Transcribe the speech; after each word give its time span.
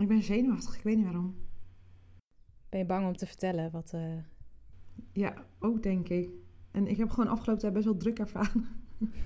Ik 0.00 0.08
ben 0.08 0.22
zenuwachtig, 0.22 0.76
ik 0.76 0.82
weet 0.82 0.96
niet 0.96 1.04
waarom. 1.04 1.36
Ben 2.68 2.78
je 2.78 2.86
bang 2.86 3.06
om 3.06 3.16
te 3.16 3.26
vertellen 3.26 3.70
wat... 3.70 3.90
eh, 3.92 4.16
Ja, 5.12 5.44
ook 5.58 5.82
denk 5.82 6.08
ik. 6.08 6.30
En 6.70 6.86
ik 6.86 6.96
heb 6.96 7.10
gewoon 7.10 7.28
afgelopen 7.30 7.60
tijd 7.62 7.72
best 7.72 7.84
wel 7.84 7.96
druk 7.96 8.18
ervaren. 8.18 8.68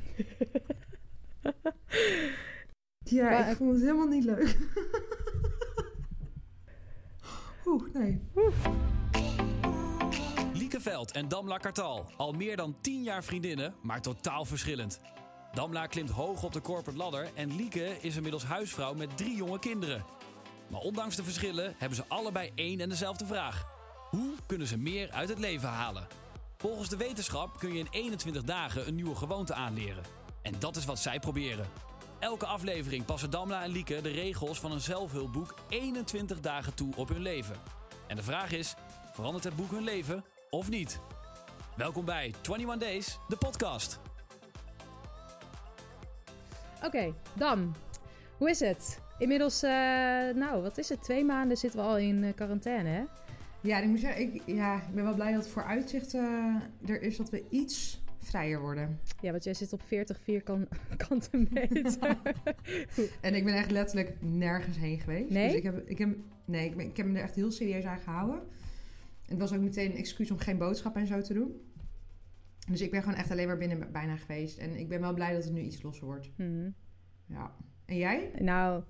ja, 2.98 3.30
Maar- 3.30 3.50
ik 3.50 3.56
vond 3.56 3.70
het 3.72 3.80
helemaal 3.80 4.06
niet 4.06 4.24
leuk. 4.24 4.58
Oeh, 7.66 7.92
nee. 7.92 8.20
Lieke 10.54 10.80
Veld 10.80 11.12
en 11.12 11.28
Damla 11.28 11.58
Kartal. 11.58 12.06
Al 12.16 12.32
meer 12.32 12.56
dan 12.56 12.76
10 12.80 13.02
jaar 13.02 13.24
vriendinnen, 13.24 13.74
maar 13.82 14.00
totaal 14.02 14.44
verschillend. 14.44 15.00
Damla 15.52 15.86
klimt 15.86 16.10
hoog 16.10 16.42
op 16.44 16.52
de 16.52 16.60
corporate 16.60 16.98
ladder 16.98 17.28
en 17.34 17.56
Lieke 17.56 17.96
is 18.00 18.16
inmiddels 18.16 18.44
huisvrouw 18.44 18.94
met 18.94 19.16
drie 19.16 19.36
jonge 19.36 19.58
kinderen. 19.58 20.04
Maar 20.74 20.82
ondanks 20.82 21.16
de 21.16 21.24
verschillen 21.24 21.74
hebben 21.78 21.96
ze 21.96 22.04
allebei 22.08 22.52
één 22.54 22.80
en 22.80 22.88
dezelfde 22.88 23.26
vraag. 23.26 23.66
Hoe 24.10 24.34
kunnen 24.46 24.66
ze 24.66 24.78
meer 24.78 25.10
uit 25.10 25.28
het 25.28 25.38
leven 25.38 25.68
halen? 25.68 26.06
Volgens 26.56 26.88
de 26.88 26.96
wetenschap 26.96 27.58
kun 27.58 27.72
je 27.72 27.78
in 27.78 27.86
21 27.90 28.42
dagen 28.42 28.86
een 28.86 28.94
nieuwe 28.94 29.14
gewoonte 29.14 29.54
aanleren. 29.54 30.02
En 30.42 30.54
dat 30.58 30.76
is 30.76 30.84
wat 30.84 30.98
zij 30.98 31.18
proberen. 31.18 31.66
Elke 32.18 32.46
aflevering 32.46 33.04
passen 33.04 33.30
Damla 33.30 33.62
en 33.62 33.70
Lieke 33.70 34.00
de 34.00 34.10
regels 34.10 34.60
van 34.60 34.72
een 34.72 34.80
zelfhulpboek 34.80 35.54
21 35.68 36.40
dagen 36.40 36.74
toe 36.74 36.96
op 36.96 37.08
hun 37.08 37.22
leven. 37.22 37.56
En 38.06 38.16
de 38.16 38.22
vraag 38.22 38.52
is, 38.52 38.74
verandert 39.12 39.44
het 39.44 39.56
boek 39.56 39.70
hun 39.70 39.84
leven 39.84 40.24
of 40.50 40.68
niet? 40.68 41.00
Welkom 41.76 42.04
bij 42.04 42.34
21 42.42 42.78
Days, 42.78 43.18
de 43.28 43.36
podcast. 43.36 44.00
Oké, 46.82 47.14
Dam. 47.34 47.72
Hoe 48.38 48.50
is 48.50 48.60
het? 48.60 49.03
Inmiddels, 49.18 49.62
eh, 49.62 49.70
nou, 50.34 50.62
wat 50.62 50.78
is 50.78 50.88
het? 50.88 51.02
Twee 51.02 51.24
maanden 51.24 51.56
zitten 51.56 51.80
we 51.80 51.86
al 51.86 51.98
in 51.98 52.24
eh, 52.24 52.34
quarantaine, 52.34 52.88
hè? 52.88 53.04
Ja, 53.60 53.78
ik 53.80 53.88
moet 53.88 54.00
zeggen, 54.00 54.22
ik, 54.22 54.42
ja, 54.46 54.76
ik 54.76 54.94
ben 54.94 55.04
wel 55.04 55.14
blij 55.14 55.32
dat 55.32 55.42
het 55.42 55.52
vooruitzicht 55.52 56.14
eh, 56.14 56.54
er 56.86 57.02
is 57.02 57.16
dat 57.16 57.30
we 57.30 57.44
iets 57.48 58.02
vrijer 58.18 58.60
worden. 58.60 59.00
Ja, 59.20 59.30
want 59.30 59.44
jij 59.44 59.54
zit 59.54 59.72
op 59.72 59.82
40 59.82 60.20
vierkante 60.20 61.46
meter. 61.50 62.16
En 63.20 63.34
ik 63.34 63.44
ben 63.44 63.54
echt 63.54 63.70
letterlijk 63.70 64.16
nergens 64.20 64.76
heen 64.76 65.00
geweest. 65.00 65.30
Nee? 65.30 65.46
Dus 65.48 65.56
ik 65.56 65.62
heb, 65.62 65.88
ik 65.88 65.98
heb, 65.98 66.16
nee, 66.44 66.64
ik, 66.68 66.76
ben- 66.76 66.86
ik 66.86 66.96
heb 66.96 67.06
me 67.06 67.16
er 67.18 67.24
echt 67.24 67.34
heel 67.34 67.50
serieus 67.52 67.84
aan 67.84 67.98
gehouden. 68.00 68.38
En 69.26 69.30
het 69.30 69.38
was 69.38 69.52
ook 69.52 69.60
meteen 69.60 69.90
een 69.90 69.96
excuus 69.96 70.30
om 70.30 70.38
geen 70.38 70.58
boodschap 70.58 70.96
en 70.96 71.06
zo 71.06 71.20
te 71.20 71.34
doen. 71.34 71.60
Dus 72.70 72.80
ik 72.80 72.90
ben 72.90 73.02
gewoon 73.02 73.18
echt 73.18 73.30
alleen 73.30 73.46
maar 73.46 73.58
binnen 73.58 73.92
bijna 73.92 74.16
geweest. 74.16 74.58
En 74.58 74.76
ik 74.78 74.88
ben 74.88 75.00
wel 75.00 75.14
blij 75.14 75.32
dat 75.34 75.44
het 75.44 75.52
nu 75.52 75.60
iets 75.60 75.82
losser 75.82 76.06
wordt. 76.06 76.30
Hmm. 76.36 76.74
Ja. 77.26 77.54
En 77.86 77.96
jij? 77.96 78.30
Nou, 78.38 78.82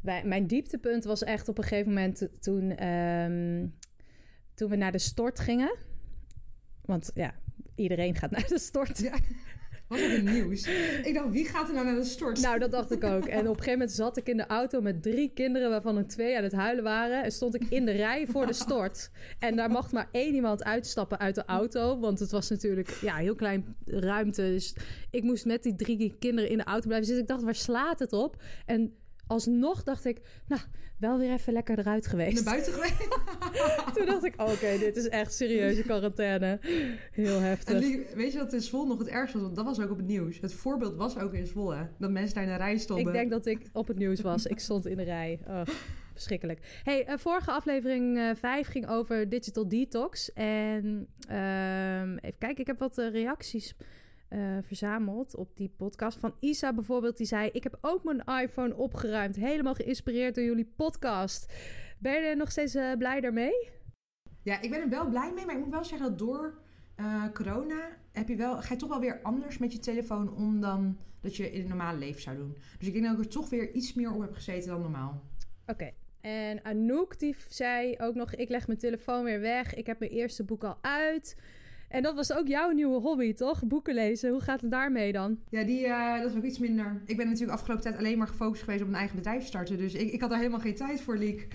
wij- 0.00 0.24
mijn 0.24 0.46
dieptepunt 0.46 1.04
was 1.04 1.22
echt 1.24 1.48
op 1.48 1.58
een 1.58 1.64
gegeven 1.64 1.92
moment 1.92 2.28
toen, 2.42 2.70
ehm, 2.70 3.66
toen 4.54 4.70
we 4.70 4.76
naar 4.76 4.92
de 4.92 4.98
stort 4.98 5.40
gingen. 5.40 5.76
Want 6.84 7.10
ja, 7.14 7.34
iedereen 7.74 8.14
gaat 8.14 8.30
naar 8.30 8.48
de 8.48 8.58
stort. 8.58 8.98
Ja. 8.98 9.18
Nieuws. 10.22 10.66
Ik 11.02 11.14
dacht, 11.14 11.30
wie 11.30 11.44
gaat 11.44 11.68
er 11.68 11.74
nou 11.74 11.86
naar 11.86 11.94
de 11.94 12.04
stort? 12.04 12.40
Nou, 12.40 12.58
dat 12.58 12.70
dacht 12.70 12.90
ik 12.90 13.04
ook. 13.04 13.24
En 13.24 13.40
op 13.40 13.46
een 13.46 13.54
gegeven 13.54 13.72
moment 13.72 13.92
zat 13.92 14.16
ik 14.16 14.28
in 14.28 14.36
de 14.36 14.46
auto 14.46 14.80
met 14.80 15.02
drie 15.02 15.30
kinderen, 15.34 15.70
waarvan 15.70 15.96
er 15.96 16.06
twee 16.06 16.36
aan 16.36 16.42
het 16.42 16.52
huilen 16.52 16.84
waren. 16.84 17.24
En 17.24 17.32
stond 17.32 17.54
ik 17.54 17.62
in 17.68 17.84
de 17.84 17.92
rij 17.92 18.26
voor 18.26 18.46
de 18.46 18.52
stort. 18.52 19.10
En 19.38 19.56
daar 19.56 19.70
mocht 19.70 19.92
maar 19.92 20.08
één 20.10 20.34
iemand 20.34 20.64
uitstappen 20.64 21.18
uit 21.18 21.34
de 21.34 21.44
auto. 21.44 21.98
Want 21.98 22.18
het 22.18 22.30
was 22.30 22.50
natuurlijk 22.50 22.88
ja, 23.00 23.16
heel 23.16 23.34
klein 23.34 23.76
ruimte. 23.84 24.42
Dus 24.42 24.74
ik 25.10 25.22
moest 25.22 25.44
met 25.44 25.62
die 25.62 25.74
drie 25.74 26.16
kinderen 26.18 26.50
in 26.50 26.58
de 26.58 26.64
auto 26.64 26.86
blijven 26.86 27.06
zitten. 27.06 27.24
Ik 27.24 27.30
dacht, 27.30 27.42
waar 27.42 27.54
slaat 27.54 27.98
het 27.98 28.12
op? 28.12 28.42
En 28.66 28.94
alsnog 29.26 29.82
dacht 29.82 30.04
ik, 30.04 30.20
nou, 30.48 30.60
wel 30.98 31.18
weer 31.18 31.32
even 31.32 31.52
lekker 31.52 31.78
eruit 31.78 32.06
geweest. 32.06 32.34
Naar 32.34 32.54
buiten 32.54 32.72
geweest? 32.72 33.08
Toen 33.94 34.06
dacht 34.06 34.24
ik, 34.24 34.34
oké, 34.40 34.78
dit 34.78 34.96
is 34.96 35.08
echt 35.08 35.34
serieuze 35.34 35.82
quarantaine. 35.82 36.58
Heel 37.12 37.36
En 37.36 37.42
heftig. 37.42 37.78
Lie- 37.78 38.06
weet 38.14 38.32
je 38.32 38.38
dat 38.38 38.52
in 38.52 38.60
Zwolle 38.60 38.86
nog 38.86 38.98
het 38.98 39.08
ergste 39.08 39.36
was? 39.36 39.46
Want 39.46 39.56
dat 39.56 39.64
was 39.64 39.80
ook 39.80 39.90
op 39.90 39.96
het 39.96 40.06
nieuws. 40.06 40.40
Het 40.40 40.54
voorbeeld 40.54 40.96
was 40.96 41.18
ook 41.18 41.32
in 41.32 41.46
Zwolle. 41.46 41.88
Dat 41.98 42.10
mensen 42.10 42.34
daar 42.34 42.44
in 42.44 42.50
de 42.50 42.56
rij 42.56 42.78
stonden. 42.78 43.06
Ik 43.06 43.12
denk 43.12 43.30
dat 43.30 43.46
ik 43.46 43.66
op 43.72 43.86
het 43.88 43.98
nieuws 43.98 44.20
was. 44.20 44.46
Ik 44.46 44.58
stond 44.58 44.86
in 44.86 44.96
de 44.96 45.02
rij. 45.02 45.40
Oh, 45.48 45.60
verschrikkelijk. 46.12 46.80
Hey, 46.82 47.04
eh, 47.06 47.18
vorige 47.18 47.50
aflevering 47.50 48.18
eh 48.18 48.30
5 48.34 48.66
ging 48.66 48.88
over 48.88 49.28
digital 49.28 49.68
detox. 49.68 50.32
En 50.32 51.06
ehm, 51.28 52.16
even 52.16 52.38
kijken, 52.38 52.58
ik 52.60 52.66
heb 52.66 52.78
wat 52.78 52.98
eh, 52.98 53.10
reacties 53.10 53.74
eh, 54.28 54.58
verzameld 54.62 55.36
op 55.36 55.56
die 55.56 55.68
podcast. 55.76 56.18
Van 56.18 56.34
Isa 56.38 56.74
bijvoorbeeld, 56.74 57.16
die 57.16 57.26
zei... 57.26 57.50
Ik 57.52 57.62
heb 57.62 57.78
ook 57.80 58.04
mijn 58.04 58.42
iPhone 58.42 58.76
opgeruimd. 58.76 59.36
Helemaal 59.36 59.74
geïnspireerd 59.74 60.34
door 60.34 60.44
jullie 60.44 60.72
podcast. 60.76 61.52
Ben 61.98 62.12
je 62.12 62.20
er 62.20 62.36
nog 62.36 62.50
steeds 62.50 62.74
eh, 62.74 62.92
blij 62.98 63.20
daarmee? 63.20 63.70
Ja, 64.42 64.60
ik 64.60 64.70
ben 64.70 64.80
er 64.80 64.88
wel 64.88 65.08
blij 65.08 65.32
mee. 65.34 65.44
Maar 65.46 65.54
ik 65.54 65.60
moet 65.60 65.70
wel 65.72 65.84
zeggen 65.84 66.08
dat 66.08 66.18
door 66.18 66.58
eh, 66.94 67.24
corona 67.32 67.88
heb 68.12 68.28
je 68.28 68.36
wel, 68.36 68.62
ga 68.62 68.72
je 68.72 68.80
toch 68.80 68.88
wel 68.88 69.00
weer 69.00 69.20
anders 69.22 69.58
met 69.58 69.72
je 69.72 69.78
telefoon 69.78 70.34
om 70.34 70.60
dan 70.60 70.98
dat 71.20 71.36
je 71.36 71.52
in 71.52 71.58
het 71.58 71.68
normale 71.68 71.98
leven 71.98 72.22
zou 72.22 72.36
doen. 72.36 72.56
Dus 72.78 72.86
ik 72.86 72.92
denk 72.92 73.04
dat 73.04 73.18
ik 73.18 73.24
er 73.24 73.30
toch 73.30 73.48
weer 73.48 73.72
iets 73.72 73.94
meer 73.94 74.12
op 74.12 74.20
heb 74.20 74.34
gezeten 74.34 74.68
dan 74.68 74.80
normaal. 74.80 75.22
Oké. 75.66 75.90
En 76.20 76.64
Anouk 76.64 77.18
die 77.18 77.36
zei 77.48 77.94
ook 77.98 78.14
nog... 78.14 78.34
ik 78.34 78.48
leg 78.48 78.66
mijn 78.66 78.78
telefoon 78.78 79.24
weer 79.24 79.40
weg. 79.40 79.74
Ik 79.74 79.86
heb 79.86 79.98
mijn 79.98 80.10
eerste 80.10 80.44
boek 80.44 80.64
al 80.64 80.78
uit. 80.80 81.36
En 81.94 82.02
dat 82.02 82.14
was 82.14 82.32
ook 82.32 82.46
jouw 82.46 82.70
nieuwe 82.70 83.00
hobby, 83.00 83.34
toch? 83.34 83.64
Boeken 83.66 83.94
lezen. 83.94 84.30
Hoe 84.30 84.40
gaat 84.40 84.60
het 84.60 84.70
daarmee 84.70 85.12
dan? 85.12 85.38
Ja, 85.48 85.64
die, 85.64 85.86
eh, 85.86 86.20
dat 86.20 86.30
is 86.30 86.36
ook 86.36 86.42
iets 86.42 86.58
minder. 86.58 87.02
Ik 87.06 87.16
ben 87.16 87.26
natuurlijk 87.26 87.52
afgelopen 87.52 87.84
tijd 87.84 87.96
alleen 87.96 88.18
maar 88.18 88.26
gefocust 88.26 88.62
geweest 88.62 88.82
op 88.82 88.88
een 88.88 88.94
eigen 88.94 89.16
bedrijf 89.16 89.44
starten. 89.46 89.76
Dus 89.78 89.94
ik, 89.94 90.12
ik 90.12 90.20
had 90.20 90.30
daar 90.30 90.38
helemaal 90.38 90.60
geen 90.60 90.74
tijd 90.74 91.00
voor, 91.00 91.16
Liek. 91.18 91.48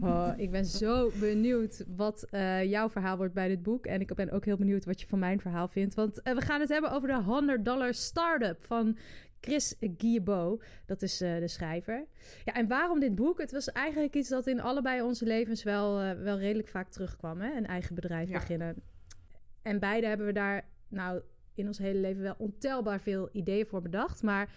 Oh, 0.00 0.28
ik 0.36 0.50
ben 0.50 0.64
zo 0.64 1.10
benieuwd 1.20 1.84
wat 1.96 2.26
eh, 2.30 2.64
jouw 2.64 2.88
verhaal 2.88 3.16
wordt 3.16 3.34
bij 3.34 3.48
dit 3.48 3.62
boek. 3.62 3.86
En 3.86 4.00
ik 4.00 4.14
ben 4.14 4.30
ook 4.30 4.44
heel 4.44 4.56
benieuwd 4.56 4.84
wat 4.84 5.00
je 5.00 5.06
van 5.06 5.18
mijn 5.18 5.40
verhaal 5.40 5.68
vindt. 5.68 5.94
Want 5.94 6.22
eh, 6.22 6.34
we 6.34 6.40
gaan 6.40 6.60
het 6.60 6.68
hebben 6.68 6.90
over 6.92 7.08
de 7.08 7.22
100 7.22 7.64
dollar 7.64 7.94
startup 7.94 8.64
van 8.64 8.96
Chris 9.40 9.74
Guillebeau. 9.96 10.60
Dat 10.86 11.02
is 11.02 11.16
de 11.18 11.48
schrijver. 11.48 12.06
Ja, 12.44 12.52
en 12.52 12.66
waarom 12.68 13.00
dit 13.00 13.14
boek? 13.14 13.40
Het 13.40 13.52
was 13.52 13.72
eigenlijk 13.72 14.14
iets 14.14 14.28
dat 14.28 14.46
in 14.46 14.60
allebei 14.60 15.02
onze 15.02 15.24
levens 15.24 15.62
wel, 15.62 16.16
wel 16.16 16.38
redelijk 16.38 16.68
vaak 16.68 16.88
terugkwam. 16.88 17.40
Hè? 17.40 17.56
Een 17.56 17.66
eigen 17.66 17.94
bedrijf 17.94 18.28
Ja. 18.28 18.38
beginnen. 18.38 18.82
En 19.62 19.78
beide 19.78 20.06
hebben 20.06 20.26
we 20.26 20.32
daar 20.32 20.68
nou 20.88 21.22
in 21.54 21.66
ons 21.66 21.78
hele 21.78 21.98
leven 21.98 22.22
wel 22.22 22.34
ontelbaar 22.38 23.00
veel 23.00 23.28
ideeën 23.32 23.66
voor 23.66 23.82
bedacht. 23.82 24.22
Maar 24.22 24.50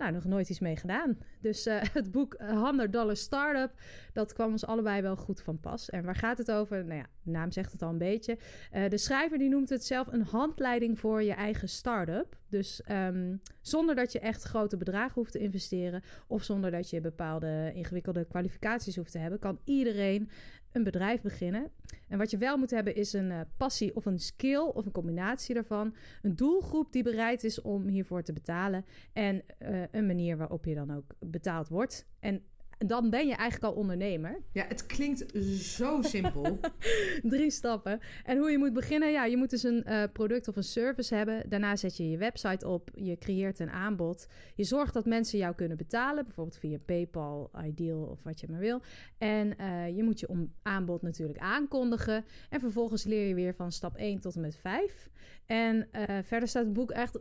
nou, 0.00 0.12
nog 0.12 0.24
nooit 0.24 0.48
iets 0.48 0.58
mee 0.58 0.76
gedaan. 0.76 1.18
Dus 1.40 1.66
eh, 1.66 1.82
het 1.92 2.10
boek 2.10 2.34
eh, 2.34 2.62
100 2.62 2.92
Dollar 2.92 3.16
Startup, 3.16 3.72
dat 4.12 4.32
kwam 4.32 4.50
ons 4.50 4.66
allebei 4.66 5.02
wel 5.02 5.16
goed 5.16 5.42
van 5.42 5.60
pas. 5.60 5.90
En 5.90 6.04
waar 6.04 6.14
gaat 6.16 6.38
het 6.38 6.50
over? 6.50 6.84
Nou 6.84 6.98
ja, 6.98 7.06
de 7.22 7.30
naam 7.30 7.50
zegt 7.50 7.72
het 7.72 7.82
al 7.82 7.88
een 7.88 7.98
beetje. 7.98 8.38
Eh, 8.70 8.88
de 8.88 8.98
schrijver 8.98 9.38
die 9.38 9.48
noemt 9.48 9.68
het 9.68 9.84
zelf 9.84 10.06
een 10.06 10.22
handleiding 10.22 10.98
voor 10.98 11.22
je 11.22 11.32
eigen 11.32 11.68
start-up. 11.68 12.38
Dus 12.48 12.82
ehm, 12.82 13.36
zonder 13.60 13.94
dat 13.94 14.12
je 14.12 14.20
echt 14.20 14.42
grote 14.42 14.76
bedragen 14.76 15.14
hoeft 15.14 15.32
te 15.32 15.38
investeren... 15.38 16.02
of 16.26 16.42
zonder 16.42 16.70
dat 16.70 16.90
je 16.90 17.00
bepaalde 17.00 17.70
ingewikkelde 17.74 18.24
kwalificaties 18.24 18.96
hoeft 18.96 19.12
te 19.12 19.18
hebben... 19.18 19.38
kan 19.38 19.60
iedereen 19.64 20.30
een 20.72 20.84
bedrijf 20.84 21.22
beginnen. 21.22 21.70
En 22.08 22.18
wat 22.18 22.30
je 22.30 22.36
wel 22.36 22.56
moet 22.56 22.70
hebben 22.70 22.94
is 22.94 23.12
een 23.12 23.30
eh, 23.30 23.40
passie 23.56 23.96
of 23.96 24.06
een 24.06 24.18
skill 24.18 24.60
of 24.60 24.86
een 24.86 24.92
combinatie 24.92 25.54
daarvan. 25.54 25.94
Een 26.22 26.36
doelgroep 26.36 26.92
die 26.92 27.02
bereid 27.02 27.44
is 27.44 27.60
om 27.60 27.88
hiervoor 27.88 28.22
te 28.22 28.32
betalen. 28.32 28.84
En 29.12 29.42
eh, 29.58 29.82
een 29.90 30.06
manier 30.06 30.36
waarop 30.36 30.64
je 30.64 30.74
dan 30.74 30.90
ook 30.90 31.14
betaald 31.18 31.68
wordt. 31.68 32.06
En 32.20 32.42
dan 32.86 33.10
ben 33.10 33.26
je 33.26 33.34
eigenlijk 33.34 33.72
al 33.72 33.80
ondernemer. 33.80 34.42
Ja, 34.52 34.64
het 34.68 34.86
klinkt 34.86 35.24
zo 35.60 36.02
simpel. 36.02 36.58
Drie 37.22 37.50
stappen. 37.50 38.00
En 38.24 38.38
hoe 38.38 38.50
je 38.50 38.58
moet 38.58 38.72
beginnen, 38.72 39.10
ja, 39.10 39.24
je 39.24 39.36
moet 39.36 39.50
dus 39.50 39.62
een 39.62 39.84
eh, 39.84 40.02
product 40.12 40.48
of 40.48 40.56
een 40.56 40.62
service 40.62 41.14
hebben. 41.14 41.48
Daarna 41.48 41.76
zet 41.76 41.96
je 41.96 42.10
je 42.10 42.16
website 42.16 42.68
op, 42.68 42.90
je 42.94 43.18
creëert 43.18 43.58
een 43.58 43.70
aanbod. 43.70 44.26
Je 44.54 44.64
zorgt 44.64 44.94
dat 44.94 45.04
mensen 45.04 45.38
jou 45.38 45.54
kunnen 45.54 45.76
betalen, 45.76 46.24
bijvoorbeeld 46.24 46.58
via 46.58 46.78
PayPal, 46.86 47.50
Ideal 47.64 48.02
of 48.02 48.22
wat 48.22 48.40
je 48.40 48.46
maar 48.50 48.60
wil. 48.60 48.82
En 49.18 49.56
eh, 49.56 49.96
je 49.96 50.02
moet 50.02 50.20
je 50.20 50.28
om 50.28 50.52
aanbod 50.62 51.02
natuurlijk 51.02 51.38
aankondigen. 51.38 52.24
En 52.50 52.60
vervolgens 52.60 53.04
leer 53.04 53.28
je 53.28 53.34
weer 53.34 53.54
van 53.54 53.72
stap 53.72 53.96
1 53.96 54.20
tot 54.20 54.34
en 54.34 54.40
met 54.40 54.56
5. 54.56 55.08
En 55.46 55.92
eh, 55.92 56.18
verder 56.22 56.48
staat 56.48 56.64
het 56.64 56.72
boek 56.72 56.90
echt 56.90 57.18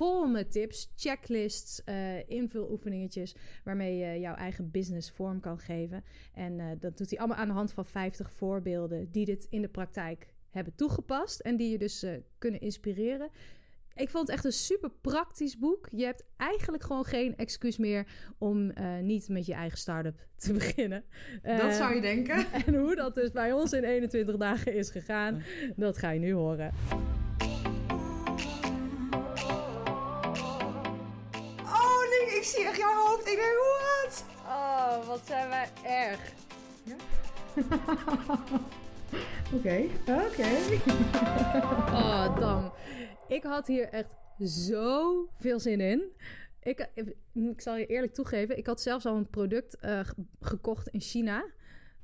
vol 0.00 0.26
met 0.26 0.52
tips, 0.52 0.92
checklists, 0.96 1.84
eh, 1.84 2.28
invuloefeningetjes... 2.28 3.34
waarmee 3.64 3.96
je 3.96 4.20
jouw 4.20 4.34
eigen 4.34 4.70
business 4.70 5.10
vorm 5.10 5.40
kan 5.40 5.58
geven. 5.58 6.04
En 6.34 6.60
eh, 6.60 6.66
dat 6.78 6.98
doet 6.98 7.10
hij 7.10 7.18
allemaal 7.18 7.36
aan 7.36 7.48
de 7.48 7.54
hand 7.54 7.72
van 7.72 7.84
50 7.84 8.32
voorbeelden... 8.32 9.10
die 9.10 9.24
dit 9.24 9.46
in 9.50 9.62
de 9.62 9.68
praktijk 9.68 10.26
hebben 10.50 10.74
toegepast... 10.74 11.40
en 11.40 11.56
die 11.56 11.70
je 11.70 11.78
dus 11.78 12.02
eh, 12.02 12.12
kunnen 12.38 12.60
inspireren. 12.60 13.30
Ik 13.94 14.10
vond 14.10 14.26
het 14.26 14.36
echt 14.36 14.44
een 14.44 14.52
super 14.52 14.90
praktisch 14.90 15.58
boek. 15.58 15.88
Je 15.90 16.04
hebt 16.04 16.24
eigenlijk 16.36 16.82
gewoon 16.82 17.04
geen 17.04 17.36
excuus 17.36 17.78
meer... 17.78 18.06
om 18.38 18.72
niet 19.02 19.28
met 19.28 19.46
je 19.46 19.54
eigen 19.54 19.78
start-up 19.78 20.26
te 20.36 20.52
beginnen. 20.62 21.04
dat 21.42 21.74
zou 21.74 21.94
je 21.94 22.00
denken. 22.00 22.52
en 22.66 22.74
hoe 22.74 22.96
dat 22.96 23.14
dus 23.14 23.30
bij 23.30 23.52
ons 23.52 23.72
in 23.72 23.84
21 23.84 24.36
dagen 24.36 24.74
is 24.74 24.90
gegaan... 24.90 25.42
dat 25.76 25.98
ga 25.98 26.10
je 26.10 26.20
nu 26.20 26.32
horen. 26.32 26.72
Liek, 32.50 32.58
ik 32.58 32.62
zie 32.62 32.64
echt 32.68 32.76
jouw 32.76 33.06
hoofd. 33.06 33.26
Ik 33.28 33.36
denk, 33.36 33.56
wat? 34.04 34.24
Oh, 34.46 35.06
wat 35.06 35.20
zijn 35.26 35.48
wij 35.48 35.68
erg. 35.84 36.20
Oké, 39.54 39.84
oké. 40.06 40.48
Oh, 41.92 42.38
Dam. 42.38 42.72
Ik 43.28 43.42
had 43.42 43.66
hier 43.66 43.88
echt 43.88 44.14
zo 44.44 45.28
veel 45.38 45.60
zin 45.60 45.80
in. 45.80 46.02
Ik, 46.62 46.88
ik 47.34 47.60
zal 47.60 47.76
je 47.76 47.86
eerlijk 47.86 48.14
toegeven, 48.14 48.58
ik 48.58 48.66
had 48.66 48.80
zelfs 48.80 49.06
al 49.06 49.16
een 49.16 49.30
product 49.30 49.76
eh, 49.76 50.00
ge- 50.00 50.14
gekocht 50.40 50.88
in 50.88 51.00
China. 51.00 51.44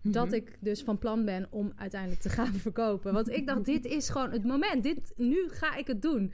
Dat 0.02 0.26
Mhm. 0.26 0.34
ik 0.34 0.56
dus 0.60 0.82
van 0.82 0.98
plan 0.98 1.24
ben 1.24 1.46
om 1.50 1.72
uiteindelijk 1.76 2.20
te 2.20 2.28
gaan 2.28 2.54
verkopen. 2.66 3.12
Want 3.12 3.28
ik 3.28 3.46
dacht, 3.46 3.64
dit 3.64 3.84
is 3.84 4.08
gewoon 4.08 4.30
het 4.30 4.44
moment. 4.44 4.82
Dit, 4.82 5.12
nu 5.16 5.48
ga 5.48 5.74
ik 5.76 5.86
het 5.86 6.02
doen. 6.02 6.32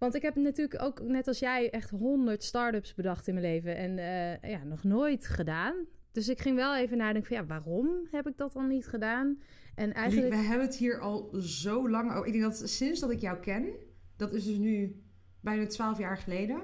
Want 0.00 0.14
ik 0.14 0.22
heb 0.22 0.36
natuurlijk 0.36 0.82
ook, 0.82 1.00
net 1.02 1.28
als 1.28 1.38
jij, 1.38 1.70
echt 1.70 1.90
honderd 1.90 2.44
start-ups 2.44 2.94
bedacht 2.94 3.28
in 3.28 3.34
mijn 3.34 3.46
leven. 3.46 3.76
En 3.76 3.98
eh, 3.98 4.50
ja, 4.50 4.64
nog 4.64 4.84
nooit 4.84 5.26
gedaan. 5.26 5.74
Dus 6.12 6.28
ik 6.28 6.40
ging 6.40 6.56
wel 6.56 6.76
even 6.76 6.96
nadenken 6.96 7.24
van, 7.24 7.36
ja, 7.36 7.46
waarom 7.46 8.06
heb 8.10 8.28
ik 8.28 8.36
dat 8.36 8.52
dan 8.52 8.68
niet 8.68 8.86
gedaan? 8.86 9.40
En 9.74 9.92
eigenlijk... 9.92 10.34
We 10.34 10.40
hebben 10.40 10.66
het 10.66 10.76
hier 10.76 11.00
al 11.00 11.30
zo 11.40 11.90
lang 11.90 12.10
over. 12.10 12.26
Ik 12.26 12.32
denk 12.32 12.44
dat 12.44 12.68
sinds 12.68 13.00
dat 13.00 13.10
ik 13.10 13.20
jou 13.20 13.38
ken, 13.38 13.72
dat 14.16 14.32
is 14.32 14.44
dus 14.44 14.56
nu 14.56 15.02
bijna 15.40 15.66
twaalf 15.66 15.98
jaar 15.98 16.18
geleden. 16.18 16.60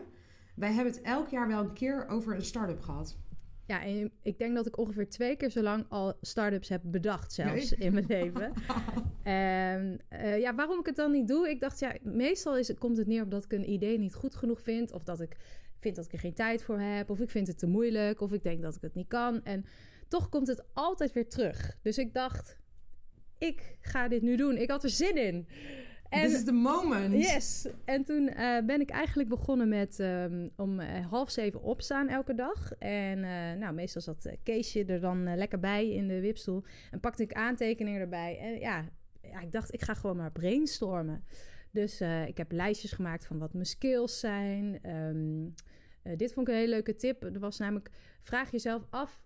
Wij 0.54 0.72
hebben 0.72 0.92
het 0.92 1.02
elk 1.02 1.28
jaar 1.28 1.48
wel 1.48 1.60
een 1.60 1.72
keer 1.72 2.08
over 2.08 2.34
een 2.34 2.44
start-up 2.44 2.80
gehad. 2.80 3.18
Ja, 3.66 3.82
en 3.82 4.12
ik 4.22 4.38
denk 4.38 4.54
dat 4.54 4.66
ik 4.66 4.78
ongeveer 4.78 5.08
twee 5.08 5.36
keer 5.36 5.50
zo 5.50 5.62
lang 5.62 5.84
al 5.88 6.16
start-ups 6.20 6.68
heb 6.68 6.80
bedacht 6.84 7.32
zelfs 7.32 7.72
in 7.72 7.92
mijn 7.92 8.06
leven. 8.08 8.52
En 9.22 9.98
eh, 10.08 10.38
ja, 10.38 10.54
waarom 10.54 10.78
ik 10.78 10.86
het 10.86 10.96
dan 10.96 11.10
niet 11.10 11.28
doe? 11.28 11.48
Ik 11.48 11.60
dacht, 11.60 11.78
ja, 11.78 11.96
meestal 12.02 12.56
is 12.56 12.68
het, 12.68 12.78
komt 12.78 12.96
het 12.96 13.06
neer 13.06 13.22
op 13.22 13.30
dat 13.30 13.44
ik 13.44 13.52
een 13.52 13.70
idee 13.70 13.98
niet 13.98 14.14
goed 14.14 14.34
genoeg 14.34 14.60
vind. 14.62 14.92
Of 14.92 15.04
dat 15.04 15.20
ik 15.20 15.36
vind 15.80 15.96
dat 15.96 16.04
ik 16.04 16.12
er 16.12 16.18
geen 16.18 16.34
tijd 16.34 16.62
voor 16.62 16.80
heb. 16.80 17.10
Of 17.10 17.20
ik 17.20 17.30
vind 17.30 17.46
het 17.46 17.58
te 17.58 17.66
moeilijk. 17.66 18.20
Of 18.20 18.32
ik 18.32 18.42
denk 18.42 18.62
dat 18.62 18.74
ik 18.74 18.82
het 18.82 18.94
niet 18.94 19.08
kan. 19.08 19.44
En 19.44 19.64
toch 20.08 20.28
komt 20.28 20.46
het 20.46 20.64
altijd 20.72 21.12
weer 21.12 21.28
terug. 21.28 21.78
Dus 21.82 21.98
ik 21.98 22.14
dacht, 22.14 22.56
ik 23.38 23.76
ga 23.80 24.08
dit 24.08 24.22
nu 24.22 24.36
doen. 24.36 24.56
Ik 24.56 24.70
had 24.70 24.84
er 24.84 24.90
zin 24.90 25.16
in. 25.16 25.48
En 26.08 26.29
This 26.29 26.32
is 26.32 26.44
the 26.44 26.53
moment. 26.53 27.14
Yes. 27.14 27.69
En 27.85 28.05
toen 28.05 28.29
eh, 28.29 28.64
ben 28.64 28.81
ik 28.81 28.91
eigenlijk 28.91 29.29
begonnen 29.29 29.69
met 29.69 30.00
ehm, 30.00 30.49
om 30.56 30.81
eh, 30.81 31.06
half 31.06 31.31
zeven 31.31 31.62
opstaan 31.62 32.08
elke 32.08 32.35
dag. 32.35 32.73
En 32.79 33.25
eh, 33.25 33.58
nou, 33.58 33.75
meestal 33.75 34.03
zat 34.03 34.31
Keesje 34.43 34.85
er 34.85 35.00
dan 35.00 35.37
lekker 35.37 35.61
bij 35.61 35.88
in 35.88 36.08
de 36.08 36.20
wipstoel. 36.20 36.64
En 36.91 37.00
pakte 37.00 37.23
ik 37.23 37.32
aantekeningen 37.32 38.00
erbij. 38.00 38.38
En 38.38 38.58
ja, 38.58 38.85
ja, 39.23 39.41
ik 39.41 39.53
dacht, 39.53 39.75
ik 39.75 39.82
ga 39.82 39.94
gewoon 39.94 40.17
maar 40.17 40.32
brainstormen. 40.32 41.25
Dus 41.70 42.00
ik 42.26 42.37
heb 42.37 42.53
lijstjes 42.53 42.93
gemaakt 42.93 43.26
van 43.26 43.38
wat 43.38 43.53
mijn 43.53 43.67
skills 43.67 44.20
zijn. 44.20 44.79
Ehm, 44.82 45.49
eh, 46.06 46.17
dit 46.17 46.32
vond 46.32 46.49
ik 46.49 46.55
een 46.55 46.61
hele 46.61 46.75
leuke 46.75 46.94
tip. 46.94 47.23
Er 47.23 47.38
was 47.38 47.58
namelijk, 47.58 47.91
vraag 48.20 48.50
jezelf 48.50 48.82
af 48.91 49.25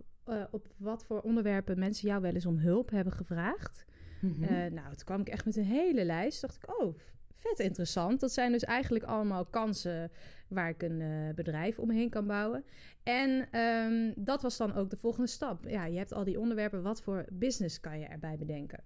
op 0.50 0.68
wat 0.76 1.04
voor 1.04 1.20
onderwerpen 1.20 1.78
mensen 1.78 2.08
jou 2.08 2.20
wel 2.22 2.34
eens 2.34 2.46
om 2.46 2.58
hulp 2.58 2.90
hebben 2.90 3.12
gevraagd. 3.12 3.84
Mhm. 4.20 4.42
Eh, 4.42 4.72
nou, 4.72 4.86
toen 4.88 5.04
kwam 5.04 5.20
ik 5.20 5.28
echt 5.28 5.44
met 5.44 5.56
een 5.56 5.64
hele 5.64 6.04
lijst. 6.04 6.40
Dacht 6.40 6.56
ik, 6.56 6.80
oh, 6.80 6.98
vet 7.32 7.58
interessant. 7.58 8.20
Dat 8.20 8.32
zijn 8.32 8.52
dus 8.52 8.64
eigenlijk 8.64 9.04
allemaal 9.04 9.44
kansen 9.44 10.10
waar 10.48 10.68
ik 10.68 10.82
een 10.82 11.00
eh, 11.00 11.34
bedrijf 11.34 11.78
omheen 11.78 12.10
kan 12.10 12.26
bouwen. 12.26 12.64
En 13.02 13.48
ehm, 13.50 14.12
dat 14.16 14.42
was 14.42 14.56
dan 14.56 14.74
ook 14.74 14.90
de 14.90 14.96
volgende 14.96 15.28
stap. 15.28 15.68
Ja, 15.68 15.84
je 15.84 15.98
hebt 15.98 16.12
al 16.12 16.24
die 16.24 16.40
onderwerpen. 16.40 16.82
Wat 16.82 17.02
voor 17.02 17.26
business 17.32 17.80
kan 17.80 17.98
je 17.98 18.06
erbij 18.06 18.36
bedenken? 18.36 18.84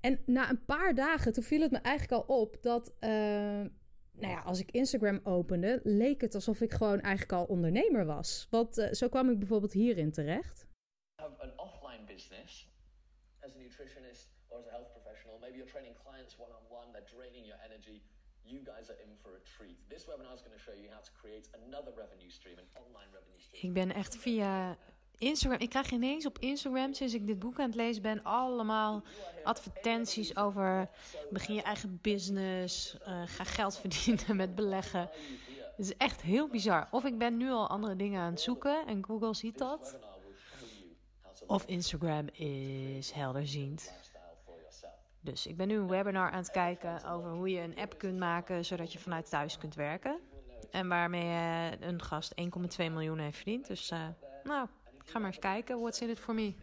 En 0.00 0.18
na 0.26 0.50
een 0.50 0.64
paar 0.64 0.94
dagen, 0.94 1.32
toen 1.32 1.42
viel 1.42 1.60
het 1.60 1.70
me 1.70 1.78
eigenlijk 1.78 2.28
al 2.28 2.40
op 2.40 2.56
dat... 2.60 2.94
eh, 2.98 3.10
nou 4.16 4.32
ja, 4.32 4.40
als 4.40 4.60
ik 4.60 4.70
Instagram 4.70 5.20
opende, 5.22 5.80
leek 5.82 6.20
het 6.20 6.34
alsof 6.34 6.60
ik 6.60 6.70
gewoon 6.70 7.00
eigenlijk 7.00 7.32
al 7.32 7.44
ondernemer 7.44 8.04
was. 8.04 8.46
Want 8.50 8.78
eh, 8.78 8.92
zo 8.92 9.08
kwam 9.08 9.30
ik 9.30 9.38
bijvoorbeeld 9.38 9.72
hierin 9.72 10.12
terecht. 10.12 10.66
an 11.16 11.52
offline 11.56 12.04
business 12.06 12.73
maybe 15.44 15.58
you're 15.58 15.72
training 15.76 15.96
clients 16.04 16.32
one 16.44 16.52
on 16.58 16.64
one, 16.78 16.88
they're 16.94 17.10
draining 17.16 17.44
your 17.50 17.60
energy. 17.68 17.98
You 18.52 18.60
guys 18.72 18.86
are 18.92 19.00
in 19.04 19.12
for 19.22 19.30
a 19.40 19.42
treat. 19.56 19.78
This 19.94 20.02
webinar 20.08 20.34
is 20.38 20.42
going 20.46 20.56
to 20.58 20.64
show 20.66 20.76
you 20.82 20.88
how 20.94 21.02
to 21.08 21.12
create 21.20 21.46
another 21.60 21.92
revenue 22.02 22.30
stream, 22.38 22.56
an 22.64 22.68
online 22.82 23.10
revenue 23.16 23.40
stream. 23.44 23.62
Ik 23.66 23.72
ben 23.72 23.94
echt 23.94 24.16
via 24.16 24.76
Instagram. 25.18 25.60
Ik 25.60 25.70
krijg 25.70 25.90
ineens 25.90 26.26
op 26.26 26.38
Instagram, 26.38 26.92
sinds 26.92 27.14
ik 27.14 27.26
dit 27.26 27.38
boek 27.38 27.58
aan 27.58 27.66
het 27.66 27.74
lezen 27.74 28.02
ben, 28.02 28.22
allemaal 28.22 29.02
advertenties 29.44 30.36
over 30.36 30.88
begin 31.30 31.54
je 31.54 31.62
eigen 31.62 31.98
business, 32.02 32.98
eh, 32.98 33.22
ga 33.26 33.44
geld 33.44 33.78
verdienen 33.78 34.36
met 34.36 34.54
beleggen. 34.54 35.10
Het 35.76 35.86
is 35.86 35.96
echt 35.96 36.22
heel 36.22 36.48
bizar. 36.48 36.88
Of 36.90 37.04
ik 37.04 37.18
ben 37.18 37.36
nu 37.36 37.50
al 37.50 37.68
andere 37.68 37.96
dingen 37.96 38.20
aan 38.20 38.30
het 38.30 38.40
zoeken 38.40 38.86
en 38.86 39.04
Google 39.04 39.34
ziet 39.34 39.58
dat. 39.58 39.98
Of 41.46 41.64
Instagram 41.66 42.28
is 42.28 43.10
helderziend. 43.10 43.92
Dus 45.24 45.46
ik 45.46 45.56
ben 45.56 45.68
nu 45.68 45.74
een 45.74 45.88
webinar 45.88 46.30
aan 46.30 46.38
het 46.38 46.50
kijken 46.50 47.04
over 47.04 47.30
hoe 47.30 47.48
je 47.48 47.60
een 47.60 47.76
app 47.76 47.98
kunt 47.98 48.18
maken 48.18 48.64
zodat 48.64 48.92
je 48.92 48.98
vanuit 48.98 49.30
thuis 49.30 49.58
kunt 49.58 49.74
werken. 49.74 50.20
En 50.70 50.88
waarmee 50.88 51.22
eh, 51.22 51.88
een 51.88 52.02
gast 52.02 52.34
1,2 52.40 52.46
miljoen 52.78 53.18
heeft 53.18 53.36
verdiend. 53.36 53.66
Dus 53.66 53.90
eh, 53.90 54.08
nou, 54.44 54.68
ik 54.92 55.08
ga 55.10 55.18
maar 55.18 55.28
eens 55.28 55.38
kijken. 55.38 55.80
What's 55.80 56.00
in 56.00 56.08
it 56.08 56.20
for 56.20 56.34
me? 56.34 56.54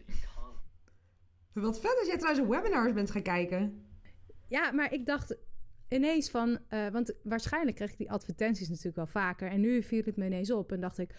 Wat 1.52 1.80
vet 1.80 1.96
dat 1.98 2.06
jij 2.06 2.18
trouwens 2.18 2.48
webinars 2.48 2.92
bent 2.92 3.10
gaan 3.10 3.22
kijken. 3.22 3.86
Ja, 4.48 4.72
maar 4.72 4.92
ik 4.92 5.06
dacht 5.06 5.36
ineens 5.88 6.30
van... 6.30 6.58
eh, 6.68 6.88
want 6.88 7.14
waarschijnlijk 7.22 7.76
kreeg 7.76 7.90
ik 7.90 7.98
die 7.98 8.10
advertenties 8.10 8.68
natuurlijk 8.68 8.96
wel 8.96 9.06
vaker. 9.06 9.50
En 9.50 9.60
nu 9.60 9.82
viel 9.82 10.02
het 10.04 10.16
me 10.16 10.26
ineens 10.26 10.52
op 10.52 10.72
en 10.72 10.80
dacht 10.80 10.98
ik... 10.98 11.14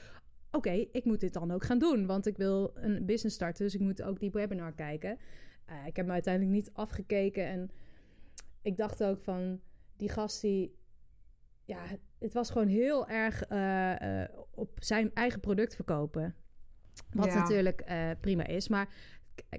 Oké, 0.51 0.71
ik 0.71 1.05
moet 1.05 1.19
dit 1.19 1.33
dan 1.33 1.51
ook 1.51 1.63
gaan 1.63 1.79
doen. 1.79 2.05
Want 2.05 2.25
ik 2.25 2.37
wil 2.37 2.71
een 2.73 3.05
business 3.05 3.35
starten, 3.35 3.63
dus 3.63 3.73
ik 3.73 3.79
moet 3.81 4.01
ook 4.01 4.19
die 4.19 4.31
webinar 4.31 4.73
kijken. 4.73 5.19
Eh, 5.65 5.85
ik 5.85 5.95
heb 5.95 6.05
me 6.05 6.11
uiteindelijk 6.11 6.55
niet 6.55 6.73
afgekeken. 6.73 7.45
En 7.45 7.71
ik 8.61 8.77
dacht 8.77 9.03
ook 9.03 9.21
van... 9.21 9.59
Die 9.97 10.09
gast 10.09 10.41
die... 10.41 10.75
Ja, 11.65 11.79
het 12.19 12.33
was 12.33 12.49
gewoon 12.49 12.67
heel 12.67 13.07
erg 13.07 13.43
eh, 13.43 14.21
eh, 14.21 14.29
op 14.51 14.69
zijn 14.79 15.11
eigen 15.13 15.39
product 15.39 15.75
verkopen. 15.75 16.35
Wat 17.11 17.25
Ja. 17.25 17.33
natuurlijk 17.39 17.81
eh, 17.81 18.09
prima 18.21 18.47
is. 18.47 18.67
Maar 18.67 18.89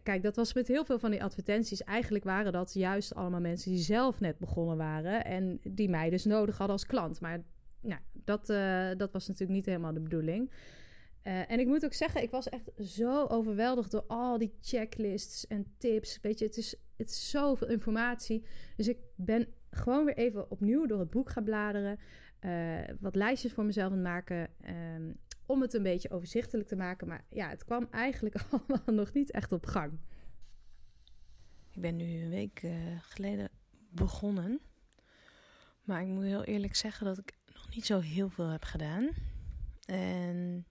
kijk, 0.02 0.22
dat 0.22 0.36
was 0.36 0.54
met 0.54 0.68
heel 0.68 0.84
veel 0.84 0.98
van 0.98 1.10
die 1.10 1.22
advertenties. 1.22 1.82
Eigenlijk 1.82 2.24
waren 2.24 2.52
dat 2.52 2.72
juist 2.72 3.14
allemaal 3.14 3.40
mensen 3.40 3.70
die 3.70 3.80
zelf 3.80 4.20
net 4.20 4.38
begonnen 4.38 4.76
waren. 4.76 5.24
En 5.24 5.60
die 5.62 5.88
mij 5.88 6.10
dus 6.10 6.24
nodig 6.24 6.58
hadden 6.58 6.76
als 6.76 6.86
klant. 6.86 7.20
Maar 7.20 7.44
nou, 7.80 8.00
dat, 8.12 8.46
dat 8.98 9.12
was 9.12 9.26
natuurlijk 9.26 9.58
niet 9.58 9.66
helemaal 9.66 9.92
de 9.92 10.00
bedoeling. 10.00 10.50
Eh, 11.24 11.50
en 11.50 11.58
ik 11.60 11.66
moet 11.66 11.84
ook 11.84 11.92
zeggen, 11.92 12.22
ik 12.22 12.30
was 12.30 12.48
echt 12.48 12.70
zo 12.78 13.26
overweldigd 13.26 13.90
door 13.90 14.04
al 14.06 14.38
die 14.38 14.54
checklists 14.60 15.46
en 15.46 15.74
tips. 15.78 16.18
Weet 16.22 16.38
je, 16.38 16.44
het 16.44 16.56
is, 16.56 16.74
het 16.96 17.10
is 17.10 17.30
zoveel 17.30 17.68
informatie. 17.68 18.44
Dus 18.76 18.88
ik 18.88 18.98
ben 19.16 19.48
gewoon 19.70 20.04
weer 20.04 20.16
even 20.16 20.50
opnieuw 20.50 20.86
door 20.86 20.98
het 20.98 21.10
boek 21.10 21.30
gaan 21.30 21.44
bladeren. 21.44 21.98
eh, 22.38 22.78
wat 23.00 23.14
lijstjes 23.14 23.52
voor 23.52 23.64
mezelf 23.64 23.92
aan 23.92 24.02
maken. 24.02 24.48
ehm, 24.60 25.12
om 25.46 25.60
het 25.60 25.74
een 25.74 25.82
beetje 25.82 26.10
overzichtelijk 26.10 26.68
te 26.68 26.76
maken. 26.76 27.08
Maar 27.08 27.24
ja, 27.28 27.48
het 27.48 27.64
kwam 27.64 27.86
eigenlijk 27.90 28.34
allemaal 28.50 28.94
nog 29.04 29.12
niet 29.12 29.30
echt 29.30 29.52
op 29.52 29.66
gang. 29.66 29.92
Ik 31.70 31.80
ben 31.80 31.96
nu 31.96 32.22
een 32.22 32.30
week 32.30 32.60
eh, 32.62 32.72
geleden 33.00 33.48
begonnen. 33.90 34.60
Maar 35.84 36.02
ik 36.02 36.08
moet 36.08 36.24
heel 36.24 36.44
eerlijk 36.44 36.74
zeggen 36.74 37.06
dat 37.06 37.18
ik 37.18 37.32
nog 37.54 37.74
niet 37.74 37.86
zo 37.86 38.00
heel 38.00 38.28
veel 38.28 38.48
heb 38.48 38.64
gedaan. 38.64 39.10
En 39.86 40.66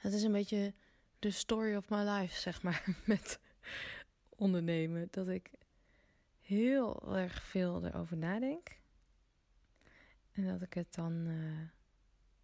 het 0.00 0.12
is 0.12 0.22
een 0.22 0.32
beetje 0.32 0.74
de 1.18 1.30
story 1.30 1.76
of 1.76 1.88
my 1.88 1.98
life, 1.98 2.40
zeg 2.40 2.62
maar, 2.62 2.84
met 3.04 3.40
ondernemen. 4.28 5.08
Dat 5.10 5.28
ik 5.28 5.50
heel 6.40 7.16
erg 7.16 7.42
veel 7.42 7.84
erover 7.84 8.16
nadenk. 8.16 8.78
En 10.32 10.46
dat 10.46 10.62
ik 10.62 10.74
het 10.74 10.94
dan 10.94 11.26
eh, 11.26 11.68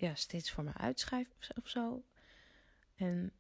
ja, 0.08 0.14
steeds 0.14 0.50
voor 0.50 0.64
me 0.64 0.74
uitschrijf 0.74 1.28
of 1.38 1.44
zo- 1.44 1.52
of 1.56 1.68
zo. 1.68 2.04
En 2.94 3.32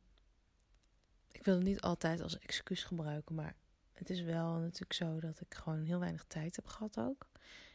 ik 1.32 1.44
wil 1.44 1.54
het 1.54 1.64
niet 1.64 1.80
altijd 1.80 2.20
als 2.20 2.38
excuus 2.38 2.84
gebruiken, 2.84 3.34
maar 3.34 3.54
het 3.92 4.10
is 4.10 4.20
wel 4.20 4.52
natuurlijk 4.54 4.92
zo 4.92 5.20
dat 5.20 5.40
ik 5.40 5.54
gewoon 5.54 5.82
heel 5.82 5.98
weinig 6.00 6.24
tijd 6.24 6.56
heb 6.56 6.66
gehad 6.66 6.98
ook. 6.98 7.26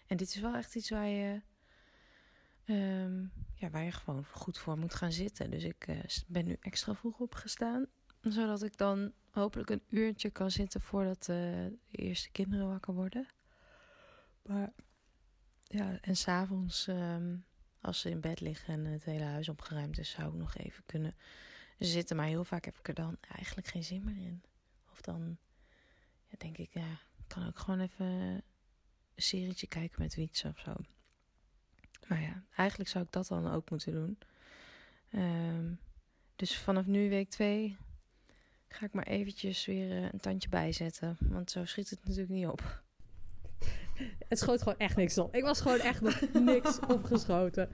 En 0.07 0.17
dit 0.17 0.27
is 0.27 0.39
wel 0.41 0.55
echt 0.55 0.75
iets 0.75 0.89
waar 0.89 1.07
je, 1.07 1.41
ehm, 2.72 3.25
ja, 3.56 3.70
waar 3.70 3.84
je 3.84 3.92
gewoon 3.92 4.25
goed 4.25 4.58
voor 4.58 4.78
moet 4.78 4.94
gaan 4.94 5.12
zitten. 5.12 5.51
Dus 5.51 5.63
ik 5.63 5.88
eh, 5.88 5.98
ben 6.28 6.46
nu 6.46 6.58
extra 6.60 6.96
vroeg 6.96 7.20
opgestaan, 7.20 7.86
zodat 8.22 8.63
ik 8.63 8.78
dan 8.78 9.13
hopelijk 9.30 9.70
een 9.70 9.84
uurtje 9.90 10.30
kan 10.30 10.51
zitten 10.51 10.82
voordat 10.82 11.20
eh, 11.20 11.25
de 11.25 11.78
eerste 11.92 12.32
kinderen 12.32 12.68
wakker 12.68 12.94
worden. 12.94 13.28
Maar 14.42 14.74
ja, 15.63 15.98
en 16.01 16.16
s'avonds, 16.16 16.88
ehm 16.88 17.36
als 17.82 18.00
ze 18.00 18.10
in 18.10 18.22
bed 18.22 18.40
liggen 18.40 18.74
en 18.74 18.86
het 18.86 19.04
hele 19.04 19.24
huis 19.24 19.50
opgeruimd 19.50 19.98
is, 19.98 20.10
zou 20.10 20.28
ik 20.28 20.40
nog 20.40 20.56
even 20.56 20.86
kunnen 20.86 21.16
zitten. 21.80 22.16
Maar 22.16 22.25
heel 22.25 22.44
vaak 22.44 22.66
heb 22.66 22.78
ik 22.78 22.88
er 22.88 22.94
dan 22.94 23.18
eigenlijk 23.22 23.68
geen 23.68 23.84
zin 23.84 24.04
meer 24.04 24.18
in. 24.18 24.44
Of 24.92 25.01
dan 25.01 25.38
ja, 26.28 26.36
denk 26.38 26.58
ik, 26.58 26.74
ja, 26.74 27.00
kan 27.28 27.48
ook 27.48 27.58
gewoon 27.58 27.80
even 27.80 28.06
een 28.06 28.44
serietje 29.16 29.68
kijken 29.68 30.01
met 30.01 30.16
Wiets 30.16 30.46
of 30.46 30.60
zo. 30.60 30.74
Maar 32.12 32.22
ja, 32.22 32.44
eigenlijk 32.56 32.89
zou 32.89 33.03
ik 33.03 33.12
dat 33.12 33.27
dan 33.27 33.51
ook 33.51 33.70
moeten 33.70 33.91
doen. 33.94 34.18
Ehm, 35.12 35.74
dus 36.36 36.58
vanaf 36.58 36.86
nu, 36.86 37.10
week 37.10 37.30
2, 37.30 37.77
ga 38.68 38.86
ik 38.86 38.94
maar 38.94 39.08
eventjes 39.08 39.65
weer 39.65 39.91
eh, 39.91 40.03
een 40.12 40.20
tandje 40.20 40.50
bijzetten. 40.50 41.18
Want 41.20 41.51
zo 41.51 41.65
schiet 41.65 41.89
het 41.89 42.00
natuurlijk 42.03 42.30
niet 42.30 42.48
op. 42.48 42.82
Het 44.30 44.39
schoot 44.39 44.62
gewoon 44.62 44.77
echt 44.77 44.96
niks 44.96 45.18
op. 45.18 45.36
Ik 45.36 45.44
was 45.44 45.62
gewoon 45.62 45.80
echt 45.80 46.01
nog 46.01 46.22
niks 46.34 46.80
opgeschoten. 46.96 47.70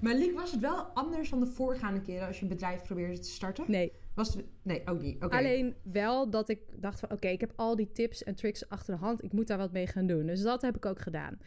Maar 0.00 0.14
Liek, 0.14 0.34
was 0.34 0.50
het 0.50 0.60
wel 0.60 0.82
anders 0.82 1.30
dan 1.30 1.40
de 1.40 1.46
voorgaande 1.46 2.00
keren 2.00 2.26
als 2.26 2.36
je 2.36 2.42
een 2.42 2.48
bedrijf 2.48 2.82
probeerde 2.82 3.18
te 3.18 3.28
starten? 3.28 3.64
Nee, 3.66 3.92
Was 4.14 4.34
het... 4.34 4.44
Nee, 4.62 4.82
ook 4.86 5.00
niet. 5.00 5.24
Oké. 5.24 5.36
Alleen 5.36 5.74
wel 5.82 6.30
dat 6.30 6.48
ik 6.48 6.60
dacht 6.76 7.00
van... 7.00 7.12
oké, 7.12 7.28
ik 7.28 7.40
heb 7.40 7.52
al 7.56 7.76
die 7.76 7.92
tips 7.92 8.22
en 8.22 8.34
tricks 8.34 8.68
achter 8.68 8.94
de 8.94 9.00
hand. 9.00 9.22
Ik 9.22 9.32
moet 9.32 9.46
daar 9.46 9.58
wat 9.58 9.72
mee 9.72 9.86
gaan 9.86 10.06
doen. 10.06 10.26
Dus 10.26 10.42
dat 10.42 10.62
heb 10.62 10.76
ik 10.76 10.86
ook 10.86 11.00
gedaan. 11.00 11.38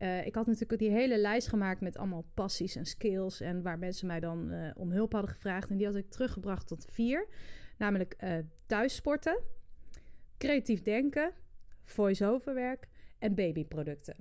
Eh, 0.00 0.26
ik 0.26 0.34
had 0.34 0.46
natuurlijk 0.46 0.80
die 0.80 0.90
hele 0.90 1.18
lijst 1.18 1.48
gemaakt 1.48 1.80
met 1.80 1.96
allemaal 1.96 2.24
passies 2.34 2.76
en 2.76 2.86
skills... 2.86 3.40
en 3.40 3.62
waar 3.62 3.78
mensen 3.78 4.06
mij 4.06 4.20
dan 4.20 4.50
eh, 4.50 4.70
om 4.74 4.90
hulp 4.90 5.12
hadden 5.12 5.30
gevraagd. 5.30 5.70
En 5.70 5.76
die 5.76 5.86
had 5.86 5.96
ik 5.96 6.10
teruggebracht 6.10 6.66
tot 6.66 6.86
vier. 6.90 7.26
Namelijk 7.78 8.14
eh 8.18 8.38
thuissporten, 8.66 9.40
creatief 10.38 10.82
denken, 10.82 11.32
voice-over 11.82 12.54
werk 12.54 12.88
en 13.18 13.34
babyproducten. 13.34 14.16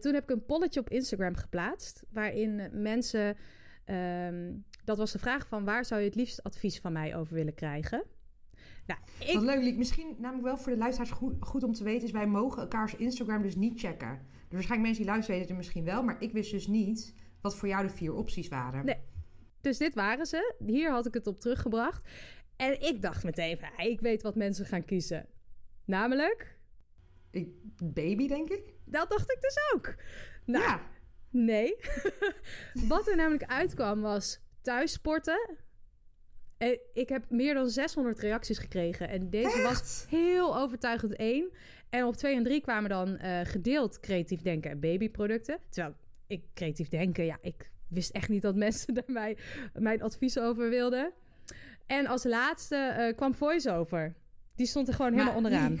Toen 0.00 0.14
heb 0.14 0.22
ik 0.22 0.30
een 0.30 0.46
polletje 0.46 0.80
op 0.80 0.90
Instagram 0.90 1.34
geplaatst... 1.36 2.04
waarin 2.10 2.68
mensen... 2.72 3.36
ehm, 3.84 4.52
dat 4.84 4.98
was 4.98 5.12
de 5.12 5.18
vraag 5.18 5.46
van 5.46 5.64
waar 5.64 5.84
zou 5.84 6.00
je 6.00 6.06
het 6.06 6.16
liefst 6.16 6.42
advies 6.42 6.80
van 6.80 6.92
mij 6.92 7.16
over 7.16 7.34
willen 7.34 7.54
krijgen? 7.54 8.04
Nou, 8.88 9.00
ik, 9.18 9.34
Wat 9.34 9.42
leuk, 9.42 9.62
Liek. 9.62 9.76
Misschien 9.76 10.16
namelijk 10.18 10.46
wel 10.46 10.58
voor 10.58 10.72
de 10.72 10.78
luisteraars 10.78 11.10
goed, 11.10 11.34
goed 11.40 11.62
om 11.62 11.72
te 11.72 11.84
weten... 11.84 12.06
is 12.06 12.10
wij 12.10 12.26
mogen 12.26 12.62
elkaars 12.62 12.94
Instagram 12.94 13.42
dus 13.42 13.56
niet 13.56 13.80
checken. 13.80 14.18
Dus 14.18 14.48
waarschijnlijk 14.50 14.80
mensen 14.80 15.02
die 15.02 15.12
luisteren 15.12 15.40
weten 15.40 15.54
het 15.54 15.64
misschien 15.64 15.84
wel... 15.84 16.02
maar 16.02 16.22
ik 16.22 16.32
wist 16.32 16.50
dus 16.50 16.66
niet 16.66 17.14
wat 17.40 17.56
voor 17.56 17.68
jou 17.68 17.86
de 17.86 17.92
vier 17.92 18.14
opties 18.14 18.48
waren. 18.48 18.84
Nee. 18.84 18.98
Dus 19.60 19.78
dit 19.78 19.94
waren 19.94 20.26
ze. 20.26 20.54
Hier 20.66 20.90
had 20.90 21.06
ik 21.06 21.14
het 21.14 21.26
op 21.26 21.40
teruggebracht. 21.40 22.08
En 22.56 22.80
ik 22.80 23.02
dacht 23.02 23.24
meteen, 23.24 23.58
van, 23.58 23.86
ik 23.86 24.00
weet 24.00 24.22
wat 24.22 24.34
mensen 24.34 24.66
gaan 24.66 24.84
kiezen. 24.84 25.26
Namelijk, 25.84 26.58
Ik, 27.30 27.48
baby, 27.82 28.28
denk 28.28 28.48
ik? 28.48 28.74
dat 28.84 29.08
dacht 29.08 29.30
ik 29.30 29.40
dus 29.40 29.58
ook. 29.74 29.94
Nou, 30.44 30.64
ja. 30.64 30.80
nee. 31.30 31.76
wat 32.88 33.08
er 33.08 33.16
namelijk 33.16 33.50
uitkwam 33.50 34.00
was 34.00 34.40
thuissporten. 34.62 35.56
En 36.58 36.78
ik 36.92 37.08
heb 37.08 37.24
meer 37.30 37.54
dan 37.54 37.68
600 37.68 38.18
reacties 38.18 38.58
gekregen. 38.58 39.08
En 39.08 39.30
deze 39.30 39.62
was 39.62 40.06
heel 40.08 40.58
overtuigend 40.58 41.16
één. 41.16 41.50
En 41.90 42.04
op 42.04 42.16
twee 42.16 42.34
en 42.36 42.42
drie 42.42 42.60
kwamen 42.60 42.90
dan 42.90 43.16
eh, 43.16 43.40
gedeeld 43.42 44.00
creatief 44.00 44.40
denken 44.40 44.70
en 44.70 44.80
babyproducten. 44.80 45.58
Terwijl 45.68 45.94
ik 46.26 46.42
creatief 46.54 46.88
denken, 46.88 47.24
ja, 47.24 47.38
ik 47.40 47.70
wist 47.88 48.10
echt 48.10 48.28
niet 48.28 48.42
dat 48.42 48.54
mensen 48.54 48.94
daar 48.98 49.04
mij, 49.06 49.36
mijn 49.72 50.02
advies 50.02 50.38
over 50.38 50.68
wilden. 50.68 51.12
En 51.86 52.06
als 52.06 52.24
laatste 52.24 52.76
eh, 52.76 53.16
kwam 53.16 53.34
voice-over. 53.34 54.14
Die 54.56 54.66
stond 54.66 54.88
er 54.88 54.94
gewoon 54.94 55.12
helemaal 55.12 55.34
onderaan. 55.36 55.80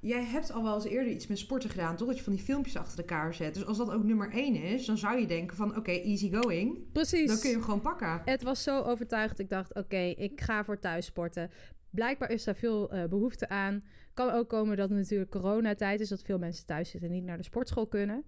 Jij 0.00 0.24
hebt 0.24 0.52
al 0.52 0.62
wel 0.62 0.74
eens 0.74 0.84
eerder 0.84 1.12
iets 1.12 1.26
met 1.26 1.38
sporten 1.38 1.70
gedaan, 1.70 1.96
toch? 1.96 2.08
Dat 2.08 2.16
je 2.16 2.22
van 2.22 2.32
die 2.32 2.42
filmpjes 2.42 2.76
achter 2.76 2.98
elkaar 2.98 3.34
zet. 3.34 3.54
Dus 3.54 3.64
als 3.64 3.76
dat 3.76 3.90
ook 3.90 4.04
nummer 4.04 4.30
één 4.32 4.54
is, 4.54 4.86
dan 4.86 4.98
zou 4.98 5.20
je 5.20 5.26
denken 5.26 5.56
van... 5.56 5.76
oké, 5.76 5.90
easy 5.90 6.32
going. 6.32 6.92
Precies. 6.92 7.28
Dan 7.28 7.38
kun 7.38 7.48
je 7.48 7.54
hem 7.54 7.64
gewoon 7.64 7.80
pakken. 7.80 8.22
Het 8.24 8.42
was 8.42 8.62
zo 8.62 8.82
overtuigd. 8.82 9.38
Ik 9.38 9.48
dacht, 9.48 9.74
oké, 9.74 9.96
ik 9.96 10.40
ga 10.40 10.64
voor 10.64 10.78
thuissporten. 10.78 11.50
Blijkbaar 11.90 12.30
is 12.30 12.44
daar 12.44 12.54
veel 12.54 12.90
eh, 12.90 13.04
behoefte 13.08 13.48
aan. 13.48 13.82
Kan 14.14 14.30
ook 14.30 14.48
komen 14.48 14.76
dat 14.76 14.88
het 14.88 14.98
natuurlijk 14.98 15.30
coronatijd 15.30 16.00
is... 16.00 16.08
dat 16.08 16.22
veel 16.22 16.38
mensen 16.38 16.66
thuis 16.66 16.90
zitten 16.90 17.08
en 17.08 17.14
niet 17.14 17.24
naar 17.24 17.36
de 17.36 17.42
sportschool 17.44 17.86
kunnen. 17.86 18.24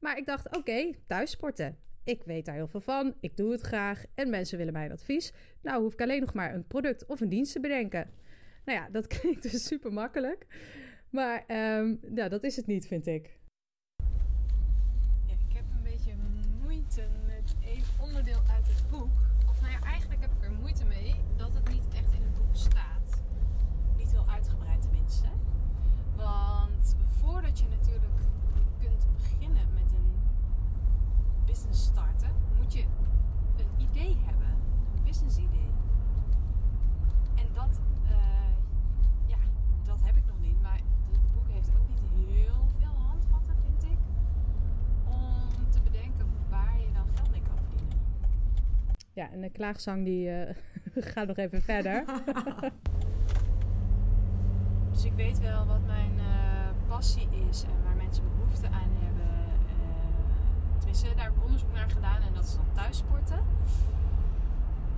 Maar 0.00 0.18
ik 0.18 0.26
dacht, 0.26 0.56
oké, 0.56 0.90
thuissporten. 1.06 1.78
Ik 2.04 2.22
weet 2.24 2.44
daar 2.44 2.54
heel 2.54 2.68
veel 2.68 2.80
van. 2.80 3.14
Ik 3.20 3.36
doe 3.36 3.52
het 3.52 3.60
graag. 3.60 4.04
En 4.14 4.30
mensen 4.30 4.58
willen 4.58 4.72
mijn 4.72 4.92
advies. 4.92 5.32
Nou 5.62 5.82
hoef 5.82 5.92
ik 5.92 6.00
alleen 6.00 6.20
nog 6.20 6.34
maar 6.34 6.54
een 6.54 6.66
product 6.66 7.06
of 7.06 7.20
een 7.20 7.28
dienst 7.28 7.52
te 7.52 7.60
bedenken. 7.60 8.10
Nou 8.64 8.78
ja, 8.78 8.88
dat 8.90 9.06
klinkt 9.18 9.42
dus 9.42 9.66
super 9.66 9.92
makkelijk. 9.92 10.46
Maar 11.14 11.44
ehm, 11.46 11.94
ja, 12.14 12.28
dat 12.28 12.42
is 12.42 12.56
het 12.56 12.66
niet, 12.66 12.86
vind 12.86 13.06
ik. 13.06 13.38
Ja, 15.26 15.34
ik 15.48 15.52
heb 15.56 15.64
een 15.76 15.82
beetje 15.82 16.12
moeite 16.62 17.02
met 17.26 17.54
één 17.64 17.84
onderdeel 18.00 18.40
uit 18.50 18.66
het 18.66 18.90
boek. 18.90 19.18
Of 19.48 19.60
nou 19.60 19.72
ja, 19.72 19.80
eigenlijk 19.80 20.20
heb 20.20 20.30
ik 20.32 20.44
er 20.44 20.50
moeite 20.50 20.84
mee 20.84 21.14
dat 21.36 21.52
het 21.52 21.68
niet 21.68 21.84
echt 21.94 22.12
in 22.12 22.22
het 22.22 22.34
boek 22.34 22.54
staat. 22.56 23.22
Niet 23.96 24.10
heel 24.10 24.28
uitgebreid 24.28 24.82
tenminste. 24.82 25.26
Want 26.16 26.96
voordat 27.20 27.58
je 27.58 27.66
natuurlijk 27.68 28.18
kunt 28.80 29.06
beginnen 29.16 29.66
met 29.74 29.92
een 29.92 30.10
business 31.46 31.84
starten, 31.84 32.30
moet 32.56 32.72
je 32.72 32.84
een 33.56 33.88
idee 33.90 34.16
hebben. 34.24 34.52
Een 34.96 35.04
business 35.04 35.36
idee. 35.36 35.70
En 37.34 37.46
dat, 37.54 37.80
eh, 38.08 38.50
ja, 39.26 39.38
dat 39.84 40.00
heb 40.02 40.16
ik 40.16 40.26
nog 40.26 40.40
niet. 40.40 40.60
Maar 40.62 40.80
het 41.12 41.32
boek 41.34 41.48
heeft 41.48 41.68
ook 41.68 41.88
niet 41.88 42.26
heel 42.28 42.68
veel 42.78 42.96
handvatten, 43.08 43.54
vind 43.62 43.82
ik 43.92 43.98
om 45.04 45.70
te 45.70 45.80
bedenken 45.80 46.26
waar 46.50 46.80
je 46.80 46.92
dan 46.92 47.06
geld 47.14 47.30
mee 47.30 47.42
kan 47.42 47.58
verdienen. 47.68 47.98
Ja, 49.14 49.30
en 49.30 49.40
de 49.40 49.50
klaagzang 49.50 50.04
die 50.04 50.30
eh, 50.30 50.54
gaat 51.12 51.26
nog 51.26 51.36
even 51.36 51.62
verder. 51.62 52.04
Dus 54.94 55.04
ik 55.04 55.12
weet 55.12 55.40
wel 55.40 55.66
wat 55.66 55.86
mijn 55.86 56.18
eh, 56.18 56.88
passie 56.88 57.28
is 57.50 57.62
en 57.62 57.82
waar 57.84 57.96
mensen 57.96 58.24
behoefte 58.38 58.66
aan 58.66 58.90
hebben. 59.04 59.34
Eh, 59.68 60.78
tenminste, 60.78 61.14
daar 61.14 61.24
heb 61.24 61.36
ik 61.36 61.44
onderzoek 61.44 61.72
naar 61.72 61.90
gedaan 61.90 62.22
en 62.22 62.34
dat 62.34 62.44
is 62.44 62.54
dan 62.54 62.72
thuissporten. 62.72 63.38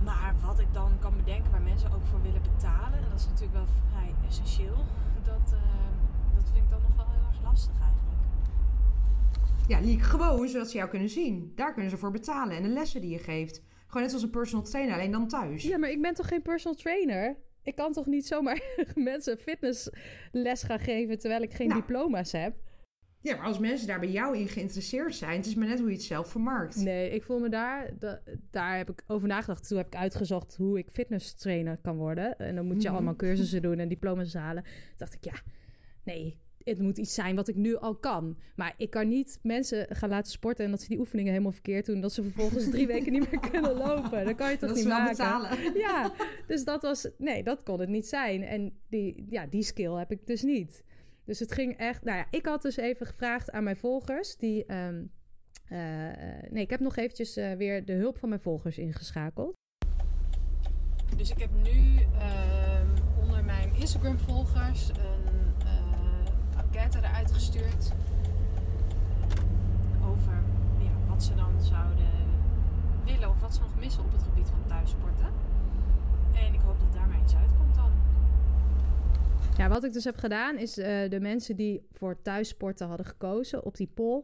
Maar 0.03 0.35
wat 0.45 0.59
ik 0.59 0.73
dan 0.73 0.91
kan 0.99 1.15
bedenken 1.15 1.51
waar 1.51 1.61
mensen 1.61 1.91
ook 1.91 2.05
voor 2.05 2.21
willen 2.21 2.41
betalen, 2.41 2.97
en 2.97 3.09
dat 3.09 3.19
is 3.19 3.25
natuurlijk 3.25 3.53
wel 3.53 3.67
vrij 3.89 4.13
essentieel, 4.27 4.85
dat, 5.23 5.53
eh, 5.53 5.89
dat 6.35 6.49
vind 6.51 6.63
ik 6.63 6.69
dan 6.69 6.81
nog 6.81 6.95
wel 6.95 7.05
heel 7.09 7.27
erg 7.27 7.41
lastig 7.43 7.75
eigenlijk. 7.81 8.21
Ja, 9.67 9.79
Liek, 9.79 10.01
gewoon 10.01 10.47
zodat 10.47 10.69
ze 10.69 10.77
jou 10.77 10.89
kunnen 10.89 11.09
zien. 11.09 11.51
Daar 11.55 11.73
kunnen 11.73 11.91
ze 11.91 11.97
voor 11.97 12.11
betalen. 12.11 12.55
En 12.55 12.63
de 12.63 12.69
lessen 12.69 13.01
die 13.01 13.11
je 13.11 13.19
geeft. 13.19 13.61
Gewoon 13.87 14.03
net 14.03 14.13
als 14.13 14.23
een 14.23 14.29
personal 14.29 14.65
trainer, 14.65 14.93
alleen 14.95 15.11
dan 15.11 15.27
thuis. 15.27 15.63
Ja, 15.63 15.77
maar 15.77 15.89
ik 15.89 16.01
ben 16.01 16.13
toch 16.13 16.27
geen 16.27 16.41
personal 16.41 16.77
trainer? 16.77 17.37
Ik 17.63 17.75
kan 17.75 17.93
toch 17.93 18.05
niet 18.05 18.27
zomaar 18.27 18.61
mensen 18.95 19.37
fitnessles 19.37 20.63
gaan 20.63 20.79
geven 20.79 21.19
terwijl 21.19 21.41
ik 21.41 21.53
geen 21.53 21.67
Nou. 21.67 21.79
diploma's 21.81 22.31
heb? 22.31 22.55
Ja, 23.21 23.35
maar 23.35 23.45
als 23.45 23.59
mensen 23.59 23.87
daar 23.87 23.99
bij 23.99 24.09
jou 24.11 24.37
in 24.37 24.47
geïnteresseerd 24.47 25.15
zijn, 25.15 25.37
het 25.37 25.45
is 25.45 25.55
maar 25.55 25.67
net 25.67 25.79
hoe 25.79 25.87
je 25.87 25.93
het 25.95 26.03
zelf 26.03 26.27
vermarkt. 26.31 26.75
Nee, 26.75 27.09
ik 27.09 27.23
voel 27.23 27.39
me 27.39 27.49
daar, 27.49 27.89
da- 27.99 28.19
daar 28.51 28.77
heb 28.77 28.89
ik 28.89 29.03
over 29.07 29.27
nagedacht. 29.27 29.67
Toen 29.67 29.77
heb 29.77 29.87
ik 29.87 29.95
uitgezocht 29.95 30.55
hoe 30.55 30.77
ik 30.77 30.89
fitness 30.91 31.33
trainer 31.33 31.77
kan 31.81 31.95
worden. 31.97 32.37
En 32.37 32.55
dan 32.55 32.65
moet 32.65 32.81
je 32.81 32.87
Mhm. 32.87 32.95
allemaal 32.97 33.15
cursussen 33.15 33.61
doen 33.61 33.79
en 33.79 33.87
diploma's 33.87 34.33
halen. 34.33 34.63
Toen 34.63 34.71
dacht 34.97 35.13
ik, 35.13 35.23
ja, 35.23 35.33
nee, 36.03 36.37
het 36.67 36.79
moet 36.79 36.97
iets 36.97 37.13
zijn 37.13 37.35
wat 37.35 37.47
ik 37.47 37.55
nu 37.55 37.75
al 37.75 37.95
kan. 37.95 38.37
Maar 38.55 38.73
ik 38.77 38.89
kan 38.89 39.07
niet 39.07 39.39
mensen 39.41 39.95
gaan 39.95 40.09
laten 40.09 40.31
sporten 40.31 40.65
en 40.65 40.71
dat 40.71 40.81
ze 40.81 40.87
die 40.87 40.99
oefeningen 40.99 41.31
helemaal 41.31 41.51
verkeerd 41.51 41.85
doen. 41.85 42.01
Dat 42.01 42.13
ze 42.13 42.23
vervolgens 42.23 42.69
drie 42.69 42.87
weken 42.93 43.11
niet 43.11 43.31
meer 43.31 43.49
kunnen 43.49 43.75
lopen. 43.75 44.25
Dat 44.25 44.35
kan 44.35 44.51
je 44.51 44.57
toch 44.57 44.69
dat 44.69 44.77
niet 44.77 44.87
maken? 44.87 45.09
betalen. 45.09 45.49
Ja, 45.87 46.11
dus 46.47 46.63
dat 46.63 46.81
was... 46.81 47.09
Nee, 47.17 47.43
dat 47.43 47.63
kon 47.63 47.79
het 47.79 47.89
niet 47.89 48.07
zijn. 48.07 48.43
En 48.43 48.79
die, 48.89 49.25
ja, 49.29 49.45
die 49.45 49.63
skill 49.63 49.91
heb 49.91 50.11
ik 50.11 50.27
dus 50.27 50.41
niet. 50.41 50.83
Dus 51.25 51.39
het 51.39 51.51
ging 51.51 51.77
echt... 51.77 52.03
Nou 52.03 52.17
ja, 52.17 52.27
ik 52.29 52.45
had 52.45 52.61
dus 52.61 52.77
even 52.77 53.05
gevraagd 53.05 53.51
aan 53.51 53.63
mijn 53.63 53.77
volgers... 53.77 54.35
die... 54.35 54.65
ehm, 54.65 55.03
eh, 55.67 55.77
nee, 56.49 56.63
ik 56.63 56.69
heb 56.69 56.79
nog 56.79 56.95
eventjes 56.95 57.37
eh, 57.37 57.51
weer 57.51 57.85
de 57.85 57.93
hulp 57.93 58.17
van 58.17 58.29
mijn 58.29 58.41
volgers 58.41 58.77
ingeschakeld. 58.77 59.55
Dus 61.17 61.31
ik 61.31 61.39
heb 61.39 61.49
nu 61.63 62.01
ehm, 62.19 62.87
onder 63.21 63.43
mijn 63.43 63.75
Instagram 63.75 64.17
volgers 64.17 64.89
een 64.89 65.36
enquête 66.77 67.07
eruit 67.07 67.31
gestuurd. 67.31 67.91
over 70.05 70.33
ja, 70.79 71.07
wat 71.07 71.23
ze 71.23 71.35
dan 71.35 71.61
zouden 71.61 72.11
willen 73.05 73.29
of 73.29 73.39
wat 73.39 73.53
ze 73.53 73.61
nog 73.61 73.79
missen 73.79 74.03
op 74.03 74.11
het 74.11 74.21
gebied 74.21 74.47
van 74.47 74.63
thuissporten. 74.67 75.25
En 76.33 76.53
ik 76.53 76.59
hoop 76.59 76.79
dat 76.79 76.93
daar 76.93 77.07
maar 77.07 77.21
iets 77.23 77.35
uitkomt 77.35 77.75
dan. 77.75 77.91
Ja, 79.57 79.69
wat 79.69 79.83
ik 79.83 79.93
dus 79.93 80.03
heb 80.03 80.15
gedaan 80.15 80.57
is 80.57 80.77
eh, 80.77 81.09
de 81.09 81.19
mensen 81.19 81.55
die 81.55 81.87
voor 81.91 82.21
thuissporten 82.21 82.87
hadden 82.87 83.05
gekozen 83.05 83.65
op 83.65 83.77
die 83.77 83.91
poll... 83.93 84.23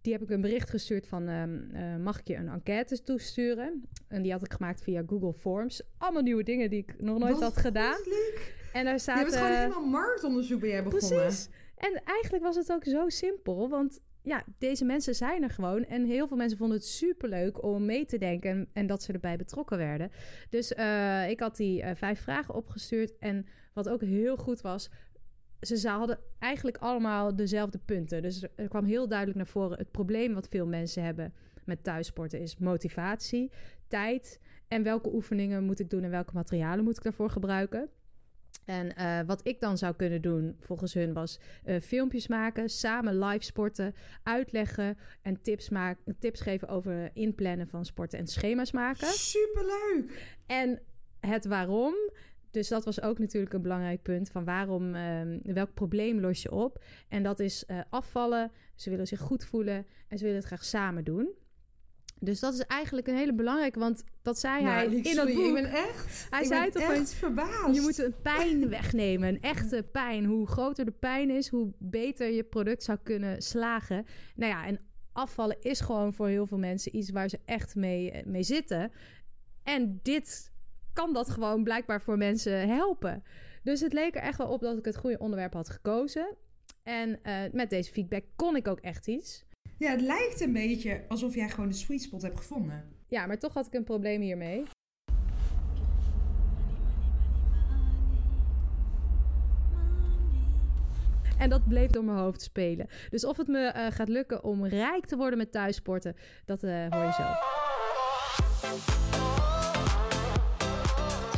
die 0.00 0.12
heb 0.12 0.22
ik 0.22 0.30
een 0.30 0.40
bericht 0.40 0.70
gestuurd 0.70 1.06
van... 1.06 1.28
ehm, 1.28 1.58
eh, 1.72 1.96
mag 1.96 2.18
ik 2.18 2.26
je 2.26 2.36
een 2.36 2.48
enquête 2.48 3.02
toesturen? 3.02 3.84
En 4.08 4.22
die 4.22 4.32
had 4.32 4.44
ik 4.44 4.52
gemaakt 4.52 4.82
via 4.82 5.02
Google 5.06 5.32
Forms. 5.32 5.82
Allemaal 5.98 6.22
nieuwe 6.22 6.42
dingen 6.42 6.70
die 6.70 6.78
ik 6.78 7.00
nog 7.00 7.18
nooit 7.18 7.32
Wat 7.32 7.42
had 7.42 7.56
gedaan. 7.56 7.98
Liek. 8.04 8.54
En 8.72 8.84
daar 8.84 8.94
Je 8.94 9.00
staat... 9.00 9.18
hebt 9.18 9.34
gewoon 9.34 9.50
eh, 9.50 9.58
helemaal 9.58 9.86
marktonderzoek 9.86 10.60
ben 10.60 10.68
jij 10.68 10.82
begonnen. 10.82 11.18
Precies. 11.18 11.48
En 11.80 12.02
eigenlijk 12.04 12.42
was 12.42 12.56
het 12.56 12.72
ook 12.72 12.84
zo 12.84 13.08
simpel. 13.08 13.68
Want 13.68 14.00
ja, 14.22 14.44
deze 14.58 14.84
mensen 14.84 15.14
zijn 15.14 15.42
er 15.42 15.50
gewoon. 15.50 15.84
En 15.84 16.04
heel 16.04 16.28
veel 16.28 16.36
mensen 16.36 16.58
vonden 16.58 16.76
het 16.76 16.86
superleuk 16.86 17.62
om 17.62 17.84
mee 17.84 18.04
te 18.04 18.18
denken. 18.18 18.68
En, 18.72 18.86
dat 18.86 19.02
ze 19.02 19.12
erbij 19.12 19.36
betrokken 19.36 19.78
werden. 19.78 20.10
Dus 20.50 20.74
eh, 20.74 21.30
ik 21.30 21.40
had 21.40 21.56
die 21.56 21.82
eh, 21.82 21.94
vijf 21.94 22.20
vragen 22.20 22.54
opgestuurd. 22.54 23.18
En 23.18 23.46
wat 23.72 23.88
ook 23.88 24.00
heel 24.00 24.36
goed 24.36 24.60
was. 24.60 24.90
Ze 25.60 25.88
hadden 25.88 26.18
eigenlijk 26.38 26.76
allemaal 26.76 27.36
dezelfde 27.36 27.78
punten. 27.78 28.22
Dus 28.22 28.46
er 28.56 28.68
kwam 28.68 28.84
heel 28.84 29.08
duidelijk 29.08 29.38
naar 29.38 29.46
voren. 29.46 29.78
Het 29.78 29.90
probleem 29.90 30.34
wat 30.34 30.48
veel 30.48 30.66
mensen 30.66 31.02
hebben 31.02 31.34
met 31.64 31.84
thuissporten 31.84 32.40
is 32.40 32.58
motivatie. 32.58 33.50
tijd 33.88 34.40
en 34.68 34.82
welke 34.82 35.14
oefeningen 35.14 35.64
moet 35.64 35.80
ik 35.80 35.90
doen 35.90 36.02
en 36.02 36.10
welke 36.10 36.34
materialen 36.34 36.84
moet 36.84 36.96
ik 36.96 37.02
daarvoor 37.02 37.30
gebruiken. 37.30 37.90
En 38.70 38.92
uh, 38.98 39.20
wat 39.26 39.40
ik 39.46 39.60
dan 39.60 39.78
zou 39.78 39.94
kunnen 39.94 40.22
doen, 40.22 40.56
volgens 40.60 40.94
hun, 40.94 41.12
was 41.12 41.38
uh, 41.64 41.80
filmpjes 41.80 42.28
maken, 42.28 42.68
samen 42.68 43.18
live 43.18 43.44
sporten, 43.44 43.94
uitleggen 44.22 44.98
en 45.22 45.42
tips, 45.42 45.68
maken, 45.68 46.16
tips 46.18 46.40
geven 46.40 46.68
over 46.68 47.10
inplannen 47.12 47.68
van 47.68 47.84
sporten 47.84 48.18
en 48.18 48.26
schema's 48.26 48.72
maken. 48.72 49.06
Superleuk! 49.06 50.36
En 50.46 50.80
het 51.20 51.44
waarom. 51.44 51.94
Dus 52.50 52.68
dat 52.68 52.84
was 52.84 53.02
ook 53.02 53.18
natuurlijk 53.18 53.52
een 53.52 53.62
belangrijk 53.62 54.02
punt 54.02 54.30
van 54.30 54.44
waarom, 54.44 54.94
uh, 54.94 55.20
welk 55.42 55.74
probleem 55.74 56.20
los 56.20 56.42
je 56.42 56.52
op? 56.52 56.84
En 57.08 57.22
dat 57.22 57.40
is 57.40 57.64
uh, 57.66 57.80
afvallen. 57.90 58.52
Ze 58.74 58.90
willen 58.90 59.06
zich 59.06 59.20
goed 59.20 59.44
voelen 59.44 59.86
en 60.08 60.18
ze 60.18 60.24
willen 60.24 60.38
het 60.38 60.46
graag 60.46 60.64
samen 60.64 61.04
doen. 61.04 61.34
Dus 62.20 62.40
dat 62.40 62.54
is 62.54 62.60
eigenlijk 62.60 63.06
een 63.06 63.16
hele 63.16 63.34
belangrijke, 63.34 63.78
want 63.78 64.04
dat 64.22 64.38
zei 64.38 64.62
Nou, 64.62 64.74
hij 64.74 64.84
in 64.84 65.04
sorry, 65.04 65.14
dat 65.14 65.34
boek. 65.34 65.56
Ik 65.56 65.62
ben 65.62 65.72
echt, 65.72 66.26
Hij 66.30 66.40
ik 66.40 66.46
zei 66.46 66.60
ben 66.60 66.72
het 66.72 66.90
op 66.90 66.96
echt 66.96 67.12
verbaasd. 67.12 67.74
Je 67.74 67.80
moet 67.80 67.98
een 67.98 68.14
pijn 68.22 68.68
wegnemen, 68.78 69.28
een 69.28 69.42
echte 69.42 69.88
pijn. 69.92 70.24
Hoe 70.24 70.46
groter 70.46 70.84
de 70.84 70.90
pijn 70.90 71.30
is, 71.30 71.48
hoe 71.48 71.72
beter 71.78 72.30
je 72.30 72.44
product 72.44 72.82
zou 72.82 72.98
kunnen 73.02 73.42
slagen. 73.42 74.04
Nou 74.34 74.52
ja, 74.52 74.66
en 74.66 74.80
afvallen 75.12 75.56
is 75.60 75.80
gewoon 75.80 76.14
voor 76.14 76.28
heel 76.28 76.46
veel 76.46 76.58
mensen 76.58 76.96
iets 76.96 77.10
waar 77.10 77.28
ze 77.28 77.38
echt 77.44 77.74
mee, 77.74 78.10
eh, 78.10 78.26
mee 78.26 78.42
zitten. 78.42 78.92
En 79.62 80.00
dit 80.02 80.52
kan 80.92 81.12
dat 81.12 81.30
gewoon 81.30 81.64
blijkbaar 81.64 82.02
voor 82.02 82.16
mensen 82.16 82.68
helpen. 82.68 83.22
Dus 83.62 83.80
het 83.80 83.92
leek 83.92 84.14
er 84.14 84.22
echt 84.22 84.38
wel 84.38 84.48
op 84.48 84.60
dat 84.60 84.78
ik 84.78 84.84
het 84.84 84.96
goede 84.96 85.18
onderwerp 85.18 85.52
had 85.52 85.68
gekozen. 85.68 86.36
En 86.82 87.22
eh, 87.22 87.34
met 87.52 87.70
deze 87.70 87.92
feedback 87.92 88.24
kon 88.36 88.56
ik 88.56 88.68
ook 88.68 88.80
echt 88.80 89.06
iets. 89.06 89.44
Ja, 89.80 89.90
het 89.90 90.00
lijkt 90.00 90.40
een 90.40 90.52
beetje 90.52 91.04
alsof 91.08 91.34
jij 91.34 91.48
gewoon 91.48 91.68
de 91.68 91.74
sweet 91.74 92.02
spot 92.02 92.22
hebt 92.22 92.36
gevonden. 92.36 92.84
Ja, 93.06 93.26
maar 93.26 93.38
toch 93.38 93.54
had 93.54 93.66
ik 93.66 93.74
een 93.74 93.84
probleem 93.84 94.20
hiermee. 94.20 94.64
En 101.38 101.50
dat 101.50 101.68
bleef 101.68 101.90
door 101.90 102.04
mijn 102.04 102.18
hoofd 102.18 102.42
spelen. 102.42 102.86
Dus 103.08 103.24
of 103.24 103.36
het 103.36 103.48
me 103.48 103.66
eh, 103.66 103.86
gaat 103.92 104.08
lukken 104.08 104.44
om 104.44 104.66
rijk 104.66 105.06
te 105.06 105.16
worden 105.16 105.38
met 105.38 105.52
thuissporten, 105.52 106.16
dat 106.44 106.62
eh, 106.62 106.86
hoor 106.90 107.04
je 107.04 107.12
zo. 107.12 107.22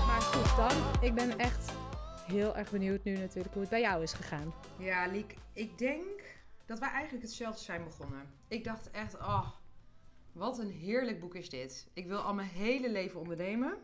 Maar 0.06 0.20
goed 0.20 0.56
dan, 0.56 1.02
ik 1.02 1.14
ben 1.14 1.38
echt 1.38 1.72
heel 2.26 2.56
erg 2.56 2.70
benieuwd 2.70 3.04
nu 3.04 3.16
natuurlijk 3.16 3.52
hoe 3.52 3.62
het 3.62 3.70
bij 3.70 3.80
jou 3.80 4.02
is 4.02 4.12
gegaan. 4.12 4.54
Ja, 4.78 5.06
Liek, 5.06 5.34
ik 5.52 5.78
denk 5.78 6.40
dat 6.72 6.80
wij 6.80 6.90
eigenlijk 6.90 7.24
hetzelfde 7.24 7.62
zijn 7.62 7.84
begonnen. 7.84 8.34
Ik 8.48 8.64
dacht 8.64 8.90
echt, 8.90 9.14
oh, 9.14 9.50
wat 10.32 10.58
een 10.58 10.70
heerlijk 10.70 11.20
boek 11.20 11.34
is 11.34 11.48
dit. 11.48 11.88
Ik 11.92 12.06
wil 12.06 12.18
al 12.18 12.34
mijn 12.34 12.48
hele 12.48 12.90
leven 12.90 13.20
ondernemen. 13.20 13.78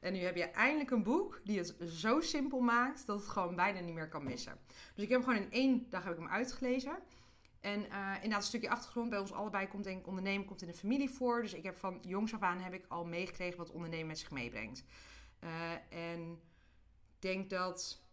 En 0.00 0.12
nu 0.12 0.18
heb 0.18 0.36
je 0.36 0.44
eindelijk 0.44 0.90
een 0.90 1.02
boek 1.02 1.40
die 1.44 1.58
het 1.58 1.76
zo 1.86 2.20
simpel 2.20 2.60
maakt 2.60 3.06
dat 3.06 3.20
het 3.20 3.28
gewoon 3.28 3.54
bijna 3.54 3.80
niet 3.80 3.94
meer 3.94 4.08
kan 4.08 4.24
missen. 4.24 4.58
Dus 4.94 5.04
ik 5.04 5.10
heb 5.10 5.20
hem 5.20 5.28
gewoon 5.28 5.42
in 5.42 5.52
één 5.52 5.86
dag 5.90 6.04
heb 6.04 6.12
ik 6.12 6.18
hem 6.18 6.28
uitgelezen. 6.28 6.98
En 7.60 7.90
eh, 7.90 8.14
inderdaad, 8.14 8.40
een 8.40 8.42
stukje 8.42 8.70
achtergrond 8.70 9.10
bij 9.10 9.18
ons 9.18 9.32
allebei 9.32 9.68
komt 9.68 9.84
denk 9.84 10.00
ik 10.00 10.06
ondernemen 10.06 10.46
komt 10.46 10.62
in 10.62 10.68
de 10.68 10.74
familie 10.74 11.10
voor. 11.10 11.42
Dus 11.42 11.54
ik 11.54 11.62
heb 11.62 11.76
van 11.76 11.98
jongs 12.02 12.34
af 12.34 12.42
aan 12.42 12.60
heb 12.60 12.72
ik 12.72 12.84
al 12.88 13.04
meegekregen 13.04 13.58
wat 13.58 13.70
ondernemen 13.70 14.06
met 14.06 14.18
zich 14.18 14.30
meebrengt. 14.30 14.84
Eh, 15.38 15.72
en 15.88 16.30
ik 16.30 17.20
denk 17.20 17.50
dat 17.50 18.03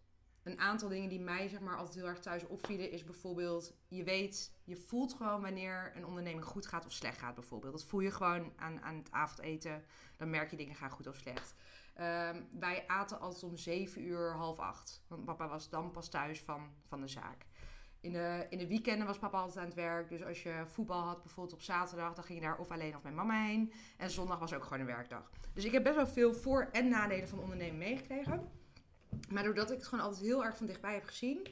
een 0.44 0.60
aantal 0.60 0.90
dingen 0.90 1.10
die 1.10 1.20
mij 1.20 1.48
zeg 1.48 1.60
maar 1.60 1.78
altijd 1.78 1.96
heel 1.96 2.08
erg 2.08 2.20
thuis 2.20 2.48
opvielen 2.48 2.92
is 2.92 3.04
bijvoorbeeld 3.04 3.74
je 3.88 4.04
weet, 4.04 4.52
je 4.64 4.76
voelt 4.76 5.14
gewoon 5.14 5.42
wanneer 5.42 5.92
een 5.96 6.06
onderneming 6.06 6.46
goed 6.46 6.68
gaat 6.68 6.86
of 6.86 6.92
slecht 6.92 7.18
gaat 7.18 7.36
bijvoorbeeld. 7.36 7.74
Dat 7.74 7.86
voel 7.86 8.00
je 8.00 8.12
gewoon 8.12 8.54
aan, 8.56 8.82
aan 8.82 8.96
het 8.96 9.12
avondeten. 9.12 9.84
Dan 10.18 10.30
merk 10.30 10.52
je 10.52 10.58
dingen 10.58 10.76
gaan 10.76 10.90
goed 10.90 11.08
of 11.08 11.16
slecht. 11.16 11.56
Ehm, 11.94 12.42
wij 12.60 12.84
aten 12.88 13.20
altijd 13.20 13.44
om 13.44 13.58
7 13.58 14.02
uur, 14.02 14.32
half 14.32 14.60
acht. 14.60 15.04
Want 15.08 15.26
papa 15.26 15.48
was 15.48 15.70
dan 15.70 15.92
pas 15.92 16.10
thuis 16.10 16.42
van, 16.42 16.70
van 16.86 17.02
de 17.02 17.08
zaak. 17.08 17.46
In 18.00 18.12
de, 18.12 18.46
in 18.50 18.58
de 18.58 18.68
weekenden 18.68 19.08
was 19.08 19.18
papa 19.18 19.38
altijd 19.38 19.58
aan 19.58 19.66
het 19.66 19.74
werk. 19.74 20.10
Dus 20.10 20.24
als 20.24 20.44
je 20.44 20.64
voetbal 20.66 21.02
had, 21.02 21.24
bijvoorbeeld 21.24 21.56
op 21.56 21.62
zaterdag, 21.62 22.14
dan 22.14 22.24
ging 22.24 22.40
je 22.40 22.46
daar 22.46 22.58
of 22.58 22.72
alleen 22.72 22.96
of 22.96 23.04
met 23.04 23.14
mama 23.14 23.46
heen. 23.46 23.74
En 23.98 24.10
zondag 24.10 24.40
was 24.40 24.54
ook 24.54 24.64
gewoon 24.64 24.80
een 24.80 24.86
werkdag. 24.86 25.32
Dus 25.54 25.66
ik 25.66 25.72
heb 25.72 25.84
best 25.84 25.96
wel 25.96 26.08
veel 26.08 26.34
voor- 26.34 26.70
en 26.72 26.88
nadelen 26.88 27.28
van 27.28 27.40
ondernemen 27.40 27.78
meegekregen. 27.78 28.61
Maar 29.30 29.44
doordat 29.44 29.72
ik 29.72 29.78
het 29.78 29.88
gewoon 29.88 30.04
altijd 30.04 30.26
heel 30.26 30.46
erg 30.46 30.58
van 30.58 30.66
dichtbij 30.66 30.94
heb 30.94 31.04
gezien, 31.04 31.48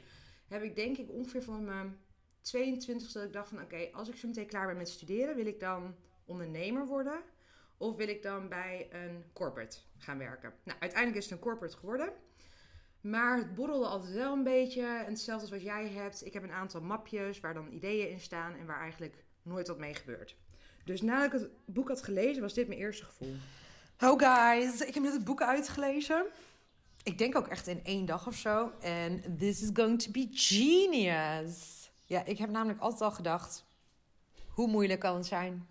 heb 0.48 0.62
ik 0.62 0.76
denk 0.76 0.98
ik 0.98 1.10
ongeveer 1.10 1.42
van 1.42 1.64
mijn 1.64 1.98
22 2.40 3.12
dat 3.12 3.24
ik 3.24 3.32
dacht 3.32 3.48
van 3.48 3.62
oké, 3.62 3.88
als 3.92 4.08
ik 4.08 4.16
zo 4.16 4.28
meteen 4.28 4.46
klaar 4.46 4.66
ben 4.66 4.76
met 4.76 4.88
studeren, 4.88 5.36
wil 5.36 5.46
ik 5.46 5.60
dan 5.60 5.94
ondernemer 6.24 6.86
worden? 6.86 7.20
Of 7.76 7.96
wil 7.96 8.08
ik 8.08 8.22
dan 8.22 8.48
bij 8.48 8.88
een 8.90 9.24
corporate 9.32 9.78
gaan 9.98 10.18
werken? 10.18 10.52
Nou, 10.64 10.78
uiteindelijk 10.80 11.18
is 11.18 11.30
het 11.30 11.38
een 11.38 11.44
corporate 11.44 11.76
geworden. 11.76 12.12
Maar 13.00 13.36
het 13.36 13.54
borrelde 13.54 13.86
altijd 13.86 14.14
wel 14.14 14.32
een 14.32 14.42
beetje. 14.42 14.82
En 14.82 15.04
hetzelfde 15.04 15.42
als 15.42 15.50
wat 15.50 15.62
jij 15.62 15.88
hebt. 15.88 16.26
Ik 16.26 16.32
heb 16.32 16.42
een 16.42 16.52
aantal 16.52 16.80
mapjes 16.80 17.40
waar 17.40 17.54
dan 17.54 17.72
ideeën 17.72 18.10
in 18.10 18.20
staan 18.20 18.54
en 18.54 18.66
waar 18.66 18.80
eigenlijk 18.80 19.24
nooit 19.42 19.68
wat 19.68 19.78
mee 19.78 19.94
gebeurt. 19.94 20.36
Dus 20.84 21.02
nadat 21.02 21.32
ik 21.32 21.40
het 21.40 21.50
boek 21.64 21.88
had 21.88 22.02
gelezen, 22.02 22.42
was 22.42 22.54
dit 22.54 22.68
mijn 22.68 22.80
eerste 22.80 23.04
gevoel. 23.04 23.34
Oh 23.98 24.18
guys, 24.18 24.80
ik 24.80 24.94
heb 24.94 25.02
net 25.02 25.12
het 25.12 25.24
boek 25.24 25.42
uitgelezen. 25.42 26.26
Ik 27.02 27.18
denk 27.18 27.36
ook 27.36 27.46
echt 27.46 27.66
in 27.66 27.84
één 27.84 28.06
dag 28.06 28.26
of 28.26 28.34
zo. 28.34 28.72
En 28.80 29.36
this 29.38 29.62
is 29.62 29.70
going 29.72 30.02
to 30.02 30.10
be 30.10 30.28
genius. 30.30 31.90
Ja, 32.06 32.24
ik 32.24 32.38
heb 32.38 32.50
namelijk 32.50 32.80
altijd 32.80 33.02
al 33.02 33.10
gedacht... 33.10 33.64
hoe 34.48 34.68
moeilijk 34.68 35.00
kan 35.00 35.14
het 35.14 35.26
zijn? 35.26 35.66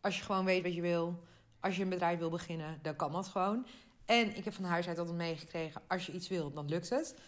Als 0.00 0.18
je 0.18 0.24
gewoon 0.24 0.44
weet 0.44 0.62
wat 0.62 0.74
je 0.74 0.80
wil. 0.80 1.22
Als 1.60 1.76
je 1.76 1.82
een 1.82 1.88
bedrijf 1.88 2.18
wil 2.18 2.30
beginnen, 2.30 2.78
dan 2.82 2.96
kan 2.96 3.12
dat 3.12 3.28
gewoon. 3.28 3.66
En 4.04 4.36
ik 4.36 4.44
heb 4.44 4.54
van 4.54 4.64
huis 4.64 4.88
uit 4.88 4.98
altijd 4.98 5.16
meegekregen... 5.16 5.82
als 5.88 6.06
je 6.06 6.12
iets 6.12 6.28
wil, 6.28 6.52
dan 6.52 6.68
lukt 6.68 6.90
het. 6.90 7.18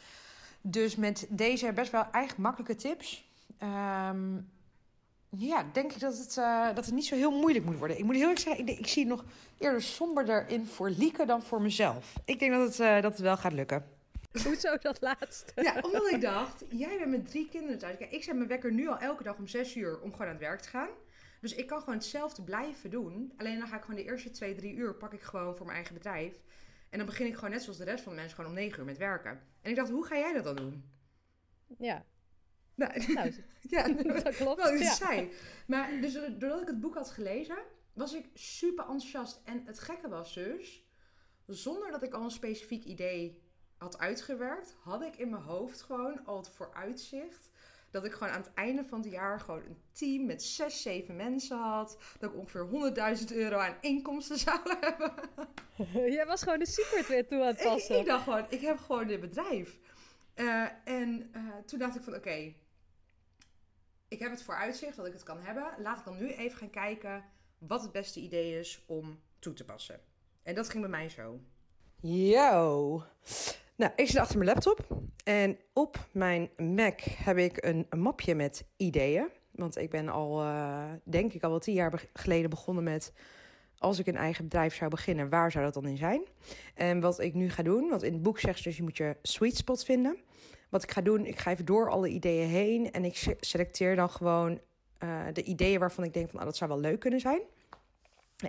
Dus 0.61 0.97
met 0.97 1.27
deze 1.29 1.73
best 1.73 1.91
wel 1.91 2.03
eigenlijk 2.11 2.43
makkelijke 2.43 2.75
tips... 2.75 3.25
ehm, 3.59 4.41
ja, 5.37 5.65
denk 5.73 5.93
ik 5.93 6.01
dat 6.01 6.19
het, 6.19 6.37
eh, 6.37 6.75
dat 6.75 6.85
het 6.85 6.95
niet 6.95 7.07
zo 7.07 7.15
heel 7.15 7.39
moeilijk 7.39 7.65
moet 7.65 7.79
worden. 7.79 7.99
Ik 7.99 8.05
moet 8.05 8.15
heel 8.15 8.29
erg 8.29 8.39
zeggen, 8.39 8.67
ik, 8.67 8.79
ik 8.79 8.87
zie 8.87 9.03
het 9.03 9.17
nog 9.17 9.25
eerder 9.59 9.83
somberder 9.83 10.49
in 10.49 10.67
voor 10.67 10.91
Lieke 10.91 11.27
dan 11.27 11.43
voor 11.43 11.63
mezelf. 11.63 12.13
Ik 12.25 12.39
denk 12.39 12.53
dat 12.53 12.69
het, 12.69 12.81
eh, 12.81 13.03
dat 13.03 13.13
het 13.13 13.21
wel 13.21 13.37
gaat 13.37 13.53
lukken. 13.53 13.85
Hoezo 14.45 14.77
dat 14.77 15.01
laatste? 15.01 15.53
Ja, 15.63 15.81
omdat 15.81 16.11
ik 16.11 16.21
dacht, 16.21 16.65
jij 16.69 16.99
bent 16.99 17.11
met 17.11 17.29
drie 17.29 17.49
kinderen 17.49 17.79
thuis. 17.79 17.97
Kijk, 17.97 18.11
ik 18.11 18.23
zet 18.23 18.35
mijn 18.35 18.49
wekker 18.49 18.73
nu 18.73 18.89
al 18.89 18.99
elke 18.99 19.23
dag 19.23 19.37
om 19.37 19.47
zes 19.47 19.77
uur 19.77 20.01
om 20.01 20.11
gewoon 20.13 20.27
aan 20.27 20.33
het 20.33 20.43
werk 20.43 20.61
te 20.61 20.69
gaan. 20.69 20.89
Dus 21.41 21.55
ik 21.55 21.67
kan 21.67 21.79
gewoon 21.79 21.95
hetzelfde 21.95 22.43
blijven 22.43 22.91
doen. 22.91 23.33
Alleen 23.37 23.59
dan 23.59 23.69
ga 23.69 23.77
ik 23.77 23.83
gewoon 23.83 23.97
de 23.97 24.05
eerste 24.05 24.31
twee, 24.31 24.55
drie 24.55 24.75
uur 24.75 24.95
pak 24.95 25.13
ik 25.13 25.23
gewoon 25.23 25.57
voor 25.57 25.67
mijn 25.67 25.77
eigen 25.77 25.95
bedrijf. 25.95 26.41
En 26.91 26.99
dan 26.99 27.07
begin 27.07 27.27
ik 27.27 27.35
gewoon 27.35 27.51
net 27.51 27.63
zoals 27.63 27.79
de 27.79 27.85
rest 27.85 28.03
van 28.03 28.13
de 28.13 28.19
mensen 28.19 28.37
gewoon 28.37 28.51
om 28.51 28.57
negen 28.57 28.79
uur 28.79 28.85
met 28.85 28.99
werken. 28.99 29.41
En 29.63 29.71
ik 29.71 29.77
dacht, 29.77 29.91
hoe 29.91 30.07
ga 30.07 30.17
jij 30.17 30.33
dat 30.33 30.45
dan 30.45 30.57
doen? 30.57 30.85
Ja, 31.79 32.05
Nou, 32.75 32.93
nou, 33.15 33.33
ja, 33.75 33.89
dat 34.23 34.37
klopt. 34.37 34.63
Wat 34.63 34.73
ik 34.73 34.79
ja. 34.79 34.95
zei. 34.95 35.31
Maar 35.67 36.01
dus 36.01 36.13
doordat 36.13 36.61
ik 36.61 36.67
het 36.67 36.81
boek 36.81 36.95
had 36.95 37.11
gelezen, 37.11 37.59
was 37.93 38.15
ik 38.15 38.27
super 38.35 38.85
enthousiast. 38.85 39.41
En 39.45 39.63
het 39.67 39.79
gekke 39.79 40.09
was 40.09 40.35
dus, 40.35 40.85
zonder 41.47 41.91
dat 41.91 42.03
ik 42.03 42.15
al 42.15 42.23
een 42.23 42.31
specifiek 42.31 42.85
idee 42.85 43.43
had 43.79 43.99
uitgewerkt, 43.99 44.77
had 44.83 45.03
ik 45.03 45.17
in 45.17 45.31
mijn 45.31 45.43
hoofd 45.43 45.83
gewoon 45.83 46.25
al 46.25 46.37
het 46.37 46.49
vooruitzicht. 46.49 47.51
Dat 47.91 48.05
ik 48.05 48.13
gewoon 48.13 48.33
aan 48.33 48.41
het 48.41 48.55
einde 48.55 48.85
van 48.85 49.01
het 49.01 49.11
jaar 49.11 49.41
gewoon 49.41 49.63
een 49.63 49.79
team 49.93 50.27
met 50.27 50.43
zes, 50.43 50.83
zeven 50.83 51.17
mensen 51.17 51.59
had. 51.59 51.99
Dat 52.19 52.31
ik 52.31 52.37
ongeveer 52.37 52.69
100.000 53.19 53.37
euro 53.37 53.57
aan 53.57 53.77
inkomsten 53.81 54.39
zou 54.39 54.59
hebben. 54.81 55.13
Jij 56.13 56.27
was 56.27 56.43
gewoon 56.43 56.59
de 56.59 56.67
secret 56.67 57.07
weer 57.07 57.27
toe 57.27 57.41
aan 57.41 57.47
het 57.47 57.63
passen. 57.63 57.99
ik 57.99 58.07
dacht 58.07 58.25
gewoon, 58.25 58.47
ik 58.49 58.61
heb 58.61 58.79
gewoon 58.79 59.07
dit 59.07 59.21
bedrijf. 59.21 59.79
Eh, 60.35 60.67
en 60.85 61.29
eh, 61.33 61.41
toen 61.67 61.79
dacht 61.79 61.97
ik 61.97 62.03
van, 62.03 62.15
oké, 62.15 62.55
ik 64.15 64.21
heb 64.21 64.31
het 64.31 64.43
vooruitzicht 64.43 64.97
dat 64.97 65.07
ik 65.07 65.13
het 65.13 65.23
kan 65.23 65.41
hebben. 65.41 65.75
Laat 65.79 65.99
ik 65.99 66.05
dan 66.05 66.19
nu 66.19 66.33
even 66.33 66.59
gaan 66.59 66.71
kijken 66.71 67.25
wat 67.59 67.83
het 67.83 67.93
beste 67.93 68.21
idee 68.21 68.59
is 68.59 68.85
om 68.87 69.21
toe 69.39 69.53
te 69.53 69.65
passen. 69.65 70.01
En 70.43 70.55
dat 70.55 70.69
ging 70.69 70.81
bij 70.83 70.91
mij 70.91 71.09
zo. 71.09 71.41
Yo! 72.01 73.03
Nou, 73.77 73.93
ik 73.97 74.07
zit 74.07 74.17
achter 74.17 74.39
mijn 74.39 74.51
laptop 74.51 74.87
en 75.25 75.59
op 75.73 76.09
mijn 76.13 76.51
Mac 76.57 77.01
heb 77.01 77.37
ik 77.37 77.65
een, 77.65 77.87
mapje 77.97 78.35
met 78.35 78.67
ideeën. 78.77 79.29
Want 79.51 79.77
ik 79.77 79.91
ben 79.91 80.09
al, 80.09 80.43
eh, 80.43 80.93
denk 81.05 81.33
ik, 81.33 81.43
al 81.43 81.51
wel 81.51 81.59
tien 81.59 81.75
jaar 81.75 82.09
geleden 82.13 82.51
begonnen 82.51 82.85
met... 82.85 83.13
als 83.79 83.99
ik 83.99 84.07
een 84.07 84.17
eigen 84.17 84.45
bedrijf 84.45 84.75
zou 84.75 84.91
beginnen, 84.91 85.29
waar 85.29 85.51
zou 85.51 85.65
dat 85.65 85.75
dan 85.75 85.87
in 85.87 85.97
zijn? 85.97 86.23
En 86.75 87.01
wat 87.01 87.21
ik 87.21 87.35
nu 87.35 87.51
ga 87.51 87.63
doen, 87.63 87.89
want 87.89 88.03
in 88.03 88.13
het 88.13 88.23
boek 88.23 88.39
zegt 88.39 88.59
ze 88.59 88.63
dus 88.69 88.77
je 88.77 88.83
moet 88.83 88.97
je 88.97 89.17
sweet 89.23 89.57
spot 89.57 89.85
vinden. 89.85 90.17
Wat 90.75 90.83
ik 90.83 90.91
ga 90.91 91.01
doen, 91.01 91.27
ik 91.27 91.39
ga 91.39 91.51
even 91.51 91.65
door 91.65 91.91
alle 91.91 92.09
ideeën 92.09 92.49
heen 92.49 92.93
en 92.93 93.05
ik 93.05 93.17
se- 93.17 93.37
selecteer 93.41 93.97
dan 93.97 94.11
gewoon 94.11 94.61
eh, 94.99 95.27
de 95.33 95.43
ideeën 95.43 95.79
waarvan 95.79 96.05
ik 96.05 96.13
denk 96.13 96.31
van, 96.31 96.39
ah, 96.39 96.45
dat 96.45 96.57
zou 96.57 96.71
wel 96.71 96.81
leuk 96.81 97.01
kunnen 97.01 97.21
zijn. 97.21 97.41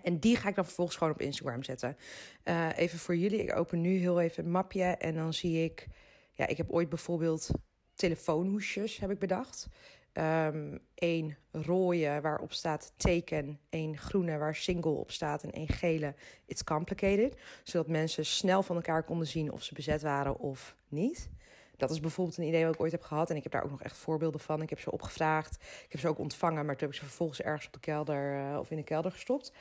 En 0.04 0.20
die 0.20 0.36
ga 0.36 0.50
ik 0.50 0.56
dan 0.56 0.66
vervolgens 0.66 0.98
gewoon 0.98 1.14
op 1.14 1.22
Instagram 1.22 1.64
zetten. 1.64 1.98
Eh, 2.44 2.70
even 2.76 3.00
voor 3.00 3.16
jullie, 3.16 3.44
ik 3.44 3.56
open 3.56 3.82
nu 3.82 3.98
heel 3.98 4.22
even 4.22 4.46
een 4.46 4.52
mapje 4.52 4.84
en 4.84 5.16
dan 5.16 5.34
zie 5.34 5.64
ik, 5.64 5.88
ja, 6.34 6.48
ik 6.48 6.58
heb 6.58 6.72
ooit 6.72 6.90
bijvoorbeeld 6.90 7.50
telefoonhoesjes 7.94 8.98
heb 8.98 9.12
ik 9.12 9.20
bedacht. 9.20 9.68
um, 10.14 10.80
één 10.96 11.38
rode 11.52 12.20
waarop 12.22 12.54
staat 12.54 12.94
teken, 12.98 13.60
één 13.70 13.98
groene 13.98 14.38
waar 14.38 14.56
single 14.56 14.92
op 14.92 15.12
staat 15.12 15.44
en 15.44 15.52
één 15.52 15.68
gele 15.68 16.14
it's 16.46 16.64
complicated. 16.64 17.36
Zodat 17.64 17.88
mensen 17.88 18.26
snel 18.26 18.64
van 18.64 18.76
elkaar 18.76 19.04
konden 19.04 19.28
zien 19.28 19.52
of 19.52 19.64
ze 19.64 19.74
bezet 19.74 20.02
waren 20.02 20.40
of 20.40 20.76
niet. 20.88 21.30
Dat 21.78 21.90
is 21.90 22.00
bijvoorbeeld 22.00 22.38
een 22.38 22.48
idee 22.48 22.66
wat 22.66 22.74
ik 22.74 22.82
ooit 22.82 22.92
heb 22.92 23.02
gehad. 23.02 23.30
En 23.30 23.36
ik 23.36 23.44
heb 23.44 23.52
daar 23.52 23.64
ook 23.64 23.70
nog 23.72 23.84
echt 23.84 23.98
voorbeelden 23.98 24.40
van. 24.40 24.62
Ik 24.62 24.70
heb 24.70 24.80
ze 24.80 24.92
opgevraagd. 24.92 25.56
Ik 25.56 25.92
heb 25.92 26.02
ze 26.02 26.08
ook 26.08 26.20
ontvangen. 26.20 26.66
Maar 26.66 26.76
toen 26.76 26.88
heb 26.88 26.96
ik 26.96 27.02
ze 27.02 27.06
vervolgens 27.06 27.42
ergens 27.42 27.66
op 27.66 27.74
de 27.74 27.80
kelder 27.80 28.40
uh, 28.40 28.60
of 28.60 28.72
in 28.72 28.78
de 28.78 28.84
kelder 28.84 29.12
gestopt. 29.12 29.54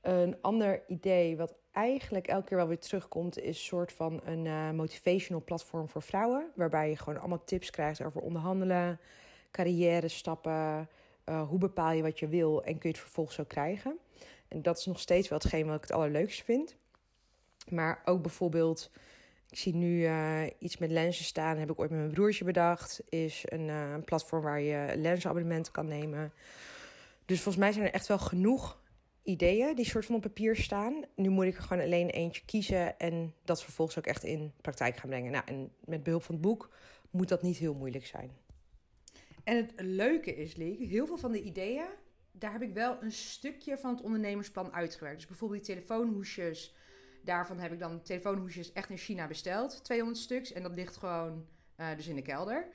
Een 0.00 0.36
ander 0.40 0.82
idee 0.86 1.36
wat 1.36 1.54
eigenlijk 1.72 2.26
elke 2.26 2.46
keer 2.46 2.56
wel 2.56 2.68
weer 2.68 2.78
terugkomt, 2.78 3.38
is 3.38 3.46
een 3.46 3.54
soort 3.54 3.92
van 3.92 4.20
een 4.24 4.44
uh, 4.44 4.70
motivational 4.70 5.42
platform 5.44 5.88
voor 5.88 6.02
vrouwen. 6.02 6.50
Waarbij 6.54 6.88
je 6.88 6.96
gewoon 6.96 7.18
allemaal 7.18 7.44
tips 7.44 7.70
krijgt 7.70 8.02
over 8.02 8.20
onderhandelen, 8.20 9.00
carrière 9.50 10.08
stappen. 10.08 10.88
Uh, 11.28 11.48
hoe 11.48 11.58
bepaal 11.58 11.90
je 11.90 12.02
wat 12.02 12.18
je 12.18 12.28
wil 12.28 12.64
en 12.64 12.72
kun 12.78 12.88
je 12.88 12.88
het 12.88 12.98
vervolgens 12.98 13.36
zo 13.36 13.44
krijgen. 13.44 13.98
En 14.48 14.62
dat 14.62 14.78
is 14.78 14.86
nog 14.86 15.00
steeds 15.00 15.28
wel 15.28 15.38
hetgeen 15.38 15.66
wat 15.66 15.74
ik 15.74 15.82
het 15.82 15.92
allerleukste 15.92 16.44
vind. 16.44 16.76
Maar 17.68 18.02
ook 18.04 18.22
bijvoorbeeld, 18.22 18.90
ik 19.52 19.58
zie 19.58 19.74
nu 19.74 20.00
uh, 20.00 20.42
iets 20.58 20.78
met 20.78 20.90
lenzen 20.90 21.24
staan, 21.24 21.56
heb 21.56 21.70
ik 21.70 21.80
ooit 21.80 21.90
met 21.90 21.98
mijn 21.98 22.12
broertje 22.12 22.44
bedacht. 22.44 23.02
Is 23.08 23.42
een, 23.44 23.68
uh, 23.68 23.92
een 23.92 24.04
platform 24.04 24.42
waar 24.42 24.60
je 24.60 24.92
lenzenabonnementen 24.96 25.72
kan 25.72 25.86
nemen. 25.86 26.32
Dus 27.26 27.40
volgens 27.40 27.64
mij 27.64 27.72
zijn 27.72 27.84
er 27.84 27.92
echt 27.92 28.06
wel 28.06 28.18
genoeg 28.18 28.80
ideeën 29.22 29.74
die 29.74 29.84
soort 29.84 30.06
van 30.06 30.14
op 30.14 30.22
papier 30.22 30.56
staan. 30.56 31.04
Nu 31.16 31.28
moet 31.28 31.44
ik 31.44 31.56
er 31.56 31.62
gewoon 31.62 31.82
alleen 31.82 32.10
eentje 32.10 32.44
kiezen 32.44 32.98
en 32.98 33.34
dat 33.44 33.62
vervolgens 33.62 33.98
ook 33.98 34.06
echt 34.06 34.24
in 34.24 34.52
praktijk 34.60 34.96
gaan 34.96 35.08
brengen. 35.08 35.32
Nou, 35.32 35.44
en 35.46 35.72
met 35.84 36.02
behulp 36.02 36.22
van 36.22 36.34
het 36.34 36.44
boek 36.44 36.70
moet 37.10 37.28
dat 37.28 37.42
niet 37.42 37.56
heel 37.56 37.74
moeilijk 37.74 38.06
zijn. 38.06 38.30
En 39.44 39.56
het 39.56 39.72
leuke 39.76 40.34
is, 40.34 40.56
Leek, 40.56 40.78
heel 40.78 41.06
veel 41.06 41.18
van 41.18 41.32
de 41.32 41.42
ideeën, 41.42 41.86
daar 42.30 42.52
heb 42.52 42.62
ik 42.62 42.74
wel 42.74 43.02
een 43.02 43.12
stukje 43.12 43.78
van 43.78 43.94
het 43.94 44.02
ondernemersplan 44.02 44.72
uitgewerkt. 44.72 45.18
Dus 45.18 45.26
bijvoorbeeld 45.26 45.66
die 45.66 45.74
telefoonhoesjes, 45.74 46.74
daarvan 47.24 47.58
heb 47.58 47.72
ik 47.72 47.78
dan 47.78 48.02
telefoonhoesjes 48.02 48.72
echt 48.72 48.90
in 48.90 48.96
China 48.96 49.26
besteld, 49.26 49.84
200 49.84 50.20
stuks. 50.20 50.52
En 50.52 50.62
dat 50.62 50.74
ligt 50.74 50.96
gewoon 50.96 51.46
uh, 51.76 51.86
dus 51.96 52.06
in 52.06 52.14
de 52.14 52.22
kelder. 52.22 52.66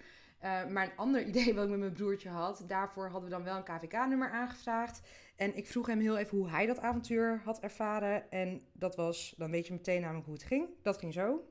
Uh, 0.44 0.66
maar 0.66 0.84
een 0.84 0.98
ander 0.98 1.26
idee 1.30 1.54
wat 1.54 1.64
ik 1.64 1.70
met 1.70 1.80
mijn 1.80 1.94
broertje 1.94 2.30
had, 2.30 2.64
daarvoor 2.68 3.10
hadden 3.10 3.30
we 3.30 3.36
dan 3.36 3.44
wel 3.44 3.56
een 3.56 3.64
KVK-nummer 3.64 4.32
aangevraagd. 4.32 5.02
En 5.36 5.58
ik 5.58 5.68
vroeg 5.68 5.88
hem 5.88 6.00
heel 6.00 6.18
even 6.18 6.38
hoe 6.38 6.50
hij 6.50 6.66
dat 6.66 6.80
avontuur 6.80 7.42
had 7.44 7.60
ervaren. 7.60 8.32
En 8.32 8.62
dat 8.74 8.96
was, 8.96 9.34
dan 9.38 9.52
weet 9.52 9.68
je 9.68 9.74
meteen 9.74 10.02
namelijk 10.02 10.26
hoe 10.26 10.36
het 10.36 10.44
ging. 10.44 10.70
Dat 10.82 10.98
ging 10.98 11.14
zo. 11.14 11.44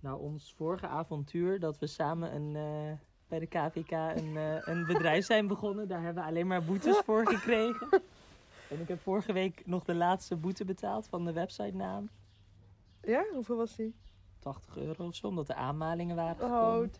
Nou, 0.00 0.20
ons 0.20 0.54
vorige 0.56 0.86
avontuur, 0.86 1.60
dat 1.60 1.78
we 1.78 1.86
samen 1.86 2.34
een, 2.34 2.54
uh, 2.54 2.98
bij 3.28 3.38
de 3.38 3.46
KVK 3.46 3.90
een, 3.90 4.34
uh, 4.34 4.66
een 4.66 4.86
bedrijf 4.86 5.24
zijn 5.24 5.46
begonnen, 5.46 5.88
daar 5.88 6.02
hebben 6.02 6.22
we 6.22 6.28
alleen 6.28 6.46
maar 6.46 6.64
boetes 6.64 6.98
voor 7.06 7.26
gekregen. 7.26 8.02
En 8.72 8.80
ik 8.80 8.88
heb 8.88 9.00
vorige 9.00 9.32
week 9.32 9.62
nog 9.66 9.84
de 9.84 9.94
laatste 9.94 10.36
boete 10.36 10.64
betaald 10.64 11.06
van 11.06 11.24
de 11.24 11.32
website-naam. 11.32 12.08
Ja, 13.02 13.24
hoeveel 13.32 13.56
was 13.56 13.76
die? 13.76 13.94
80 14.38 14.76
euro 14.76 15.06
of 15.06 15.14
zo, 15.14 15.26
omdat 15.26 15.46
de 15.46 15.54
aanmalingen 15.54 16.16
waren 16.16 16.44
Oh, 16.44 16.58
gekomen. 16.70 16.92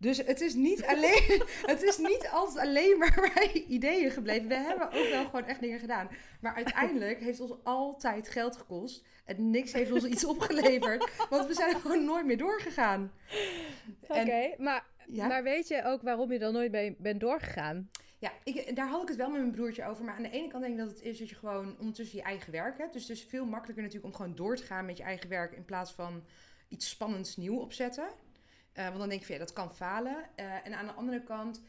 Dus 0.00 0.16
het 0.18 0.40
is 0.40 0.54
niet 0.54 0.84
alleen, 0.86 1.42
het 1.72 1.82
is 1.82 1.98
niet 1.98 2.28
altijd 2.32 2.66
alleen 2.66 2.98
maar 2.98 3.30
bij 3.34 3.52
ideeën 3.52 4.10
gebleven. 4.10 4.48
We 4.48 4.54
hebben 4.54 4.86
ook 4.86 5.08
wel 5.10 5.24
gewoon 5.24 5.44
echt 5.44 5.60
dingen 5.60 5.78
gedaan. 5.78 6.08
Maar 6.40 6.54
uiteindelijk 6.54 7.20
heeft 7.20 7.40
ons 7.40 7.52
altijd 7.64 8.28
geld 8.28 8.56
gekost. 8.56 9.04
En 9.24 9.50
niks 9.50 9.72
heeft 9.72 9.92
ons 9.92 10.04
iets 10.04 10.24
opgeleverd. 10.24 11.10
Want 11.30 11.46
we 11.46 11.54
zijn 11.54 11.74
er 11.74 11.80
gewoon 11.80 12.04
nooit 12.04 12.26
meer 12.26 12.38
doorgegaan. 12.38 13.12
Oké, 14.08 14.54
maar, 14.58 14.86
Ja? 15.06 15.26
maar 15.26 15.42
weet 15.42 15.68
je 15.68 15.84
ook 15.84 16.02
waarom 16.02 16.32
je 16.32 16.38
dan 16.38 16.52
nooit 16.52 16.72
mee 16.72 16.96
bent 16.98 17.20
doorgegaan? 17.20 17.90
Ja, 18.18 18.32
ik, 18.44 18.76
daar 18.76 18.88
had 18.88 19.02
ik 19.02 19.08
het 19.08 19.16
wel 19.16 19.30
met 19.30 19.40
mijn 19.40 19.52
broertje 19.52 19.84
over. 19.84 20.04
Maar 20.04 20.14
aan 20.14 20.22
de 20.22 20.30
ene 20.30 20.48
kant 20.48 20.62
denk 20.62 20.78
ik 20.78 20.84
dat 20.84 20.90
het 20.90 21.02
is 21.02 21.18
dat 21.18 21.28
je 21.28 21.34
gewoon 21.34 21.78
ondertussen 21.78 22.18
je 22.18 22.24
eigen 22.24 22.52
werk 22.52 22.78
hebt. 22.78 22.92
Dus 22.92 23.08
het 23.08 23.16
is 23.16 23.24
veel 23.24 23.44
makkelijker 23.44 23.82
natuurlijk 23.84 24.12
om 24.12 24.20
gewoon 24.20 24.34
door 24.34 24.56
te 24.56 24.62
gaan 24.62 24.86
met 24.86 24.96
je 24.96 25.02
eigen 25.02 25.28
werk. 25.28 25.52
In 25.52 25.64
plaats 25.64 25.92
van 25.92 26.24
iets 26.68 26.88
spannends 26.88 27.36
nieuw 27.36 27.58
opzetten. 27.58 28.08
Eh, 28.72 28.84
want 28.84 28.98
dan 28.98 29.08
denk 29.08 29.20
je 29.20 29.26
van 29.26 29.34
ja, 29.34 29.40
dat 29.40 29.52
kan 29.52 29.74
falen. 29.74 30.16
Eh, 30.34 30.66
en 30.66 30.74
aan 30.74 30.86
de 30.86 30.92
andere 30.92 31.22
kant, 31.22 31.62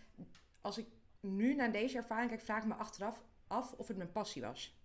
als 0.61 0.77
ik 0.77 0.85
nu 1.19 1.55
naar 1.55 1.71
deze 1.71 1.97
ervaring 1.97 2.29
kijk, 2.29 2.41
vraag 2.41 2.61
ik 2.61 2.67
me 2.67 2.73
achteraf 2.73 3.23
af 3.47 3.73
of 3.73 3.87
het 3.87 3.97
mijn 3.97 4.11
passie 4.11 4.41
was. 4.41 4.77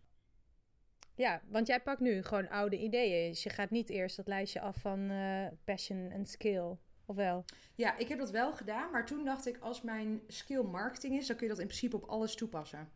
Ja, 1.14 1.42
want 1.48 1.66
jij 1.66 1.80
pakt 1.80 2.00
nu 2.00 2.22
gewoon 2.22 2.48
oude 2.48 2.78
ideeën. 2.78 3.30
Dus 3.30 3.42
je 3.42 3.50
gaat 3.50 3.70
niet 3.70 3.88
eerst 3.88 4.16
dat 4.16 4.26
lijstje 4.26 4.60
af 4.60 4.76
van 4.76 5.10
eh, 5.10 5.46
passion 5.64 6.10
en 6.10 6.26
skill. 6.26 6.76
Of 7.06 7.16
wel? 7.16 7.44
Ja, 7.74 7.96
ik 7.96 8.08
heb 8.08 8.18
dat 8.18 8.30
wel 8.30 8.52
gedaan. 8.52 8.90
Maar 8.90 9.06
toen 9.06 9.24
dacht 9.24 9.46
ik, 9.46 9.58
als 9.60 9.82
mijn 9.82 10.20
skill 10.26 10.62
marketing 10.62 11.16
is, 11.16 11.26
dan 11.26 11.36
kun 11.36 11.46
je 11.46 11.52
dat 11.52 11.60
in 11.60 11.68
principe 11.68 11.96
op 11.96 12.04
alles 12.04 12.34
toepassen. 12.34 12.88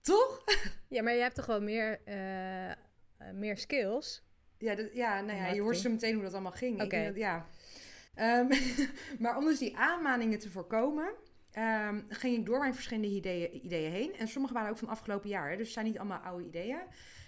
Toch? 0.00 0.42
Ja, 0.88 1.02
maar 1.02 1.14
je 1.14 1.20
hebt 1.20 1.34
toch 1.34 1.46
wel 1.46 1.60
meer, 1.60 2.00
eh, 2.04 2.70
eh, 2.70 2.76
meer 3.32 3.58
skills? 3.58 4.22
Ja, 4.58 4.74
dat, 4.74 4.88
ja, 4.92 5.20
nou 5.20 5.38
ja, 5.38 5.46
je 5.48 5.60
hoort 5.60 5.76
zo 5.76 5.90
meteen 5.90 6.14
hoe 6.14 6.22
dat 6.22 6.32
allemaal 6.32 6.52
ging. 6.52 6.82
Oké. 6.82 7.12
ja. 7.14 7.46
Ehm, 8.14 8.46
maar 9.22 9.36
om 9.36 9.44
dus 9.44 9.58
die 9.58 9.76
aanmaningen 9.76 10.38
te 10.38 10.50
voorkomen, 10.50 11.14
ehm, 11.50 12.02
ging 12.08 12.38
ik 12.38 12.46
door 12.46 12.58
mijn 12.58 12.74
verschillende 12.74 13.08
ideeën, 13.08 13.64
ideeën 13.64 13.92
heen. 13.92 14.14
En 14.16 14.28
sommige 14.28 14.54
waren 14.54 14.70
ook 14.70 14.78
van 14.78 14.88
afgelopen 14.88 15.28
jaar, 15.28 15.50
hè, 15.50 15.56
dus 15.56 15.64
het 15.64 15.74
zijn 15.74 15.86
niet 15.86 15.98
allemaal 15.98 16.18
oude 16.18 16.46
ideeën. 16.46 16.80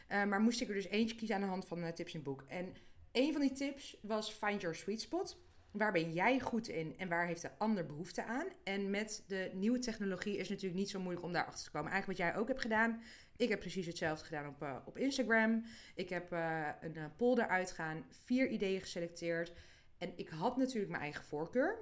Eh, 0.09 0.25
maar 0.25 0.41
moest 0.41 0.61
ik 0.61 0.69
er 0.69 0.75
dus 0.75 0.89
eentje 0.89 1.17
kiezen 1.17 1.37
aan 1.37 1.43
de 1.43 1.49
hand 1.49 1.67
van 1.67 1.93
tips 1.95 2.15
in 2.15 2.21
het 2.21 2.29
boek. 2.29 2.45
En 2.49 2.75
een 3.13 3.33
van 3.33 3.41
die 3.41 3.53
tips 3.53 3.97
was 4.03 4.31
Find 4.31 4.61
Your 4.61 4.77
Sweet 4.77 5.01
Spot. 5.01 5.39
Waar 5.77 5.93
ben 5.93 6.13
jij 6.13 6.41
goed 6.41 6.69
in 6.69 6.95
en 6.99 7.09
waar 7.09 7.27
heeft 7.27 7.43
de 7.43 7.51
ander 7.59 7.87
behoefte 7.87 8.25
aan? 8.25 8.47
En 8.65 8.91
met 8.91 9.25
de 9.27 9.51
nieuwe 9.55 9.79
technologie 9.79 10.33
is 10.33 10.41
het 10.41 10.49
natuurlijk 10.49 10.81
niet 10.81 10.91
zo 10.91 11.01
moeilijk 11.01 11.25
om 11.25 11.33
daarachter 11.33 11.65
te 11.65 11.71
komen. 11.71 11.91
Eigenlijk 11.91 12.19
wat 12.19 12.29
jij 12.29 12.41
ook 12.41 12.49
hebt 12.49 12.61
gedaan. 12.61 13.03
Ik 13.37 13.49
heb 13.49 13.61
precies 13.61 13.87
hetzelfde 13.87 14.25
gedaan 14.25 14.49
op, 14.49 14.63
eh, 14.63 14.77
op 14.85 14.99
Instagram. 14.99 15.65
Ik 15.95 16.09
heb 16.09 16.33
eh, 16.33 16.69
een 16.81 16.97
eh, 16.97 17.05
poll 17.17 17.39
eruit 17.39 17.73
gaan, 17.73 18.05
vier 18.25 18.49
ideeën 18.49 18.81
geselecteerd. 18.81 19.53
En 19.99 20.13
ik 20.17 20.29
had 20.29 20.57
natuurlijk 20.57 20.91
mijn 20.91 21.03
eigen 21.03 21.25
voorkeur. 21.25 21.79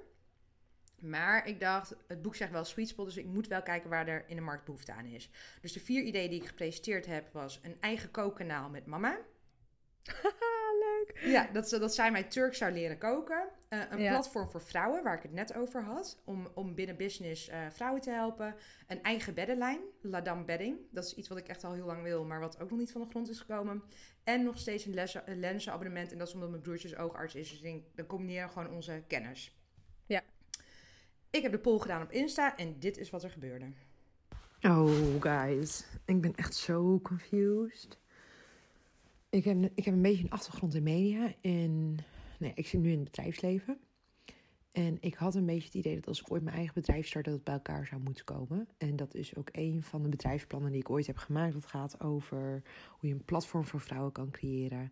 Maar 0.99 1.47
ik 1.47 1.59
dacht, 1.59 1.95
het 2.07 2.21
boek 2.21 2.35
zegt 2.35 2.51
wel 2.51 2.63
sweet 2.63 2.87
spot, 2.87 3.05
dus 3.05 3.17
ik 3.17 3.25
moet 3.25 3.47
wel 3.47 3.61
kijken 3.61 3.89
waar 3.89 4.07
er 4.07 4.23
in 4.27 4.35
de 4.35 4.41
markt 4.41 4.65
behoefte 4.65 4.93
aan 4.93 5.05
is. 5.05 5.29
Dus 5.61 5.73
de 5.73 5.79
vier 5.79 6.03
ideeën 6.03 6.29
die 6.29 6.41
ik 6.41 6.47
gepresenteerd 6.47 7.05
heb, 7.05 7.33
was 7.33 7.59
een 7.63 7.77
eigen 7.79 8.11
kookkanaal 8.11 8.69
met 8.69 8.85
mama. 8.85 9.17
leuk. 11.07 11.21
Ja, 11.25 11.49
dat, 11.53 11.69
dat 11.69 11.95
zij 11.95 12.11
mij 12.11 12.23
Turks 12.23 12.57
zou 12.57 12.71
leren 12.71 12.97
koken. 12.97 13.47
Eh, 13.69 13.79
een 13.89 13.99
Ja. 14.01 14.09
platform 14.11 14.49
voor 14.49 14.61
vrouwen, 14.61 15.03
waar 15.03 15.15
ik 15.17 15.23
het 15.23 15.31
net 15.31 15.55
over 15.55 15.83
had. 15.83 16.21
Om, 16.25 16.47
om 16.53 16.75
binnen 16.75 16.97
business 16.97 17.47
eh, 17.47 17.59
vrouwen 17.71 18.01
te 18.01 18.09
helpen. 18.09 18.55
Een 18.87 19.03
eigen 19.03 19.33
beddenlijn, 19.33 19.79
Ladam 20.01 20.45
Bedding. 20.45 20.77
Dat 20.91 21.05
is 21.05 21.13
iets 21.13 21.27
wat 21.27 21.37
ik 21.37 21.47
echt 21.47 21.63
al 21.63 21.73
heel 21.73 21.85
lang 21.85 22.03
wil, 22.03 22.25
maar 22.25 22.39
wat 22.39 22.59
ook 22.59 22.69
nog 22.69 22.79
niet 22.79 22.91
van 22.91 23.01
de 23.01 23.07
grond 23.09 23.29
is 23.29 23.39
gekomen. 23.39 23.83
En 24.23 24.43
nog 24.43 24.57
steeds 24.57 24.85
een, 24.85 25.39
lenzenabonnement. 25.39 26.11
En 26.11 26.17
dat 26.17 26.27
is 26.27 26.33
omdat 26.33 26.49
mijn 26.49 26.61
broertje 26.61 26.97
oogarts 26.97 27.35
is. 27.35 27.49
Dus 27.49 27.57
ik 27.57 27.63
denk, 27.63 27.83
dan 27.95 28.05
combineren 28.05 28.49
gewoon 28.49 28.69
onze 28.69 29.03
kennis. 29.07 29.57
Ja. 30.05 30.21
Ik 31.29 31.41
heb 31.41 31.51
de 31.51 31.59
poll 31.59 31.79
gedaan 31.79 32.01
op 32.01 32.11
Insta 32.11 32.57
en 32.57 32.79
dit 32.79 32.97
is 32.97 33.09
wat 33.09 33.23
er 33.23 33.29
gebeurde. 33.29 33.65
Oh, 34.61 35.21
guys. 35.21 35.85
Ik 36.05 36.21
ben 36.21 36.35
echt 36.35 36.55
zo 36.55 36.99
confused. 37.03 37.97
Ik 39.35 39.43
heb, 39.43 39.69
ik 39.75 39.85
heb 39.85 39.93
een 39.93 40.01
beetje 40.01 40.23
een 40.23 40.29
achtergrond 40.29 40.75
in 40.75 40.83
media. 40.83 41.33
En 41.41 41.97
nee, 42.39 42.51
ik 42.55 42.67
zit 42.67 42.81
nu 42.81 42.91
in 42.91 42.99
het 42.99 43.11
bedrijfsleven. 43.11 43.77
En 44.71 44.97
ik 44.99 45.13
had 45.13 45.35
een 45.35 45.45
beetje 45.45 45.65
het 45.65 45.73
idee 45.73 45.95
dat 45.95 46.07
als 46.07 46.19
ik 46.19 46.31
ooit 46.31 46.43
mijn 46.43 46.55
eigen 46.55 46.73
bedrijf 46.73 47.07
start, 47.07 47.25
dat 47.25 47.33
het 47.33 47.43
bij 47.43 47.53
elkaar 47.53 47.85
zou 47.85 48.01
moeten 48.01 48.25
komen. 48.25 48.67
En 48.77 48.95
dat 48.95 49.15
is 49.15 49.35
ook 49.35 49.49
een 49.51 49.83
van 49.83 50.03
de 50.03 50.09
bedrijfsplannen 50.09 50.71
die 50.71 50.79
ik 50.79 50.89
ooit 50.89 51.07
heb 51.07 51.17
gemaakt. 51.17 51.53
Dat 51.53 51.65
gaat 51.65 52.01
over 52.01 52.61
hoe 52.89 53.09
je 53.09 53.15
een 53.15 53.25
platform 53.25 53.65
voor 53.65 53.79
vrouwen 53.79 54.11
kan 54.11 54.31
creëren. 54.31 54.91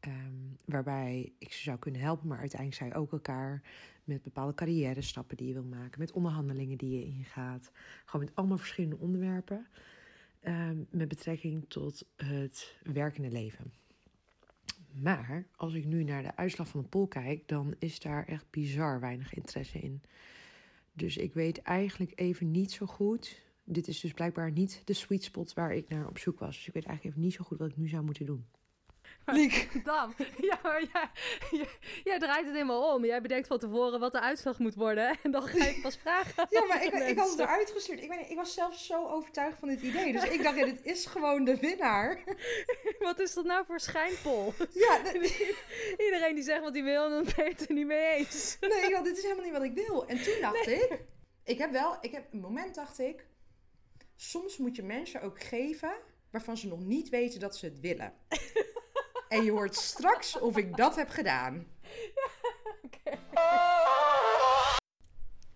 Ehm, 0.00 0.34
waarbij 0.64 1.32
ik 1.38 1.52
ze 1.52 1.62
zou 1.62 1.78
kunnen 1.78 2.00
helpen, 2.00 2.28
maar 2.28 2.38
uiteindelijk 2.38 2.80
zij 2.80 2.94
ook 2.94 3.12
elkaar 3.12 3.62
met 4.04 4.22
bepaalde 4.22 4.54
carrière 4.54 5.02
stappen 5.02 5.36
die 5.36 5.46
je 5.46 5.52
wil 5.54 5.64
maken, 5.64 6.00
met 6.00 6.12
onderhandelingen 6.12 6.78
die 6.78 6.98
je 6.98 7.04
ingaat. 7.04 7.70
Gewoon 8.04 8.26
met 8.26 8.34
allemaal 8.34 8.58
verschillende 8.58 8.98
onderwerpen 8.98 9.66
ehm, 10.44 10.76
met 10.90 11.08
betrekking 11.08 11.64
tot 11.68 12.06
het 12.16 12.76
werkende 12.82 13.30
leven. 13.30 13.72
Maar 14.92 15.46
als 15.56 15.74
ik 15.74 15.84
nu 15.84 16.04
naar 16.04 16.22
de 16.22 16.36
uitslag 16.36 16.68
van 16.68 16.80
de 16.80 16.86
poll 16.88 17.08
kijk, 17.08 17.48
dan 17.48 17.74
is 17.78 18.00
daar 18.00 18.26
echt 18.26 18.50
bizar 18.50 19.00
weinig 19.00 19.34
interesse 19.34 19.78
in. 19.78 20.02
Dus 20.92 21.16
ik 21.16 21.34
weet 21.34 21.62
eigenlijk 21.62 22.12
even 22.14 22.50
niet 22.50 22.72
zo 22.72 22.86
goed. 22.86 23.42
Dit 23.64 23.88
is 23.88 24.00
dus 24.00 24.12
blijkbaar 24.12 24.52
niet 24.52 24.82
de 24.84 24.92
sweet 24.92 25.24
spot 25.24 25.52
waar 25.52 25.74
ik 25.74 25.88
naar 25.88 26.08
op 26.08 26.18
zoek 26.18 26.38
was. 26.38 26.56
Dus 26.56 26.66
ik 26.66 26.74
weet 26.74 26.86
eigenlijk 26.86 27.16
even 27.16 27.26
niet 27.26 27.36
zo 27.36 27.44
goed 27.44 27.58
wat 27.58 27.70
ik 27.70 27.76
nu 27.76 27.88
zou 27.88 28.04
moeten 28.04 28.26
doen. 28.26 28.44
Liek. 29.26 29.68
Dam, 29.84 30.14
ja, 30.40 30.58
maar 30.62 30.82
jij, 30.92 31.10
jij, 31.50 31.68
jij 32.04 32.18
draait 32.18 32.44
het 32.44 32.54
helemaal 32.54 32.94
om. 32.94 33.04
Jij 33.04 33.20
bedenkt 33.20 33.46
van 33.46 33.58
tevoren 33.58 34.00
wat 34.00 34.12
de 34.12 34.20
uitslag 34.20 34.58
moet 34.58 34.74
worden. 34.74 35.16
En 35.22 35.30
dan 35.30 35.42
ga 35.42 35.66
ik 35.66 35.82
pas 35.82 35.96
vragen. 35.96 36.46
Ja, 36.50 36.64
maar 36.64 36.84
ik, 36.84 36.92
ik 36.92 37.18
had 37.18 37.30
het 37.30 37.38
eruit 37.38 37.70
gestuurd. 37.70 38.02
Ik, 38.02 38.12
ik 38.12 38.36
was 38.36 38.54
zelf 38.54 38.74
zo 38.78 39.06
overtuigd 39.08 39.58
van 39.58 39.68
dit 39.68 39.80
idee. 39.80 40.12
Dus 40.12 40.24
ik 40.24 40.42
dacht, 40.42 40.56
ja, 40.56 40.64
dit 40.64 40.80
is 40.82 41.06
gewoon 41.06 41.44
de 41.44 41.56
winnaar. 41.56 42.24
Wat 42.98 43.18
is 43.20 43.34
dat 43.34 43.44
nou 43.44 43.64
voor 43.66 43.80
schijnpol? 43.80 44.54
Ja, 44.72 44.98
Iedereen 46.06 46.34
die 46.34 46.44
zegt 46.44 46.60
wat 46.60 46.74
hij 46.74 46.82
wil, 46.82 47.08
dan 47.08 47.24
ben 47.36 47.44
je 47.44 47.50
het 47.50 47.68
er 47.68 47.74
niet 47.74 47.86
mee 47.86 48.14
eens. 48.14 48.56
nee, 48.60 48.82
ik 48.82 48.90
dacht, 48.90 49.04
dit 49.04 49.16
is 49.16 49.22
helemaal 49.22 49.44
niet 49.44 49.52
wat 49.52 49.62
ik 49.62 49.74
wil. 49.74 50.06
En 50.06 50.22
toen 50.22 50.40
dacht 50.40 50.66
ik, 50.66 50.98
ik 51.44 51.58
heb 51.58 51.72
wel, 51.72 51.96
ik 52.00 52.12
heb 52.12 52.32
een 52.32 52.40
moment 52.40 52.74
dacht 52.74 52.98
ik, 52.98 53.26
soms 54.16 54.56
moet 54.56 54.76
je 54.76 54.82
mensen 54.82 55.22
ook 55.22 55.42
geven 55.42 55.92
waarvan 56.30 56.56
ze 56.56 56.68
nog 56.68 56.80
niet 56.80 57.08
weten 57.08 57.40
dat 57.40 57.56
ze 57.56 57.64
het 57.66 57.80
willen. 57.80 58.12
En 59.28 59.44
je 59.44 59.50
hoort 59.50 59.74
straks 59.74 60.38
of 60.38 60.56
ik 60.56 60.76
dat 60.76 60.96
heb 60.96 61.08
gedaan. 61.08 61.66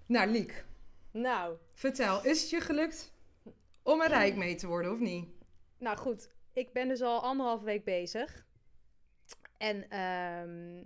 Nou, 0.07 0.31
Liek, 0.31 0.64
Nou, 1.11 1.57
vertel, 1.74 2.24
is 2.24 2.40
het 2.40 2.50
je 2.50 2.61
gelukt 2.61 3.12
om 3.83 4.00
er 4.00 4.09
rijk 4.09 4.37
mee 4.37 4.54
te 4.54 4.66
worden 4.66 4.92
of 4.92 4.98
niet? 4.98 5.28
nou 5.78 5.96
goed. 5.96 6.28
Ik 6.52 6.72
ben 6.72 6.88
dus 6.88 7.02
al 7.02 7.22
anderhalf 7.22 7.62
week 7.62 7.85
bezig. 7.85 8.46
En 9.57 9.90
ehm, 9.90 10.76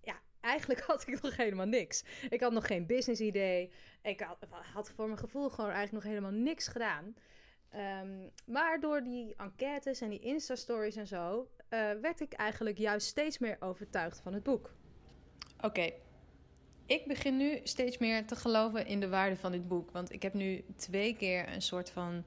ja, 0.00 0.20
eigenlijk 0.40 0.80
had 0.86 1.06
ik 1.06 1.22
nog 1.22 1.36
helemaal 1.36 1.66
niks. 1.66 2.04
Ik 2.28 2.40
had 2.40 2.52
nog 2.52 2.66
geen 2.66 2.86
business 2.86 3.20
idee. 3.20 3.72
Ik 4.02 4.20
had, 4.20 4.38
had 4.72 4.90
voor 4.90 5.06
mijn 5.06 5.18
gevoel 5.18 5.48
gewoon 5.48 5.70
eigenlijk 5.70 6.04
nog 6.04 6.12
helemaal 6.12 6.40
niks 6.40 6.68
gedaan. 6.68 7.16
Ehm, 7.70 8.28
maar 8.46 8.80
door 8.80 9.02
die 9.02 9.34
enquêtes 9.36 10.00
en 10.00 10.10
die 10.10 10.20
Insta-stories 10.20 10.96
en 10.96 11.06
zo... 11.06 11.50
eh, 11.68 11.90
werd 12.00 12.20
ik 12.20 12.32
eigenlijk 12.32 12.78
juist 12.78 13.06
steeds 13.06 13.38
meer 13.38 13.56
overtuigd 13.60 14.20
van 14.20 14.32
het 14.32 14.42
boek. 14.42 14.74
Oké, 15.60 15.90
ik 16.86 17.06
begin 17.06 17.36
nu 17.36 17.60
steeds 17.62 17.98
meer 17.98 18.26
te 18.26 18.36
geloven 18.36 18.86
in 18.86 19.00
de 19.00 19.08
waarde 19.08 19.36
van 19.36 19.52
dit 19.52 19.68
boek. 19.68 19.90
Want 19.90 20.12
ik 20.12 20.22
heb 20.22 20.34
nu 20.34 20.64
twee 20.76 21.16
keer 21.16 21.52
een 21.52 21.62
soort 21.62 21.90
van 21.90 22.24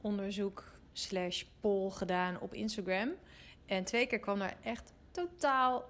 onderzoek 0.00 0.64
slash 0.92 1.44
poll 1.60 1.90
gedaan 1.90 2.40
op 2.40 2.54
Instagram. 2.54 3.10
En 3.66 3.84
twee 3.84 4.06
keer 4.06 4.18
kwam 4.18 4.38
daar 4.38 4.56
echt 4.62 4.92
totaal 5.10 5.84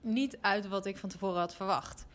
niet 0.00 0.38
uit 0.40 0.68
wat 0.68 0.86
ik 0.86 0.96
van 0.96 1.08
tevoren 1.08 1.38
had 1.40 1.54
verwacht. 1.54 2.06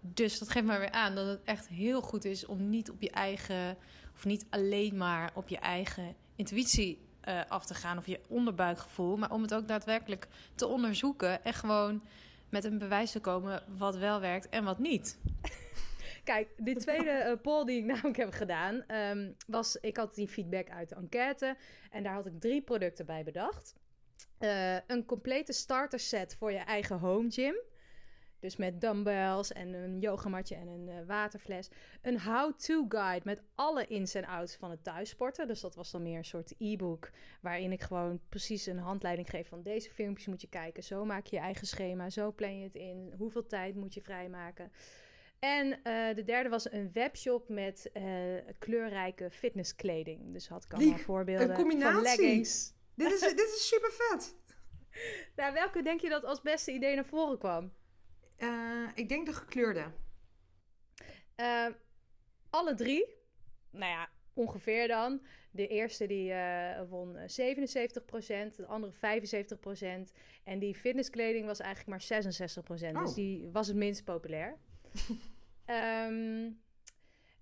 Dus 0.00 0.38
dat 0.38 0.50
geeft 0.50 0.66
mij 0.66 0.78
weer 0.78 0.90
aan 0.90 1.14
dat 1.14 1.26
het 1.26 1.40
echt 1.44 1.68
heel 1.68 2.00
goed 2.00 2.24
is 2.24 2.46
om 2.46 2.68
niet 2.70 2.90
op 2.90 3.02
je 3.02 3.10
eigen, 3.10 3.76
of 4.14 4.24
niet 4.24 4.46
alleen 4.50 4.96
maar 4.96 5.30
op 5.34 5.48
je 5.48 5.58
eigen 5.58 6.14
intuïtie 6.36 6.98
eh, 7.24 7.40
af 7.48 7.66
te 7.66 7.74
gaan 7.74 7.98
of 7.98 8.06
je 8.06 8.20
onderbuikgevoel, 8.28 9.16
maar 9.16 9.30
om 9.30 9.42
het 9.42 9.54
ook 9.54 9.68
daadwerkelijk 9.68 10.28
te 10.54 10.66
onderzoeken 10.66 11.44
en 11.44 11.54
gewoon 11.54 12.02
met 12.48 12.64
een 12.64 12.78
bewijs 12.78 13.10
te 13.10 13.20
komen 13.20 13.62
wat 13.76 13.96
wel 13.96 14.20
werkt 14.20 14.48
en 14.48 14.64
wat 14.64 14.78
niet. 14.78 15.18
Kijk, 16.24 16.48
die 16.56 16.76
tweede 16.76 17.10
eh, 17.10 17.40
poll 17.42 17.64
die 17.64 17.78
ik 17.78 17.84
namelijk 17.92 18.16
heb 18.16 18.32
gedaan, 18.32 18.84
ehm, 18.86 19.32
was, 19.46 19.76
ik 19.76 19.96
had 19.96 20.14
die 20.14 20.28
feedback 20.28 20.70
uit 20.70 20.88
de 20.88 20.94
enquête 20.94 21.56
en 21.90 22.02
daar 22.02 22.14
had 22.14 22.26
ik 22.26 22.40
drie 22.40 22.62
producten 22.62 23.06
bij 23.06 23.24
bedacht. 23.24 23.74
Eh, 24.38 24.76
een 24.86 25.04
complete 25.04 25.52
starter 25.52 25.98
set 25.98 26.36
voor 26.36 26.52
je 26.52 26.58
eigen 26.58 26.98
home 26.98 27.30
gym. 27.30 27.54
Dus 28.44 28.56
met 28.56 28.80
dumbbells 28.80 29.52
en 29.52 29.72
een 29.72 30.00
yogamatje 30.00 30.54
en 30.54 30.68
een 30.68 30.88
eh, 30.88 31.06
waterfles. 31.06 31.68
Een 32.02 32.20
how-to 32.20 32.84
guide 32.88 33.20
met 33.24 33.42
alle 33.54 33.86
ins 33.86 34.14
en 34.14 34.24
outs 34.24 34.56
van 34.56 34.70
het 34.70 34.84
thuissporten. 34.84 35.46
Dus 35.46 35.60
dat 35.60 35.74
was 35.74 35.90
dan 35.90 36.02
meer 36.02 36.18
een 36.18 36.24
soort 36.24 36.54
e-book. 36.58 37.10
Waarin 37.40 37.72
ik 37.72 37.82
gewoon 37.82 38.20
precies 38.28 38.66
een 38.66 38.78
handleiding 38.78 39.30
geef 39.30 39.48
van 39.48 39.62
deze 39.62 39.90
filmpjes 39.90 40.26
moet 40.26 40.40
je 40.40 40.48
kijken. 40.48 40.82
Zo 40.82 41.04
maak 41.04 41.26
je 41.26 41.36
je 41.36 41.42
eigen 41.42 41.66
schema. 41.66 42.10
Zo 42.10 42.32
plan 42.32 42.58
je 42.58 42.64
het 42.64 42.74
in. 42.74 43.14
Hoeveel 43.16 43.46
tijd 43.46 43.74
moet 43.74 43.94
je 43.94 44.02
vrijmaken. 44.02 44.72
En 45.38 45.82
eh, 45.82 46.14
de 46.14 46.24
derde 46.24 46.48
was 46.48 46.72
een 46.72 46.90
webshop 46.92 47.48
met 47.48 47.90
eh, 47.92 48.04
kleurrijke 48.58 49.30
fitnesskleding. 49.30 50.32
Dus 50.32 50.48
had 50.48 50.64
ik 50.64 50.72
allemaal 50.72 50.92
Liek, 50.92 51.04
voorbeelden 51.04 51.50
een 51.50 51.56
combinatie. 51.56 51.94
van 51.94 52.02
leggings. 52.02 52.72
Dit 52.94 53.12
is, 53.12 53.20
dit 53.20 53.54
is 53.56 53.68
super 53.68 53.92
vet. 53.92 54.34
Nou, 55.36 55.52
welke 55.52 55.82
denk 55.82 56.00
je 56.00 56.08
dat 56.08 56.24
als 56.24 56.40
beste 56.40 56.72
idee 56.72 56.94
naar 56.94 57.06
voren 57.06 57.38
kwam? 57.38 57.72
Eh, 58.36 58.88
ik 58.94 59.08
denk 59.08 59.26
de 59.26 59.32
gekleurde. 59.32 59.84
Eh, 61.34 61.66
alle 62.50 62.74
drie, 62.74 63.06
nou 63.70 63.90
ja, 63.92 64.08
ongeveer 64.34 64.88
dan. 64.88 65.20
De 65.50 65.66
eerste 65.68 66.06
die 66.06 66.32
eh, 66.32 66.80
won 66.88 67.16
eh, 67.16 67.28
77%, 67.28 68.56
de 68.56 68.66
andere 68.66 68.92
75%. 68.92 70.12
En 70.44 70.58
die 70.58 70.74
fitnesskleding 70.74 71.46
was 71.46 71.60
eigenlijk 71.60 72.08
maar 72.08 72.22
66%. 72.22 72.92
Dus 72.98 73.08
Oh. 73.10 73.14
die 73.14 73.48
was 73.52 73.66
het 73.66 73.76
minst 73.76 74.04
populair. 74.04 74.56
Ehm, 75.64 76.50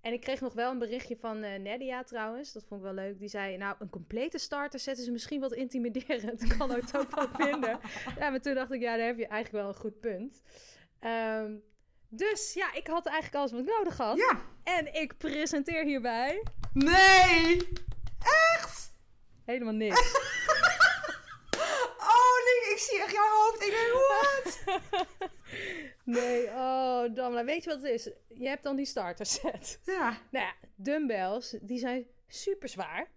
en 0.01 0.13
ik 0.13 0.21
kreeg 0.21 0.41
nog 0.41 0.53
wel 0.53 0.71
een 0.71 0.79
berichtje 0.79 1.17
van 1.17 1.39
Nadia 1.39 2.03
trouwens. 2.03 2.53
Dat 2.53 2.65
vond 2.65 2.79
ik 2.79 2.85
wel 2.85 2.95
leuk. 2.95 3.19
Die 3.19 3.27
zei, 3.27 3.57
nou, 3.57 3.75
een 3.79 3.89
complete 3.89 4.37
starter 4.37 4.79
set 4.79 4.97
is 4.97 5.09
misschien 5.09 5.39
wat 5.39 5.53
intimiderend. 5.53 6.47
Kan 6.57 6.71
het 6.71 6.97
ook 6.97 7.15
wel 7.15 7.27
vinden. 7.33 7.79
Ja, 8.19 8.29
maar 8.29 8.41
toen 8.41 8.53
dacht 8.53 8.71
ik, 8.71 8.81
ja, 8.81 8.97
daar 8.97 9.05
heb 9.05 9.17
je 9.17 9.27
eigenlijk 9.27 9.63
wel 9.63 9.73
een 9.73 9.79
goed 9.79 9.99
punt. 9.99 10.41
Ehm, 11.03 11.55
dus 12.09 12.53
ja, 12.53 12.73
ik 12.73 12.87
had 12.87 13.05
eigenlijk 13.05 13.35
alles 13.35 13.51
wat 13.51 13.59
ik 13.59 13.77
nodig 13.77 13.97
had. 13.97 14.17
Ja. 14.17 14.41
En 14.63 14.93
ik 14.93 15.17
presenteer 15.17 15.83
hierbij 15.83 16.43
Nee! 16.73 17.67
Echt? 18.55 18.93
helemaal 19.45 19.73
niks. 19.73 20.11
Oh 22.15 22.39
nee, 22.45 22.73
ik 22.73 22.77
zie 22.79 23.01
echt 23.01 23.11
jouw 23.11 23.29
hoofd. 23.29 23.63
Ik 23.63 23.71
denk, 23.71 23.91
what? 24.07 24.79
Nee, 26.03 26.47
oh, 26.47 27.15
Damla, 27.15 27.43
weet 27.45 27.63
je 27.63 27.69
wat 27.69 27.81
het 27.81 27.91
is? 27.91 28.09
Je 28.27 28.47
hebt 28.47 28.63
dan 28.63 28.75
die 28.75 28.85
starter 28.85 29.25
set. 29.25 29.79
Ja. 29.85 30.17
Nou 30.31 30.45
ja, 30.45 30.53
dumbbells, 30.75 31.55
die 31.61 31.79
zijn 31.79 32.05
super 32.27 32.69
zwaar. 32.69 33.07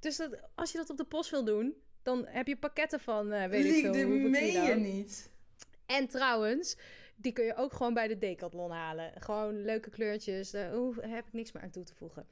Dus 0.00 0.16
dat, 0.16 0.36
als 0.54 0.72
je 0.72 0.78
dat 0.78 0.90
op 0.90 0.96
de 0.96 1.04
post 1.04 1.30
wil 1.30 1.44
doen, 1.44 1.74
dan 2.02 2.26
heb 2.26 2.46
je 2.46 2.56
pakketten 2.56 3.00
van, 3.00 3.32
eh 3.32 3.48
weet 3.48 3.64
ik 3.64 3.72
veel 3.72 4.04
hoeveel 4.04 4.28
meen 4.28 4.62
je 4.62 4.74
niet. 4.74 5.30
En 5.86 6.08
trouwens, 6.08 6.76
die 7.16 7.32
kun 7.32 7.44
je 7.44 7.56
ook 7.56 7.72
gewoon 7.72 7.94
bij 7.94 8.08
de 8.08 8.18
Decathlon 8.18 8.70
halen. 8.70 9.12
Gewoon 9.20 9.62
leuke 9.64 9.90
kleurtjes, 9.90 10.50
daar 10.50 10.72
hoef- 10.72 11.00
heb 11.00 11.26
ik 11.26 11.32
niks 11.32 11.52
meer 11.52 11.62
aan 11.62 11.70
toe 11.70 11.84
te 11.84 11.94
voegen. 11.94 12.26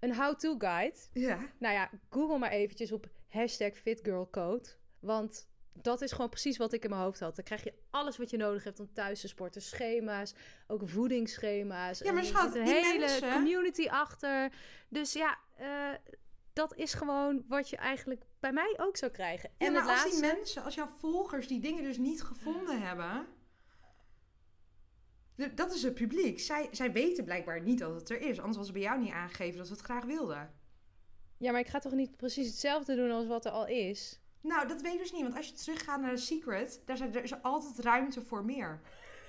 Een 0.00 0.14
how-to 0.16 0.54
guide. 0.58 0.96
Ja. 1.12 1.38
Nou 1.58 1.74
ja, 1.74 1.90
google 2.10 2.38
maar 2.38 2.50
eventjes 2.50 2.92
op 2.92 3.08
hashtag 3.28 3.74
fitgirlcode. 3.74 4.68
Want 5.00 5.48
dat 5.72 6.02
is 6.02 6.12
gewoon 6.12 6.28
precies 6.30 6.56
wat 6.56 6.72
ik 6.72 6.84
in 6.84 6.90
mijn 6.90 7.02
hoofd 7.02 7.20
had. 7.20 7.36
Dan 7.36 7.44
krijg 7.44 7.64
je 7.64 7.72
alles 7.90 8.16
wat 8.16 8.30
je 8.30 8.36
nodig 8.36 8.64
hebt 8.64 8.80
om 8.80 8.92
thuis 8.92 9.20
te 9.20 9.28
sporten. 9.28 9.62
Schema's, 9.62 10.34
ook 10.66 10.88
voedingsschema's. 10.88 11.98
Ja, 11.98 12.12
maar 12.12 12.22
er 12.22 12.28
zit 12.28 12.54
een 12.54 12.64
die 12.64 12.74
hele 12.74 12.98
mensen- 12.98 13.32
community 13.32 13.88
achter. 13.88 14.52
Dus 14.88 15.12
ja, 15.12 15.38
eh, 15.56 15.90
dat 16.52 16.74
is 16.76 16.94
gewoon 16.94 17.44
wat 17.48 17.70
je 17.70 17.76
eigenlijk 17.76 18.22
bij 18.40 18.52
mij 18.52 18.74
ook 18.80 18.96
zou 18.96 19.12
krijgen. 19.12 19.50
Ja, 19.58 19.66
En 19.66 19.72
maar 19.72 19.82
als 19.82 19.90
laatste... 19.90 20.10
die 20.20 20.34
mensen, 20.34 20.62
als 20.64 20.74
jouw 20.74 20.88
volgers 20.98 21.46
die 21.48 21.60
dingen 21.60 21.82
dus 21.82 21.98
niet 21.98 22.22
gevonden 22.22 22.82
hebben... 22.82 23.26
Dat 25.54 25.74
is 25.74 25.82
het 25.82 25.94
publiek. 25.94 26.40
Zij, 26.40 26.68
zij 26.70 26.92
weten 26.92 27.24
blijkbaar 27.24 27.62
niet 27.62 27.78
dat 27.78 27.94
het 27.94 28.10
er 28.10 28.20
is. 28.20 28.38
Anders 28.38 28.56
was 28.56 28.66
het 28.66 28.74
bij 28.74 28.84
jou 28.84 29.00
niet 29.00 29.12
aangegeven 29.12 29.58
dat 29.58 29.66
ze 29.66 29.72
het 29.72 29.82
graag 29.82 30.04
wilden. 30.04 30.52
Ja, 31.36 31.50
maar 31.50 31.60
ik 31.60 31.66
ga 31.66 31.78
toch 31.78 31.92
niet 31.92 32.16
precies 32.16 32.46
hetzelfde 32.46 32.96
doen 32.96 33.10
als 33.10 33.26
wat 33.26 33.44
er 33.44 33.50
al 33.50 33.66
is? 33.66 34.20
Nou, 34.40 34.68
dat 34.68 34.80
weet 34.80 34.92
ik 34.92 34.98
dus 34.98 35.12
niet. 35.12 35.22
Want 35.22 35.36
als 35.36 35.48
je 35.48 35.52
teruggaat 35.52 36.00
naar 36.00 36.10
de 36.10 36.16
Secret, 36.16 36.82
daar 36.84 36.96
zijn, 36.96 37.14
er 37.14 37.22
is 37.22 37.42
altijd 37.42 37.78
ruimte 37.78 38.22
voor 38.22 38.44
meer. 38.44 38.80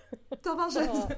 Dat 0.42 0.56
was 0.56 0.74
het. 0.74 0.90
Oh. 0.90 1.10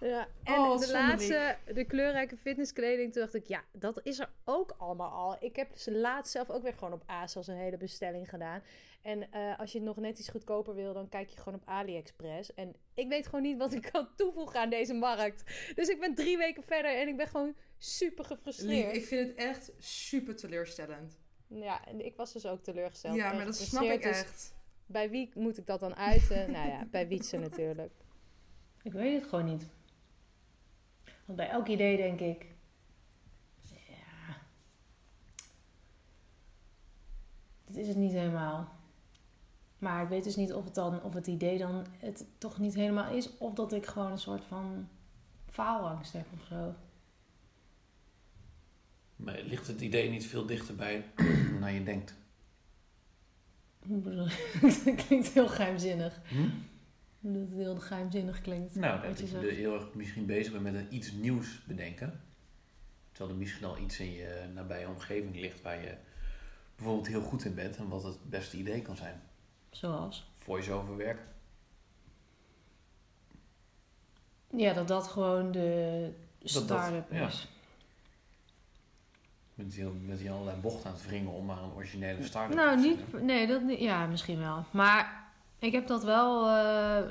Ja, 0.00 0.28
en 0.44 0.54
Oh, 0.54 0.78
de 0.78 0.90
laatste, 0.90 1.56
de 1.74 1.84
kleurrijke 1.84 2.36
fitnesskleding, 2.36 3.12
toen 3.12 3.22
dacht 3.22 3.34
ik, 3.34 3.46
ja, 3.46 3.64
dat 3.72 4.00
is 4.02 4.18
er 4.18 4.30
ook 4.44 4.74
allemaal 4.78 5.10
al. 5.10 5.36
Ik 5.40 5.56
heb 5.56 5.72
dus 5.72 5.88
laatst 5.90 6.32
zelf 6.32 6.50
ook 6.50 6.62
weer 6.62 6.74
gewoon 6.74 6.92
op 6.92 7.02
ASOS 7.06 7.46
een 7.46 7.56
hele 7.56 7.76
bestelling 7.76 8.28
gedaan. 8.28 8.62
En 9.02 9.32
eh, 9.32 9.58
als 9.58 9.72
je 9.72 9.78
het 9.78 9.86
nog 9.86 9.96
net 9.96 10.18
iets 10.18 10.28
goedkoper 10.28 10.74
wil, 10.74 10.92
dan 10.92 11.08
kijk 11.08 11.28
je 11.28 11.36
gewoon 11.36 11.54
op 11.54 11.68
AliExpress. 11.68 12.54
En 12.54 12.76
ik 12.94 13.08
weet 13.08 13.24
gewoon 13.24 13.42
niet 13.42 13.58
wat 13.58 13.72
ik 13.72 13.88
kan 13.92 14.08
toevoegen 14.16 14.60
aan 14.60 14.70
deze 14.70 14.94
markt. 14.94 15.42
Dus 15.74 15.88
ik 15.88 16.00
ben 16.00 16.14
drie 16.14 16.36
weken 16.36 16.62
verder 16.62 16.96
en 16.96 17.08
ik 17.08 17.16
ben 17.16 17.26
gewoon 17.26 17.54
super 17.78 18.24
gefrustreerd. 18.24 18.96
Ik 18.96 19.04
vind 19.04 19.28
het 19.28 19.36
echt 19.36 19.72
super 19.78 20.36
teleurstellend. 20.36 21.18
Ja, 21.48 21.86
en 21.86 22.04
ik 22.04 22.16
was 22.16 22.32
dus 22.32 22.46
ook 22.46 22.62
teleurgesteld. 22.62 23.16
Ja, 23.16 23.32
maar 23.32 23.44
dat 23.44 23.56
snap 23.56 23.82
ik 23.82 24.02
Dus 24.02 24.18
echt. 24.18 24.55
Bij 24.86 25.10
wie 25.10 25.30
moet 25.34 25.58
ik 25.58 25.66
dat 25.66 25.80
dan 25.80 25.94
uiten? 25.94 26.50
nou 26.52 26.68
ja, 26.68 26.86
bij 26.90 27.08
Wietse 27.08 27.36
natuurlijk. 27.36 27.92
Ik 28.82 28.92
weet 28.92 29.20
het 29.20 29.28
gewoon 29.28 29.44
niet. 29.44 29.68
Want 31.24 31.38
bij 31.38 31.48
elk 31.48 31.68
idee 31.68 31.96
denk 31.96 32.20
ik. 32.20 32.46
Ja. 33.62 34.36
Dit 37.64 37.76
is 37.76 37.88
het 37.88 37.96
niet 37.96 38.12
helemaal. 38.12 38.74
Maar 39.78 40.02
ik 40.02 40.08
weet 40.08 40.24
dus 40.24 40.36
niet 40.36 40.52
of 40.52 40.64
het 40.64 40.74
dan, 40.74 41.02
of 41.02 41.14
het 41.14 41.26
idee 41.26 41.58
dan 41.58 41.86
het 41.98 42.26
toch 42.38 42.58
niet 42.58 42.74
helemaal 42.74 43.14
is. 43.14 43.38
Of 43.38 43.54
dat 43.54 43.72
ik 43.72 43.86
gewoon 43.86 44.10
een 44.10 44.18
soort 44.18 44.44
van 44.44 44.88
faalangst 45.50 46.12
heb 46.12 46.26
of 46.32 46.46
zo. 46.48 46.74
Maar 49.16 49.40
ligt 49.42 49.66
het 49.66 49.80
idee 49.80 50.10
niet 50.10 50.26
veel 50.26 50.46
dichterbij 50.46 51.04
dan 51.60 51.74
je 51.74 51.82
denkt? 51.82 52.14
Dat 54.84 54.94
klinkt 55.06 55.28
heel 55.28 55.48
geheimzinnig. 55.48 56.20
Hm? 56.28 56.48
Dat 57.20 57.34
het 57.34 57.52
heel 57.52 57.76
geheimzinnig 57.76 58.40
klinkt. 58.40 58.74
Nou, 58.74 59.02
dat 59.02 59.18
je 59.18 59.40
je 59.40 59.46
heel 59.46 59.74
erg 59.74 59.94
misschien 59.94 60.26
bezig 60.26 60.52
bent 60.52 60.64
met 60.64 60.74
een 60.74 60.94
iets 60.94 61.12
nieuws 61.12 61.64
bedenken. 61.64 62.20
Terwijl 63.12 63.30
er 63.36 63.42
misschien 63.42 63.66
al 63.66 63.78
iets 63.78 64.00
in 64.00 64.12
je 64.12 64.50
nabije 64.54 64.88
omgeving 64.88 65.40
ligt 65.40 65.62
waar 65.62 65.82
je 65.82 65.94
bijvoorbeeld 66.76 67.06
heel 67.06 67.22
goed 67.22 67.44
in 67.44 67.54
bent 67.54 67.76
en 67.76 67.88
wat 67.88 68.02
het 68.02 68.30
beste 68.30 68.56
idee 68.56 68.82
kan 68.82 68.96
zijn. 68.96 69.20
Zoals? 69.70 70.30
Voice-over 70.34 70.96
werk. 70.96 71.20
Ja, 74.50 74.72
dat 74.72 74.88
dat 74.88 75.08
gewoon 75.08 75.52
de 75.52 76.10
start-up 76.42 77.12
ja. 77.12 77.30
Met 79.56 79.70
die, 79.72 79.84
met 79.84 80.18
die 80.18 80.30
allerlei 80.30 80.60
bochten 80.60 80.90
aan 80.90 80.96
het 80.96 81.06
wringen 81.06 81.32
om 81.32 81.44
maar 81.44 81.62
een 81.62 81.72
originele 81.74 82.24
start-up 82.24 82.56
Nou, 82.56 82.80
te 82.80 82.86
niet... 82.86 83.22
Nee, 83.22 83.46
dat 83.46 83.62
niet... 83.62 83.78
Ja, 83.78 84.06
misschien 84.06 84.38
wel. 84.38 84.64
Maar 84.70 85.24
ik 85.58 85.72
heb 85.72 85.86
dat 85.86 86.04
wel 86.04 86.48
eh, 86.48 87.02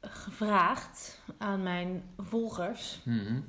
gevraagd 0.00 1.20
aan 1.38 1.62
mijn 1.62 2.02
volgers. 2.16 3.00
Mhm. 3.04 3.40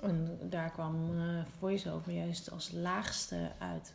En 0.00 0.38
daar 0.42 0.70
kwam 0.70 1.18
eh 1.18 1.44
voice-over 1.58 2.12
juist 2.12 2.50
als 2.50 2.70
laagste 2.72 3.52
uit. 3.58 3.94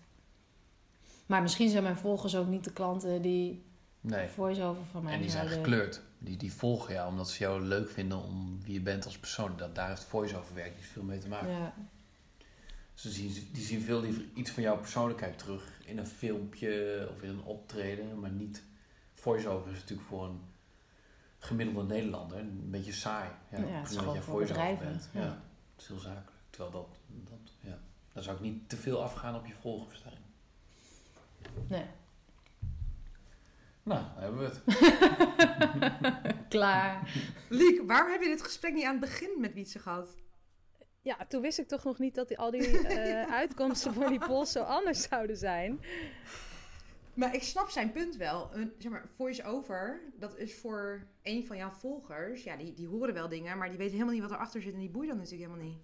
Maar 1.26 1.42
misschien 1.42 1.70
zijn 1.70 1.84
mijn 1.84 1.98
volgers 1.98 2.36
ook 2.36 2.48
niet 2.48 2.64
de 2.64 2.74
klanten 2.74 3.22
die 3.22 3.68
Nee. 4.02 4.28
voice-over 4.28 4.84
van 4.92 5.04
mij 5.04 5.14
En 5.14 5.22
die 5.22 5.30
zijn 5.30 5.48
gekleurd. 5.48 6.02
Die, 6.18 6.38
die 6.38 6.54
volgen 6.54 6.94
jou 6.94 7.10
omdat 7.10 7.30
ze 7.30 7.44
jou 7.44 7.62
leuk 7.62 7.90
vinden 7.90 8.24
om 8.24 8.60
wie 8.64 8.74
je 8.74 8.82
bent 8.82 9.06
als 9.06 9.18
persoon. 9.18 9.58
Dat, 9.58 9.76
daar 9.76 9.88
heeft 9.90 10.04
voice-over 10.04 10.56
werk 10.56 10.76
niet 10.76 10.86
veel 10.86 11.04
mee 11.04 11.18
te 11.18 11.28
maken. 11.28 11.50
Ja. 11.50 11.74
Ze 13.00 13.12
zien, 13.12 13.48
die 13.52 13.64
zien 13.64 13.82
veel 13.82 14.02
liever 14.02 14.24
iets 14.34 14.52
van 14.52 14.64
jouw 14.64 14.78
persoonlijkheid 14.78 15.38
terug 15.38 15.80
in 15.86 15.98
een 15.98 16.08
filmpje 16.08 17.08
of 17.16 17.22
in 17.22 17.30
een 17.30 17.44
optreden, 17.44 18.20
maar 18.20 18.30
niet. 18.30 18.64
Voice-over 19.14 19.72
is 19.72 19.80
natuurlijk 19.80 20.08
voor 20.08 20.26
een 20.26 20.42
gemiddelde 21.38 21.84
Nederlander 21.84 22.38
een 22.38 22.70
beetje 22.70 22.92
saai. 22.92 23.30
Ja, 23.52 23.58
Ja, 23.58 23.66
het 23.66 23.68
is 23.68 23.68
prima 23.68 23.88
dat 23.88 23.98
gewoon 24.00 24.14
jij 24.14 24.24
voor 24.24 24.34
voice-over 24.34 24.64
bedrijven, 24.64 24.86
bent. 24.88 25.10
ja. 25.14 25.22
Ja. 25.22 25.42
het 25.74 25.82
is 25.82 25.88
heel 25.88 26.00
zakelijk. 26.00 26.32
Terwijl 26.50 26.72
dat, 26.72 26.88
dat 27.08 27.40
ja, 27.60 27.80
daar 28.14 28.24
zou 28.24 28.36
ik 28.36 28.42
niet 28.42 28.70
te 28.70 28.78
veel 28.78 29.04
afgaan 29.04 29.36
op 29.36 29.46
je 29.46 29.54
volgers 29.54 30.04
daarin. 30.04 30.22
Nee. 31.68 31.86
Nou, 33.84 34.02
dan 34.14 34.24
hebben 34.24 34.40
we 34.40 34.46
het. 34.46 34.62
Klaar. 36.50 37.14
Liek, 37.50 37.82
waarom 37.88 38.12
heb 38.12 38.22
je 38.22 38.28
dit 38.28 38.44
gesprek 38.44 38.74
niet 38.74 38.86
aan 38.86 38.92
het 38.92 39.00
begin 39.02 39.30
met 39.40 39.54
Wietse 39.54 39.80
gehad? 39.80 40.16
Ja, 41.10 41.26
toen 41.28 41.42
wist 41.42 41.60
ik 41.60 41.68
toch 41.68 41.84
nog 41.84 42.00
niet 42.00 42.16
dat 42.16 42.28
die, 42.28 42.38
al 42.38 42.52
die 42.52 42.80
eh, 42.88 43.34
uitkomsten 43.34 43.94
voor 43.94 44.10
die 44.10 44.20
polls 44.20 44.52
zo 44.52 44.62
anders 44.62 45.02
zouden 45.02 45.38
zijn. 45.38 45.80
Maar 47.14 47.36
ik 47.36 47.44
snap 47.44 47.70
zijn 47.70 47.92
punt 47.92 48.16
wel. 48.16 48.50
Een, 48.54 48.74
zeg 48.78 48.92
maar, 48.92 49.08
voice-over, 49.16 50.02
dat 50.20 50.38
is 50.38 50.56
voor 50.56 51.08
een 51.24 51.46
van 51.46 51.58
jouw 51.58 51.70
volgers. 51.70 52.44
Ja, 52.44 52.56
die, 52.56 52.74
die 52.74 52.88
horen 52.88 53.14
wel 53.14 53.30
dingen, 53.30 53.58
maar 53.58 53.70
die 53.70 53.78
weten 53.78 53.94
helemaal 53.94 54.14
niet 54.14 54.24
wat 54.24 54.32
erachter 54.32 54.62
zit. 54.62 54.74
En 54.74 54.80
die 54.80 54.90
boeit 54.90 55.08
dan 55.08 55.18
natuurlijk 55.18 55.44
helemaal 55.44 55.68
niet. 55.68 55.78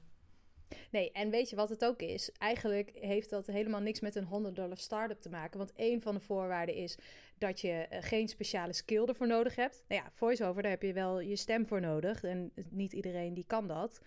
Nee, 0.91 1.11
en 1.11 1.29
weet 1.29 1.49
je 1.49 1.55
wat 1.55 1.69
het 1.69 1.85
ook 1.85 2.01
is? 2.01 2.31
Eigenlijk 2.38 2.91
heeft 2.93 3.29
dat 3.29 3.47
helemaal 3.47 3.81
niks 3.81 3.99
met 3.99 4.15
een 4.15 4.23
100 4.23 4.55
dollar 4.55 4.77
start-up 4.77 5.21
te 5.21 5.29
maken. 5.29 5.57
Want 5.57 5.73
één 5.73 6.01
van 6.01 6.13
de 6.13 6.19
voorwaarden 6.19 6.75
is 6.75 6.97
dat 7.38 7.61
je 7.61 7.71
eh, 7.71 7.97
geen 8.01 8.27
speciale 8.27 8.73
skill 8.73 9.05
ervoor 9.05 9.27
nodig 9.27 9.55
hebt. 9.55 9.83
Nou 9.88 10.01
ja, 10.01 10.11
voice-over, 10.11 10.61
daar 10.61 10.71
heb 10.71 10.81
je 10.81 10.93
wel 10.93 11.19
je 11.19 11.35
stem 11.35 11.67
voor 11.67 11.81
nodig. 11.81 12.23
En 12.23 12.51
niet 12.69 12.93
iedereen 12.93 13.33
die 13.33 13.45
kan 13.47 13.67
dat. 13.67 13.99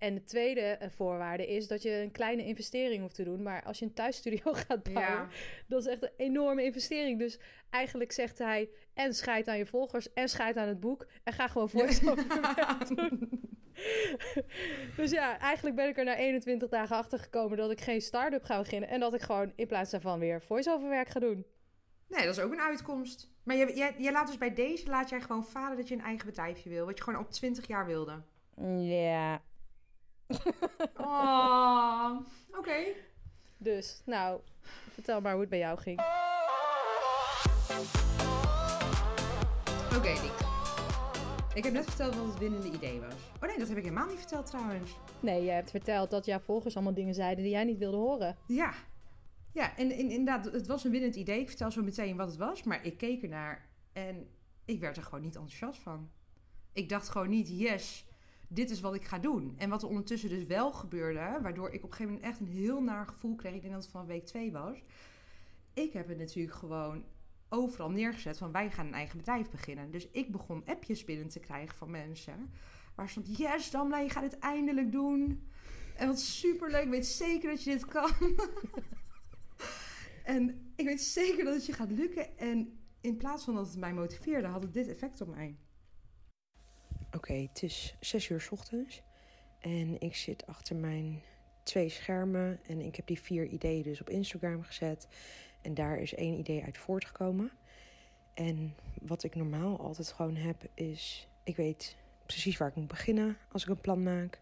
En 0.00 0.14
de 0.14 0.22
tweede 0.22 0.60
eh, 0.60 0.88
voorwaarde 0.90 1.46
is 1.46 1.66
dat 1.68 1.82
je 1.82 1.90
een 1.90 2.10
kleine 2.12 2.44
investering 2.44 3.02
hoeft 3.02 3.14
te 3.14 3.24
doen. 3.24 3.42
Maar 3.42 3.62
als 3.62 3.78
je 3.78 3.84
een 3.84 3.92
thuisstudio 3.94 4.52
gaat 4.66 4.82
bouwen, 4.82 5.14
Ja. 5.14 5.28
dat 5.66 5.80
is 5.80 5.86
echt 5.92 6.02
een 6.02 6.10
enorme 6.16 6.64
investering. 6.64 7.18
Dus 7.18 7.38
eigenlijk 7.70 8.12
zegt 8.12 8.38
hij, 8.38 8.68
en 8.94 9.14
scheid 9.14 9.48
aan 9.48 9.58
je 9.58 9.66
volgers, 9.66 10.12
en 10.12 10.28
scheid 10.28 10.56
aan 10.56 10.68
het 10.68 10.80
boek. 10.80 11.06
En 11.24 11.32
ga 11.32 11.48
gewoon 11.48 11.68
voice-over 11.70 12.26
doen. 12.96 13.28
dus 14.96 15.10
ja, 15.10 15.38
eigenlijk 15.38 15.76
ben 15.76 15.88
ik 15.88 15.98
er 15.98 16.04
na 16.04 16.16
21 16.16 16.68
dagen 16.68 16.96
achter 16.96 17.18
gekomen 17.18 17.56
dat 17.56 17.70
ik 17.70 17.80
geen 17.80 18.00
start-up 18.00 18.44
ga 18.44 18.58
beginnen. 18.58 18.88
En 18.88 19.00
dat 19.00 19.14
ik 19.14 19.20
gewoon 19.20 19.52
in 19.56 19.66
plaats 19.66 19.90
daarvan 19.90 20.18
weer 20.18 20.42
voice-over 20.42 20.88
werk 20.88 21.08
ga 21.08 21.20
doen. 21.20 21.44
Nee, 22.08 22.24
dat 22.26 22.36
is 22.36 22.42
ook 22.42 22.52
een 22.52 22.60
uitkomst. 22.60 23.30
Maar 23.42 23.56
jij, 23.56 23.74
jij, 23.74 23.94
jij 23.98 24.12
laat 24.12 24.26
dus 24.26 24.38
bij 24.38 24.54
deze, 24.54 24.88
laat 24.88 25.08
jij 25.08 25.20
gewoon 25.20 25.44
varen 25.44 25.76
dat 25.76 25.88
je 25.88 25.94
een 25.94 26.00
eigen 26.02 26.26
bedrijfje 26.26 26.68
wil. 26.70 26.86
Wat 26.86 26.98
je 26.98 27.04
gewoon 27.04 27.20
op 27.20 27.30
20 27.30 27.66
jaar 27.66 27.86
wilde. 27.86 28.22
Ja. 28.78 29.42
Oh, 30.96 32.16
oké. 32.58 32.78
Dus, 33.58 34.02
nou, 34.04 34.40
vertel 34.92 35.20
maar 35.20 35.32
hoe 35.32 35.40
het 35.40 35.50
bij 35.50 35.58
jou 35.58 35.78
ging. 35.78 36.00
Oké. 39.96 40.12
Ik 41.54 41.64
heb 41.64 41.72
net 41.72 41.84
verteld 41.84 42.14
wat 42.14 42.26
het 42.26 42.38
winnende 42.38 42.70
idee 42.70 43.00
was. 43.00 43.14
Oh 43.40 43.48
nee, 43.48 43.58
dat 43.58 43.68
heb 43.68 43.76
ik 43.76 43.82
helemaal 43.82 44.06
niet 44.06 44.18
verteld 44.18 44.46
trouwens. 44.46 44.96
Nee, 45.20 45.44
je 45.44 45.50
hebt 45.50 45.70
verteld 45.70 46.10
dat 46.10 46.24
jouw 46.24 46.38
volgers 46.38 46.74
allemaal 46.74 46.94
dingen 46.94 47.14
zeiden 47.14 47.44
die 47.44 47.52
jij 47.52 47.64
niet 47.64 47.78
wilde 47.78 47.96
horen. 47.96 48.36
Ja. 48.46 48.74
Ja, 49.52 49.76
en, 49.76 49.90
en 49.90 50.10
inderdaad, 50.10 50.44
het 50.44 50.66
was 50.66 50.84
een 50.84 50.90
winnend 50.90 51.16
idee. 51.16 51.40
Ik 51.40 51.48
vertel 51.48 51.70
zo 51.70 51.82
meteen 51.82 52.16
wat 52.16 52.28
het 52.28 52.36
was, 52.36 52.62
maar 52.62 52.84
ik 52.84 52.96
keek 52.96 53.22
ernaar 53.22 53.68
en 53.92 54.28
ik 54.64 54.80
werd 54.80 54.96
er 54.96 55.02
gewoon 55.02 55.20
niet 55.20 55.34
enthousiast 55.34 55.80
van. 55.80 56.10
Ik 56.72 56.88
dacht 56.88 57.08
gewoon 57.08 57.28
niet, 57.28 57.48
yes, 57.48 58.06
dit 58.52 58.70
is 58.70 58.80
wat 58.80 58.94
ik 58.94 59.04
ga 59.04 59.18
doen. 59.18 59.54
En 59.56 59.70
wat 59.70 59.82
er 59.82 59.88
ondertussen 59.88 60.28
dus 60.28 60.46
wel 60.46 60.72
gebeurde, 60.72 61.38
waardoor 61.42 61.70
ik 61.70 61.84
op 61.84 61.90
een 61.90 61.96
gegeven 61.96 62.12
moment 62.12 62.30
echt 62.30 62.40
een 62.40 62.56
heel 62.56 62.82
naar 62.82 63.06
gevoel 63.06 63.34
kreeg. 63.34 63.54
Ik 63.54 63.60
denk 63.60 63.74
dat 63.74 63.82
het 63.82 63.92
van 63.92 64.06
week 64.06 64.26
twee 64.26 64.52
was. 64.52 64.82
Ik 65.74 65.92
heb 65.92 66.08
het 66.08 66.18
natuurlijk 66.18 66.56
gewoon 66.56 67.04
overal 67.48 67.90
neergezet 67.90 68.38
van 68.38 68.52
wij 68.52 68.70
gaan 68.70 68.86
een 68.86 68.94
eigen 68.94 69.16
bedrijf 69.16 69.50
beginnen. 69.50 69.90
Dus 69.90 70.08
ik 70.10 70.32
begon 70.32 70.62
appjes 70.64 71.04
binnen 71.04 71.28
te 71.28 71.40
krijgen 71.40 71.76
van 71.76 71.90
mensen. 71.90 72.50
Waar 72.94 73.08
stond, 73.08 73.36
yes 73.36 73.70
Damla, 73.70 73.98
je 73.98 74.10
gaat 74.10 74.22
het 74.22 74.38
eindelijk 74.38 74.92
doen. 74.92 75.48
En 75.96 76.06
wat 76.06 76.20
superleuk, 76.20 76.84
ik 76.84 76.90
weet 76.90 77.06
zeker 77.06 77.50
dat 77.50 77.64
je 77.64 77.70
dit 77.70 77.84
kan. 77.84 78.10
en 80.24 80.72
ik 80.76 80.84
weet 80.84 81.02
zeker 81.02 81.44
dat 81.44 81.54
het 81.54 81.66
je 81.66 81.72
gaat 81.72 81.90
lukken. 81.90 82.38
En 82.38 82.78
in 83.00 83.16
plaats 83.16 83.44
van 83.44 83.54
dat 83.54 83.66
het 83.66 83.78
mij 83.78 83.94
motiveerde, 83.94 84.46
had 84.46 84.62
het 84.62 84.74
dit 84.74 84.88
effect 84.88 85.20
op 85.20 85.28
mij. 85.28 85.58
Oké, 87.16 87.32
het 87.32 87.62
is 87.62 87.94
zes 88.00 88.28
uur 88.28 88.40
's 88.40 88.50
ochtends. 88.50 89.02
En 89.58 90.00
ik 90.00 90.16
zit 90.16 90.46
achter 90.46 90.76
mijn 90.76 91.22
twee 91.62 91.88
schermen. 91.88 92.60
En 92.66 92.80
ik 92.80 92.96
heb 92.96 93.06
die 93.06 93.20
vier 93.20 93.46
ideeën 93.46 93.82
dus 93.82 94.00
op 94.00 94.10
Instagram 94.10 94.62
gezet. 94.62 95.08
En 95.62 95.74
daar 95.74 95.98
is 95.98 96.14
één 96.14 96.38
idee 96.38 96.64
uit 96.64 96.78
voortgekomen. 96.78 97.50
En 98.34 98.74
wat 99.00 99.22
ik 99.22 99.34
normaal 99.34 99.80
altijd 99.80 100.12
gewoon 100.12 100.36
heb, 100.36 100.68
is... 100.74 101.28
Ik 101.44 101.56
weet 101.56 101.96
precies 102.26 102.56
waar 102.56 102.68
ik 102.68 102.74
moet 102.74 102.88
beginnen 102.88 103.36
als 103.52 103.62
ik 103.62 103.68
een 103.68 103.80
plan 103.80 104.02
maak. 104.02 104.40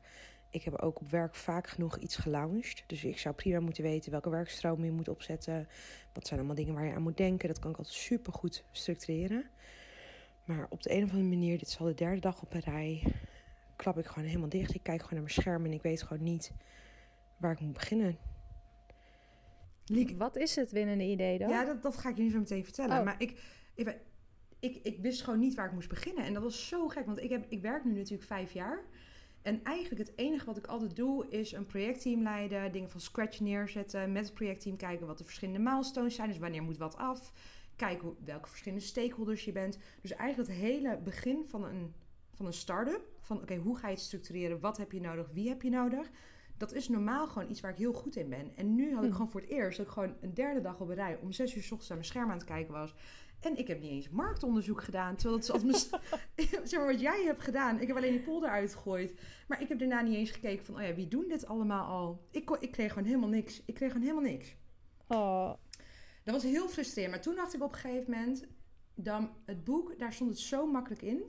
Ik 0.51 0.63
heb 0.63 0.75
ook 0.75 1.01
op 1.01 1.11
werk 1.11 1.35
vaak 1.35 1.69
genoeg 1.69 1.99
iets 1.99 2.17
gelaunched. 2.17 2.85
Dus 2.87 3.05
ik 3.05 3.19
zou 3.19 3.35
prima 3.35 3.61
moeten 3.61 3.83
weten 3.83 4.11
welke 4.11 4.31
werkstroom 4.31 4.85
je 4.85 4.91
moet 4.91 5.09
opzetten. 5.09 5.69
Wat 6.13 6.27
zijn 6.27 6.39
allemaal 6.39 6.57
dingen 6.57 6.75
waar 6.75 6.87
je 6.87 6.95
aan 6.95 7.03
moet 7.03 7.17
denken. 7.17 7.49
Dat 7.49 7.59
kan 7.59 7.71
ik 7.71 7.77
altijd 7.77 7.97
super 7.97 8.33
goed 8.33 8.65
structureren. 8.73 9.51
Maar 10.49 10.67
op 10.69 10.83
de 10.83 10.93
een 10.93 11.03
of 11.05 11.11
andere 11.11 11.29
manier, 11.29 11.59
dit 11.59 11.69
is 11.69 11.79
al 11.79 11.87
de 11.87 11.95
derde 11.95 12.21
dag 12.21 12.43
op 12.43 12.55
een 12.55 12.61
rij, 12.61 13.15
klap 13.77 13.99
ik 13.99 14.07
gewoon 14.07 14.29
helemaal 14.29 14.49
dicht. 14.49 14.75
Ik 14.75 14.83
kijk 14.83 15.03
gewoon 15.03 15.15
naar 15.15 15.23
mijn 15.23 15.35
scherm 15.35 15.65
en 15.65 15.73
ik 15.73 15.83
weet 15.83 16.03
gewoon 16.03 16.23
niet 16.23 16.53
waar 17.39 17.53
ik 17.53 17.61
moet 17.61 17.73
beginnen. 17.73 18.19
Liek, 19.87 20.19
Wat 20.19 20.37
is 20.37 20.57
het 20.57 20.71
winnende 20.71 21.05
idee 21.05 21.39
dan? 21.39 21.49
Ja, 21.49 21.65
dat, 21.65 21.83
dat 21.83 21.97
ga 21.97 22.09
ik 22.09 22.17
je 22.17 22.23
nu 22.23 22.31
zo 22.31 22.39
meteen 22.39 22.65
vertellen. 22.65 22.99
Oh. 22.99 23.05
Maar 23.05 23.15
ik, 23.19 23.41
ik, 23.75 23.97
ik, 24.61 24.77
ik 24.83 24.99
wist 24.99 25.23
gewoon 25.23 25.39
niet 25.39 25.55
waar 25.55 25.67
ik 25.67 25.73
moest 25.73 25.89
beginnen. 25.89 26.25
En 26.25 26.33
dat 26.33 26.43
was 26.43 26.69
zo 26.69 26.89
gek, 26.89 27.07
want 27.07 27.23
ik, 27.23 27.31
heb, 27.31 27.47
ik 27.49 27.63
werk 27.63 27.85
nu 27.85 27.93
natuurlijk 27.93 28.29
vijf 28.29 28.53
jaar. 28.53 28.85
En 29.43 29.65
eigenlijk 29.65 30.09
het 30.09 30.19
enige 30.19 30.45
wat 30.45 30.57
ik 30.57 30.67
altijd 30.67 30.97
doe 30.97 31.29
is 31.29 31.53
een 31.53 31.67
projectteam 31.67 32.23
leiden, 32.23 32.73
dingen 32.73 32.91
van 32.91 33.01
scratch 33.01 33.41
neerzetten, 33.41 34.13
met 34.13 34.25
het 34.25 34.35
projectteam 34.35 34.77
kijken 34.77 35.07
wat 35.07 35.19
de 35.19 35.25
verschillende 35.25 35.71
milestones 35.71 36.15
zijn, 36.15 36.29
dus 36.29 36.39
wanneer 36.39 36.63
moet 36.63 36.77
wat 36.77 36.97
af, 36.97 37.33
kijken 37.79 38.07
hoe, 38.07 38.17
welke 38.25 38.49
verschillende 38.49 38.85
stakeholders 38.85 39.45
je 39.45 39.53
bent. 39.53 39.79
Dus 40.03 40.13
eigenlijk 40.13 40.49
het 40.49 40.59
hele 40.59 40.99
begin 41.05 41.45
van 41.45 41.65
een, 41.65 41.95
van 42.33 42.47
een 42.47 42.53
start-up, 42.53 43.03
van 43.21 43.37
oké, 43.43 43.57
hoe 43.57 43.77
ga 43.79 43.89
je 43.89 43.95
het 43.95 44.03
structureren, 44.03 44.61
wat 44.61 44.77
heb 44.77 44.93
je 44.93 45.01
nodig, 45.01 45.31
wie 45.33 45.49
heb 45.49 45.63
je 45.63 45.71
nodig, 45.71 46.11
dat 46.57 46.73
is 46.73 46.89
normaal 46.89 47.29
gewoon 47.29 47.51
iets 47.51 47.61
waar 47.61 47.71
ik 47.71 47.79
heel 47.79 47.93
goed 47.93 48.17
in 48.17 48.29
ben. 48.29 48.53
En 48.57 48.75
nu 48.75 48.95
had 48.95 49.03
ik 49.03 49.09
Hm. 49.09 49.15
gewoon 49.15 49.31
voor 49.31 49.41
het 49.41 49.51
eerst 49.51 49.77
dat 49.77 49.87
ik 49.87 49.93
gewoon 49.93 50.17
een 50.21 50.35
derde 50.35 50.61
dag 50.61 50.81
op 50.81 50.89
een 50.89 50.95
rij 50.95 51.19
om 51.23 51.33
zes 51.33 51.55
uur 51.55 51.63
's 51.63 51.71
ochtends 51.71 51.91
aan 51.91 51.97
mijn 51.97 52.09
scherm 52.09 52.31
aan 52.31 52.37
het 52.37 52.47
kijken 52.47 52.73
was. 52.75 52.95
En 53.41 53.59
ik 53.59 53.67
heb 53.69 53.81
niet 53.81 53.91
eens 53.91 54.09
marktonderzoek 54.09 54.83
gedaan. 54.83 55.17
Terwijl 55.17 55.41
dat 55.41 55.49
is 55.49 55.55
als 55.55 55.63
mijn, 55.63 56.03
zeg 56.69 56.81
maar 56.81 56.91
wat 56.93 57.01
jij 57.01 57.25
hebt 57.25 57.41
gedaan. 57.41 57.81
Ik 57.81 57.87
heb 57.87 57.97
alleen 57.97 58.13
die 58.13 58.21
polder 58.21 58.51
uitgegooid. 58.51 59.15
Maar 59.49 59.61
ik 59.61 59.69
heb 59.69 59.79
daarna 59.79 60.01
niet 60.01 60.15
eens 60.15 60.31
gekeken 60.31 60.65
van, 60.65 60.75
oh 60.75 60.83
ja, 60.83 60.95
wie 60.95 61.09
doen 61.09 61.25
dit 61.29 61.47
allemaal 61.47 61.87
al? 61.87 62.27
Ik, 62.31 62.51
ik 62.61 62.71
kreeg 62.71 62.93
gewoon 62.93 63.09
helemaal 63.09 63.29
niks. 63.29 63.63
Ik 63.65 63.75
kreeg 63.75 63.93
gewoon 63.93 64.07
helemaal 64.07 64.31
niks. 64.31 64.57
Oh, 65.07 65.53
Dat 66.29 66.43
was 66.43 66.53
heel 66.53 66.69
frustrerend. 66.69 67.15
Maar 67.15 67.23
toen 67.23 67.35
dacht 67.35 67.55
ik 67.55 67.63
op 67.63 67.73
een 67.73 67.79
gegeven 67.79 68.11
moment, 68.11 68.47
dan 68.95 69.31
het 69.45 69.65
boek, 69.65 69.99
daar 69.99 70.13
stond 70.13 70.31
het 70.31 70.39
zo 70.39 70.67
makkelijk 70.67 71.03
in. 71.03 71.23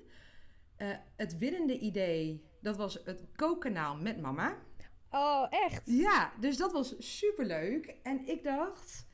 Eh, 0.75 0.97
het 1.15 1.37
winnende 1.37 1.79
idee, 1.79 2.49
dat 2.61 2.77
was 2.77 2.99
het 3.05 3.23
kookkanaal 3.35 3.95
met 3.95 4.21
mama. 4.21 4.57
oh 5.09 5.47
echt? 5.49 5.81
Ja, 5.85 6.31
dus 6.39 6.57
dat 6.57 6.71
was 6.71 7.17
superleuk. 7.17 7.95
En 8.03 8.27
ik 8.27 8.43
dacht, 8.43 9.07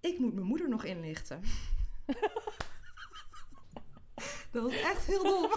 ik 0.00 0.18
moet 0.18 0.34
mijn 0.34 0.46
moeder 0.46 0.68
nog 0.68 0.84
inlichten. 0.84 1.42
dat 4.52 4.62
was 4.62 4.80
echt 4.80 5.06
heel 5.06 5.22
dom. 5.22 5.48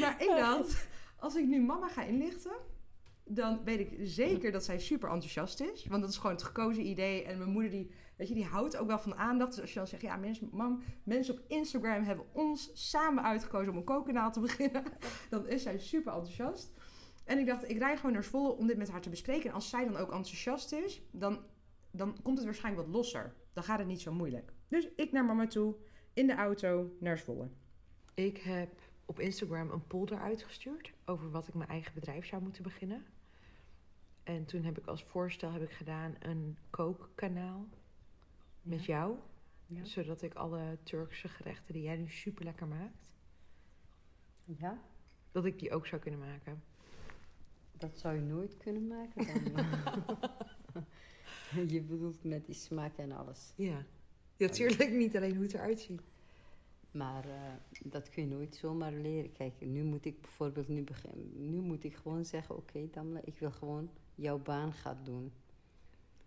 maar 0.00 0.22
ik 0.22 0.28
dacht, 0.28 0.86
als 1.18 1.34
ik 1.34 1.46
nu 1.46 1.62
mama 1.62 1.88
ga 1.88 2.02
inlichten, 2.02 2.56
dan 3.24 3.64
weet 3.64 3.80
ik 3.80 3.96
zeker 4.02 4.52
dat 4.52 4.64
zij 4.64 4.78
super 4.78 5.10
enthousiast 5.10 5.60
is. 5.60 5.86
Want 5.86 6.00
dat 6.02 6.10
is 6.10 6.16
gewoon 6.16 6.36
het 6.36 6.44
gekozen 6.44 6.86
idee. 6.86 7.24
En 7.24 7.38
mijn 7.38 7.50
moeder, 7.50 7.70
die, 7.70 7.90
weet 8.16 8.28
je, 8.28 8.34
die 8.34 8.44
houdt 8.44 8.76
ook 8.76 8.86
wel 8.86 8.98
van 8.98 9.14
aandacht. 9.14 9.50
Dus 9.50 9.60
als 9.60 9.72
je 9.72 9.78
dan 9.78 9.86
zegt, 9.86 10.02
ja, 10.02 10.16
mensen, 10.16 10.48
mam, 10.52 10.82
mensen 11.02 11.34
op 11.34 11.40
Instagram 11.48 12.02
hebben 12.02 12.26
ons 12.32 12.70
samen 12.90 13.24
uitgekozen 13.24 13.72
om 13.72 13.78
een 13.78 13.84
kookkanaal 13.84 14.32
te 14.32 14.40
beginnen. 14.48 14.82
Dan 15.30 15.48
is 15.48 15.62
zij 15.62 15.78
super 15.78 16.12
enthousiast. 16.12 16.72
En 17.24 17.38
ik 17.38 17.46
dacht, 17.46 17.70
ik 17.70 17.78
rij 17.78 17.96
gewoon 17.96 18.12
naar 18.12 18.24
Zwolle 18.24 18.56
om 18.56 18.66
dit 18.66 18.76
met 18.76 18.90
haar 18.90 19.00
te 19.00 19.10
bespreken. 19.10 19.48
En 19.48 19.54
als 19.54 19.68
zij 19.68 19.84
dan 19.84 19.96
ook 19.96 20.12
enthousiast 20.12 20.72
is, 20.72 21.02
dan, 21.10 21.44
dan 21.90 22.16
komt 22.22 22.36
het 22.36 22.46
waarschijnlijk 22.46 22.86
wat 22.86 22.96
losser. 22.96 23.34
Dan 23.52 23.64
gaat 23.64 23.78
het 23.78 23.88
niet 23.88 24.00
zo 24.00 24.12
moeilijk. 24.12 24.52
Dus 24.66 24.88
ik 24.96 25.12
naar 25.12 25.24
mama 25.24 25.46
toe, 25.46 25.76
in 26.12 26.26
de 26.26 26.34
auto, 26.34 26.96
naar 27.00 27.18
Zwolle. 27.18 27.50
Ik 28.14 28.38
heb 28.38 28.80
op 29.04 29.20
Instagram 29.20 29.70
een 29.70 29.86
poll 29.86 30.06
eruit 30.10 30.42
gestuurd 30.42 30.92
over 31.04 31.30
wat 31.30 31.48
ik 31.48 31.54
mijn 31.54 31.70
eigen 31.70 31.94
bedrijf 31.94 32.26
zou 32.26 32.42
moeten 32.42 32.62
beginnen. 32.62 33.04
En 34.24 34.44
toen 34.44 34.62
heb 34.62 34.78
ik 34.78 34.86
als 34.86 35.04
voorstel 35.04 35.52
heb 35.52 35.62
ik 35.62 35.70
gedaan 35.70 36.14
een 36.18 36.56
kookkanaal 36.70 37.66
met 38.62 38.84
jou. 38.84 39.16
Ja. 39.66 39.84
Zodat 39.84 40.22
ik 40.22 40.34
alle 40.34 40.78
Turkse 40.82 41.28
gerechten 41.28 41.72
die 41.74 41.82
jij 41.82 41.96
nu 41.96 42.08
super 42.08 42.44
lekker 42.44 42.66
maakt, 42.66 43.16
Ja, 44.44 44.82
dat 45.32 45.44
ik 45.44 45.58
die 45.58 45.72
ook 45.72 45.86
zou 45.86 46.00
kunnen 46.00 46.20
maken. 46.20 46.62
dat 47.72 47.98
zou 47.98 48.14
je 48.14 48.20
nooit 48.20 48.56
kunnen 48.56 48.86
maken 48.86 49.26
dan. 49.52 49.66
je 51.74 51.80
bedoelt 51.80 52.24
met 52.24 52.46
die 52.46 52.54
smaak 52.54 52.96
en 52.96 53.12
alles. 53.12 53.52
Ja. 53.56 53.84
Natuurlijk 54.36 54.92
niet 54.92 55.16
alleen 55.16 55.34
hoe 55.34 55.42
het 55.42 55.54
eruit 55.54 55.80
ziet. 55.80 56.02
Maar 56.90 57.28
eh, 57.28 57.52
dat 57.84 58.08
kun 58.10 58.22
je 58.22 58.28
nooit 58.28 58.56
zomaar 58.56 58.92
leren. 58.92 59.32
Kijk, 59.32 59.60
nu 59.60 59.82
moet 59.82 60.04
ik 60.04 60.20
bijvoorbeeld 60.20 60.68
nu 60.68 60.82
beginnen. 60.82 61.50
Nu 61.50 61.60
moet 61.60 61.84
ik 61.84 61.96
gewoon 61.96 62.24
zeggen: 62.24 62.56
Oké, 62.56 62.88
Damla, 62.90 63.20
ik 63.24 63.38
wil 63.38 63.50
gewoon 63.50 63.90
jouw 64.14 64.38
baan 64.38 64.72
gaan 64.72 64.98
doen. 65.04 65.32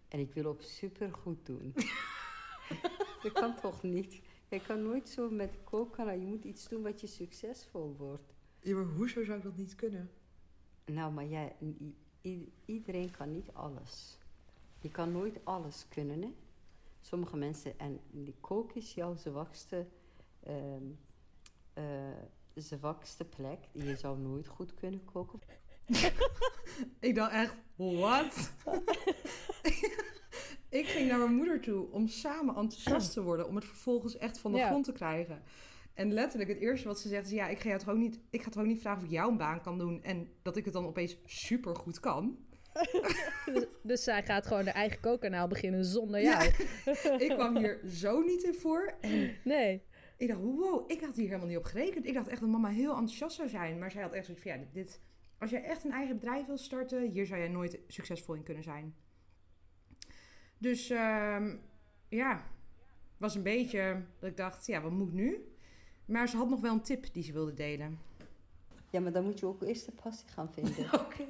En 0.07 0.19
ik 0.19 0.33
wil 0.33 0.45
ook 0.45 0.61
super 0.61 1.13
goed 1.13 1.45
doen. 1.45 1.73
dat 3.23 3.31
kan 3.31 3.55
toch 3.55 3.83
niet? 3.83 4.21
Je 4.49 4.59
kan 4.59 4.83
nooit 4.83 5.09
zo 5.09 5.29
met 5.29 5.57
koken. 5.63 6.19
Je 6.19 6.25
moet 6.25 6.43
iets 6.43 6.67
doen 6.67 6.83
wat 6.83 7.01
je 7.01 7.07
succesvol 7.07 7.95
wordt. 7.97 8.33
Ja, 8.59 8.75
maar 8.75 8.85
hoezo 8.85 9.23
zou 9.23 9.37
ik 9.37 9.43
dat 9.43 9.57
niet 9.57 9.75
kunnen? 9.75 10.11
Nou, 10.85 11.13
maar 11.13 11.25
jij, 11.25 11.55
iedereen 12.65 13.11
kan 13.11 13.31
niet 13.31 13.53
alles. 13.53 14.17
Je 14.79 14.91
kan 14.91 15.11
nooit 15.11 15.45
alles 15.45 15.85
kunnen, 15.89 16.21
hè? 16.21 16.33
Sommige 17.01 17.37
mensen, 17.37 17.79
en 17.79 17.99
die 18.11 18.35
kook 18.39 18.73
is 18.73 18.93
jouw 18.93 19.15
zwakste, 19.15 19.87
ehm, 20.39 20.83
eh, 21.73 22.17
zwakste 22.55 23.25
plek. 23.25 23.59
Je 23.71 23.95
zou 23.95 24.19
nooit 24.19 24.47
goed 24.47 24.73
kunnen 24.73 25.05
koken. 25.05 25.39
Ik 26.99 27.15
dacht 27.15 27.31
echt, 27.31 27.55
wat? 27.75 28.53
ik 30.69 30.85
ging 30.85 31.09
naar 31.09 31.17
mijn 31.19 31.35
moeder 31.35 31.61
toe 31.61 31.91
om 31.91 32.07
samen 32.07 32.55
enthousiast 32.55 33.13
te 33.13 33.23
worden. 33.23 33.47
Om 33.47 33.55
het 33.55 33.65
vervolgens 33.65 34.17
echt 34.17 34.39
van 34.39 34.51
de 34.51 34.57
Ja. 34.57 34.67
grond 34.67 34.85
te 34.85 34.91
krijgen. 34.91 35.41
En 35.93 36.13
letterlijk 36.13 36.49
het 36.49 36.59
eerste 36.59 36.87
wat 36.87 36.99
ze 36.99 37.07
zegt 37.07 37.25
is... 37.25 37.31
Ja, 37.31 37.47
ik 37.47 37.59
ga, 37.59 37.67
jou 37.67 37.79
toch 37.79 37.89
ook 37.89 37.97
niet, 37.97 38.19
ik 38.29 38.41
ga 38.43 38.49
toch 38.49 38.61
ook 38.61 38.67
niet 38.67 38.81
vragen 38.81 38.99
of 38.99 39.05
ik 39.05 39.11
jou 39.13 39.31
een 39.31 39.37
baan 39.37 39.61
kan 39.61 39.77
doen. 39.77 40.03
En 40.03 40.29
dat 40.41 40.57
ik 40.57 40.65
het 40.65 40.73
dan 40.73 40.85
opeens 40.85 41.17
super 41.25 41.75
goed 41.75 41.99
kan. 41.99 42.37
Dus, 43.45 43.65
dus 43.83 44.03
zij 44.03 44.23
gaat 44.23 44.45
gewoon 44.45 44.65
haar 44.65 44.73
eigen 44.73 44.99
kookkanaal 44.99 45.47
beginnen 45.47 45.85
zonder 45.85 46.21
Ja. 46.21 46.43
jou. 46.43 47.19
ik 47.23 47.29
kwam 47.29 47.57
hier 47.57 47.79
zo 47.87 48.21
niet 48.21 48.43
in 48.43 48.53
voor. 48.53 48.93
En 49.01 49.35
Nee. 49.43 49.83
ik 50.17 50.27
dacht, 50.27 50.39
wow, 50.41 50.91
ik 50.91 51.01
had 51.01 51.15
hier 51.15 51.25
helemaal 51.27 51.47
niet 51.47 51.57
op 51.57 51.63
gerekend. 51.63 52.05
Ik 52.05 52.13
dacht 52.13 52.27
echt 52.27 52.41
dat 52.41 52.49
mama 52.49 52.69
heel 52.69 52.89
enthousiast 52.91 53.35
zou 53.35 53.49
zijn. 53.49 53.79
Maar 53.79 53.91
zij 53.91 54.01
had 54.01 54.13
echt 54.13 54.25
zoiets 54.25 54.43
van, 54.43 54.51
ja, 54.59 54.65
dit- 54.73 55.01
als 55.39 55.49
jij 55.49 55.63
echt 55.63 55.83
een 55.83 55.91
eigen 55.91 56.15
bedrijf 56.15 56.45
wil 56.45 56.57
starten, 56.57 57.09
hier 57.09 57.25
zou 57.25 57.39
jij 57.39 57.49
nooit 57.49 57.79
succesvol 57.87 58.35
in 58.35 58.43
kunnen 58.43 58.63
zijn. 58.63 58.95
Dus 60.57 60.89
ehm, 60.89 61.55
ja, 62.09 62.43
was 63.17 63.35
een 63.35 63.43
beetje 63.43 64.03
dat 64.19 64.29
ik 64.29 64.37
dacht, 64.37 64.65
ja, 64.65 64.81
wat 64.81 64.91
moet 64.91 65.13
nu? 65.13 65.55
Maar 66.05 66.29
ze 66.29 66.37
had 66.37 66.49
nog 66.49 66.61
wel 66.61 66.73
een 66.73 66.81
tip 66.81 67.13
die 67.13 67.23
ze 67.23 67.33
wilde 67.33 67.53
delen. 67.53 67.99
Ja, 68.91 68.99
maar 68.99 69.11
dan 69.11 69.23
moet 69.23 69.39
je 69.39 69.45
ook 69.45 69.63
eerst 69.63 69.85
de 69.85 69.91
passie 69.91 70.27
gaan 70.27 70.53
vinden. 70.53 70.93
Oké. 71.01 71.25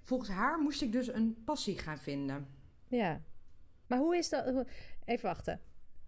Volgens 0.00 0.30
haar 0.30 0.58
moest 0.58 0.82
ik 0.82 0.92
dus 0.92 1.06
een 1.08 1.42
passie 1.44 1.78
gaan 1.78 1.98
vinden. 1.98 2.48
Ja. 2.88 3.22
Maar 3.86 3.98
hoe 3.98 4.16
is 4.16 4.28
dat... 4.28 4.66
Even 5.04 5.28
wachten. 5.28 5.60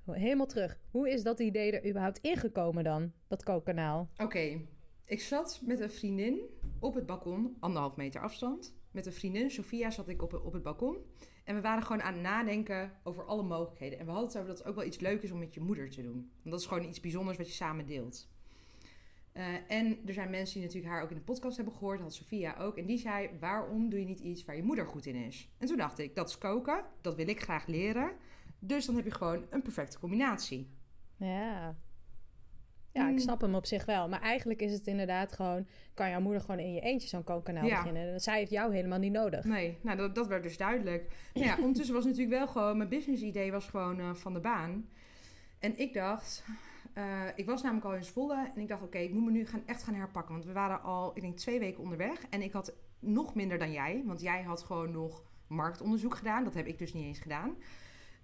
Helemaal 0.04 0.46
terug. 0.46 0.78
Hoe 0.90 1.10
is 1.10 1.22
dat 1.22 1.40
idee 1.40 1.72
er 1.72 1.88
überhaupt 1.88 2.18
ingekomen 2.18 2.84
dan? 2.84 3.12
Dat 3.26 3.42
kookkanaal? 3.42 4.08
Oké, 4.16 4.60
ik 5.06 5.20
zat 5.20 5.60
met 5.64 5.80
een 5.80 5.90
vriendin 5.90 6.40
op 6.78 6.94
het 6.94 7.06
balkon, 7.06 7.56
anderhalf 7.60 7.96
meter 7.96 8.20
afstand. 8.20 8.74
Met 8.90 9.06
een 9.06 9.12
vriendin, 9.12 9.50
Sophia, 9.50 9.90
zat 9.90 10.08
ik 10.08 10.22
op, 10.22 10.40
op 10.44 10.52
het 10.52 10.62
balkon. 10.62 10.96
En 11.44 11.54
we 11.54 11.60
waren 11.60 11.82
gewoon 11.82 12.02
aan 12.02 12.12
het 12.12 12.22
nadenken 12.22 12.92
over 13.02 13.24
alle 13.24 13.42
mogelijkheden. 13.42 13.98
En 13.98 14.04
we 14.04 14.10
hadden 14.10 14.28
het 14.28 14.38
over 14.38 14.48
dat 14.48 14.58
het 14.58 14.66
ook 14.66 14.74
wel 14.74 14.84
iets 14.84 14.98
leuk 14.98 15.22
is 15.22 15.30
om 15.30 15.38
met 15.38 15.54
je 15.54 15.60
moeder 15.60 15.90
te 15.90 16.02
doen. 16.02 16.30
Want 16.36 16.50
dat 16.50 16.60
is 16.60 16.66
gewoon 16.66 16.88
iets 16.88 17.00
bijzonders 17.00 17.36
wat 17.36 17.46
je 17.46 17.52
samen 17.52 17.86
deelt. 17.86 18.28
Eh, 19.32 19.44
en 19.68 19.98
er 20.06 20.12
zijn 20.12 20.30
mensen 20.30 20.54
die 20.54 20.64
natuurlijk 20.66 20.92
haar 20.92 21.02
ook 21.02 21.10
in 21.10 21.16
de 21.16 21.22
podcast 21.22 21.56
hebben 21.56 21.74
gehoord. 21.74 22.00
Had 22.00 22.14
Sophia 22.14 22.56
ook. 22.58 22.76
En 22.76 22.86
die 22.86 22.98
zei, 22.98 23.30
waarom 23.40 23.88
doe 23.88 24.00
je 24.00 24.06
niet 24.06 24.20
iets 24.20 24.44
waar 24.44 24.56
je 24.56 24.62
moeder 24.62 24.86
goed 24.86 25.06
in 25.06 25.14
is? 25.14 25.50
En 25.58 25.66
toen 25.66 25.76
dacht 25.76 25.98
ik, 25.98 26.14
dat 26.14 26.28
is 26.28 26.38
koken. 26.38 26.84
Dat 27.00 27.14
wil 27.14 27.28
ik 27.28 27.40
graag 27.40 27.66
leren. 27.66 28.12
Dus 28.58 28.86
dan 28.86 28.94
heb 28.94 29.04
je 29.04 29.10
gewoon 29.10 29.46
een 29.50 29.62
perfecte 29.62 29.98
combinatie. 29.98 30.70
Ja. 31.16 31.76
Ja, 32.96 33.06
ik 33.06 33.12
Mm. 33.12 33.18
snap 33.18 33.40
hem 33.40 33.54
op 33.54 33.66
zich 33.66 33.84
wel. 33.84 34.08
Maar 34.08 34.20
eigenlijk 34.20 34.60
is 34.62 34.72
het 34.72 34.86
inderdaad 34.86 35.32
gewoon... 35.32 35.66
kan 35.94 36.10
jouw 36.10 36.20
moeder 36.20 36.40
gewoon 36.40 36.60
in 36.60 36.72
je 36.72 36.80
eentje 36.80 37.08
zo'n 37.08 37.24
kookkanaal 37.24 37.64
Ja. 37.66 37.76
beginnen. 37.76 38.12
En 38.12 38.20
zij 38.20 38.38
heeft 38.38 38.50
jou 38.50 38.74
helemaal 38.74 38.98
niet 38.98 39.12
nodig. 39.12 39.44
Nee, 39.44 39.78
nou 39.80 39.96
dat, 39.96 40.14
dat 40.14 40.26
werd 40.26 40.42
dus 40.42 40.56
duidelijk. 40.56 41.12
Nou 41.34 41.46
ja, 41.46 41.56
ondertussen 41.64 41.94
was 41.94 42.04
natuurlijk 42.04 42.30
wel 42.38 42.46
gewoon... 42.46 42.76
Mijn 42.76 42.88
business 42.88 43.22
idee 43.22 43.52
was 43.52 43.66
gewoon 43.68 44.00
eh, 44.00 44.14
van 44.14 44.32
de 44.34 44.40
baan. 44.40 44.88
En 45.58 45.78
ik 45.78 45.94
dacht... 45.94 46.44
eh, 46.94 47.22
ik 47.34 47.46
was 47.46 47.62
namelijk 47.62 47.86
al 47.86 47.94
in 47.94 48.04
Zwolle. 48.04 48.50
En 48.54 48.60
ik 48.60 48.68
dacht, 48.68 48.82
oké, 48.82 48.98
ik 48.98 49.12
moet 49.12 49.24
me 49.24 49.30
nu 49.30 49.46
gaan, 49.46 49.62
echt 49.66 49.82
gaan 49.82 49.94
herpakken. 49.94 50.32
Want 50.32 50.46
we 50.46 50.52
waren 50.52 50.82
al, 50.82 51.10
ik 51.14 51.22
denk, 51.22 51.36
twee 51.36 51.58
weken 51.58 51.82
onderweg. 51.82 52.20
En 52.30 52.42
ik 52.42 52.52
had 52.52 52.74
nog 52.98 53.34
minder 53.34 53.58
dan 53.58 53.72
jij. 53.72 54.02
Want 54.06 54.20
jij 54.20 54.42
had 54.42 54.62
gewoon 54.62 54.90
nog 54.90 55.22
marktonderzoek 55.46 56.16
gedaan. 56.16 56.44
Dat 56.44 56.54
heb 56.54 56.66
ik 56.66 56.78
dus 56.78 56.92
niet 56.94 57.04
eens 57.04 57.18
gedaan. 57.18 57.56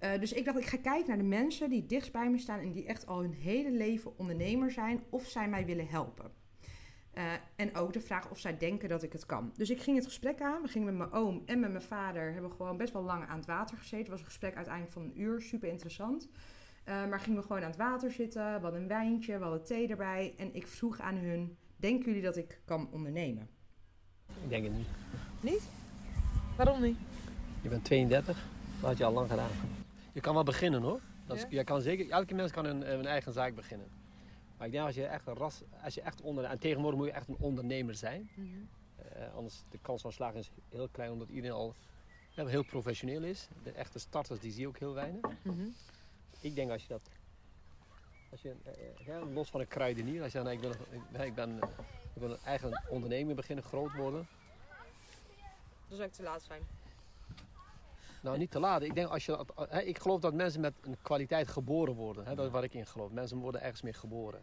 Eh, 0.03 0.21
dus 0.21 0.33
ik 0.33 0.45
dacht, 0.45 0.59
ik 0.59 0.67
ga 0.67 0.77
kijken 0.77 1.09
naar 1.09 1.17
de 1.17 1.23
mensen 1.23 1.71
die 1.71 1.87
dichtst 1.87 2.13
bij 2.13 2.31
me 2.31 2.39
staan... 2.39 2.59
en 2.59 2.73
die 2.73 2.87
echt 2.87 3.07
al 3.07 3.21
hun 3.21 3.33
hele 3.33 3.71
leven 3.71 4.19
ondernemer 4.19 4.71
zijn... 4.71 5.03
of 5.11 5.27
zij 5.27 5.49
mij 5.49 5.67
willen 5.67 5.87
helpen. 5.87 6.33
Eh, 7.13 7.25
en 7.57 7.77
ook 7.77 7.93
de 7.93 8.01
vraag 8.01 8.31
of 8.31 8.39
zij 8.39 8.59
denken 8.59 8.89
dat 8.89 9.03
ik 9.03 9.13
het 9.13 9.27
kan. 9.27 9.53
Dus 9.57 9.71
ik 9.71 9.81
ging 9.81 9.97
het 9.97 10.07
gesprek 10.07 10.41
aan. 10.41 10.63
We 10.63 10.69
gingen 10.69 10.87
met 10.87 10.97
mijn 10.97 11.13
oom 11.13 11.43
en 11.47 11.61
met 11.61 11.71
mijn 11.71 11.83
vader... 11.83 12.33
hebben 12.33 12.51
we 12.51 12.57
gewoon 12.57 12.77
best 12.77 12.93
wel 12.93 13.03
lang 13.03 13.29
aan 13.29 13.37
het 13.37 13.47
water 13.47 13.77
gezeten. 13.77 13.99
Het 13.99 14.09
was 14.09 14.19
een 14.19 14.25
gesprek 14.25 14.55
uiteindelijk 14.55 14.95
van 14.95 15.03
een 15.03 15.21
uur. 15.21 15.43
Super 15.43 15.69
interessant. 15.69 16.29
Eh, 16.85 17.07
maar 17.09 17.21
gingen 17.21 17.41
we 17.41 17.47
gewoon 17.47 17.63
aan 17.63 17.69
het 17.69 17.79
water 17.79 18.11
zitten. 18.11 18.55
We 18.55 18.61
hadden 18.63 18.81
een 18.81 18.89
wijntje, 18.89 19.39
we 19.39 19.43
hadden 19.43 19.65
thee 19.65 19.89
erbij. 19.89 20.35
En 20.37 20.55
ik 20.55 20.67
vroeg 20.67 21.01
aan 21.01 21.17
hun... 21.17 21.57
Denken 21.77 22.07
jullie 22.07 22.23
dat 22.23 22.37
ik 22.37 22.61
kan 22.65 22.89
ondernemen? 22.93 23.49
Ik 24.43 24.49
denk 24.49 24.65
het 24.65 24.73
niet. 25.41 25.63
Waarom 26.57 26.83
niet? 26.83 26.97
Je 27.61 27.69
bent 27.69 27.85
32, 27.85 28.47
dat 28.81 28.89
had 28.89 28.99
je 28.99 29.05
al 29.05 29.13
lang 29.13 29.31
gedaan. 29.31 29.51
Je 30.13 30.21
kan 30.21 30.35
wel 30.35 30.43
beginnen 30.43 30.83
hoor. 30.83 31.01
Dat 31.27 31.37
is, 31.37 31.43
Ja? 31.43 31.49
je 31.51 31.65
kan 31.65 31.81
zeker, 31.81 32.11
elke 32.11 32.35
mens 32.35 32.53
kan 32.53 32.65
een, 32.65 32.93
een 32.93 33.07
eigen 33.07 33.33
zaak 33.33 33.55
beginnen. 33.55 33.87
Maar 34.57 34.67
ik 34.67 34.73
denk 34.73 34.87
als 34.87 34.95
je 34.95 35.07
echt 35.07 35.27
een 35.27 35.35
ras, 35.35 35.63
als 35.83 35.95
je 35.95 36.01
echt 36.01 36.21
onder, 36.21 36.45
en 36.45 36.59
tegenwoordig 36.59 36.99
moet 36.99 37.09
je 37.09 37.15
echt 37.15 37.29
een 37.29 37.37
ondernemer 37.39 37.95
zijn. 37.95 38.31
Eh, 38.97 39.35
anders 39.35 39.63
de 39.71 39.79
kans 39.83 40.03
van 40.03 40.13
slagen 40.13 40.39
is 40.39 40.51
heel 40.69 40.89
klein 40.89 41.11
omdat 41.11 41.29
iedereen 41.29 41.57
al 41.57 41.75
ja, 42.31 42.47
heel 42.47 42.65
professioneel 42.65 43.23
is. 43.23 43.49
De 43.63 43.71
echte 43.71 43.99
starters 43.99 44.41
die 44.41 44.53
zie 44.53 44.61
je 44.61 44.69
ook 44.69 44.79
heel 44.79 44.95
weinig. 44.95 45.21
Mhm. 45.43 45.67
Ik 46.41 46.55
denk 46.55 46.71
als 46.71 46.83
je 46.83 46.89
dat, 46.89 47.11
als 48.31 48.43
je, 48.43 48.55
eh, 48.65 48.73
eh, 48.73 49.07
ja, 49.07 49.25
los 49.25 49.49
van 49.51 49.61
een 49.61 49.69
kruidenier, 49.69 50.23
als 50.23 50.33
je 50.33 50.39
dan 50.39 50.51
ik, 50.51 50.61
wil, 50.61 50.71
ik, 50.71 51.21
ik 51.25 51.35
ben, 51.35 51.61
eh, 51.61 51.69
ik 52.15 52.21
wil 52.21 52.31
een 52.31 52.43
eigen 52.45 52.83
onderneming 52.89 53.37
beginnen, 53.37 53.65
groot 53.65 53.95
worden. 53.95 54.27
Dan 55.89 55.97
zou 55.97 56.09
ik 56.09 56.15
te 56.15 56.23
laat 56.23 56.43
zijn. 56.43 56.63
Nou, 58.23 58.39
niet 58.39 58.51
te 58.51 58.61
laat. 58.61 58.83
Ik, 58.83 58.95
denk 58.95 59.09
als 59.09 59.27
je, 59.27 59.33
dat- 59.33 59.69
hè, 59.71 59.81
ik 59.81 59.99
geloof 59.99 60.21
dat 60.21 60.35
mensen 60.35 60.61
met 60.61 60.75
een 60.81 60.97
kwaliteit 61.03 61.49
geboren 61.49 61.95
worden. 61.95 62.27
Hè, 62.27 62.35
dat 62.35 62.47
is 62.47 62.53
waar 62.53 62.65
ik 62.65 62.75
in 62.75 62.87
geloof. 62.87 63.11
Mensen 63.11 63.39
worden 63.39 63.61
ergens 63.63 63.83
mee 63.83 63.93
geboren. 63.93 64.41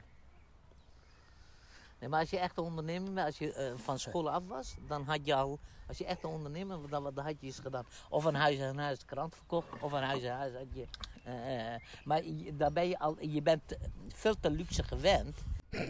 Nee, 2.00 2.10
maar 2.10 2.20
als 2.20 2.30
je 2.30 2.40
echt 2.40 2.58
een 2.58 2.64
ondernemer 2.64 3.14
bent, 3.14 3.26
als 3.28 3.38
je 3.38 3.54
eh, 3.54 3.72
van 3.76 4.00
school 4.00 4.30
af 4.30 4.44
was, 4.48 4.76
dan 4.88 5.04
had 5.04 5.20
je 5.26 5.34
al, 5.36 5.60
als 5.88 5.98
je 5.98 6.06
echt 6.06 6.24
een 6.24 6.30
ondernemer 6.30 6.82
was, 6.82 6.90
dan, 6.90 7.04
dan 7.14 7.26
had 7.26 7.36
je 7.40 7.48
iets 7.48 7.60
gedaan. 7.60 7.86
Of 8.10 8.24
een 8.24 8.36
huis 8.36 8.58
en 8.60 8.78
huis 8.78 9.06
krant 9.06 9.36
verkocht, 9.36 9.68
of 9.82 9.92
een 9.92 10.04
huis 10.04 10.24
en 10.24 10.34
huis 10.36 10.54
had 10.54 10.68
je. 10.74 10.86
eh, 11.24 11.74
eh, 11.76 11.82
maar 12.04 12.24
je, 12.26 12.56
daar 12.56 12.72
ben 12.72 12.88
je 12.88 13.00
al, 13.00 13.16
je 13.20 13.42
bent 13.42 13.62
veel 14.08 14.40
te 14.40 14.50
luxe 14.50 14.84
gewend. 14.84 15.38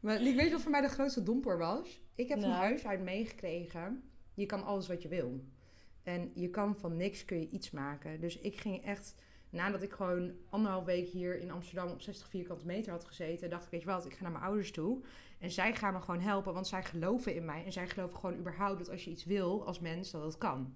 Maar 0.00 0.20
ik 0.20 0.34
weet 0.36 0.44
je 0.46 0.50
wat 0.52 0.60
voor 0.62 0.70
mij 0.70 0.80
de 0.80 0.88
grootste 0.88 1.22
domper 1.22 1.58
was? 1.58 2.00
Ik 2.14 2.28
heb 2.28 2.40
van 2.40 2.48
Nou. 2.48 2.60
huis 2.62 2.84
uit 2.86 3.00
meegekregen... 3.00 4.10
je 4.36 4.46
kan 4.46 4.64
alles 4.64 4.88
wat 4.88 5.02
je 5.02 5.08
wil. 5.08 5.44
En 6.02 6.30
je 6.34 6.50
kan 6.50 6.76
van 6.76 6.96
niks 6.96 7.24
kun 7.24 7.40
je 7.40 7.48
iets 7.48 7.70
maken. 7.70 8.20
Dus 8.20 8.38
ik 8.38 8.56
ging 8.56 8.84
echt, 8.84 9.14
nadat 9.50 9.82
ik 9.82 9.92
gewoon 9.92 10.32
anderhalf 10.48 10.84
week 10.84 11.08
hier 11.08 11.40
in 11.40 11.50
Amsterdam 11.50 11.90
op 11.90 12.00
60 12.00 12.28
vierkante 12.28 12.66
meter 12.66 12.92
had 12.92 13.04
gezeten, 13.04 13.50
dacht 13.50 13.64
ik, 13.64 13.70
weet 13.70 13.80
je 13.80 13.86
wat, 13.86 14.04
ik 14.06 14.14
ga 14.14 14.22
naar 14.22 14.32
mijn 14.32 14.44
ouders 14.44 14.70
toe. 14.70 15.02
En 15.38 15.50
zij 15.50 15.74
gaan 15.74 15.92
me 15.92 16.00
gewoon 16.00 16.20
helpen, 16.20 16.54
want 16.54 16.66
zij 16.66 16.82
geloven 16.82 17.34
in 17.34 17.44
mij. 17.44 17.64
En 17.64 17.72
zij 17.72 17.88
geloven 17.88 18.18
gewoon 18.18 18.38
überhaupt 18.38 18.78
dat 18.78 18.90
als 18.90 19.04
je 19.04 19.10
iets 19.10 19.24
wil 19.24 19.66
als 19.66 19.80
mens, 19.80 20.10
dat 20.10 20.22
het 20.22 20.38
kan. 20.38 20.74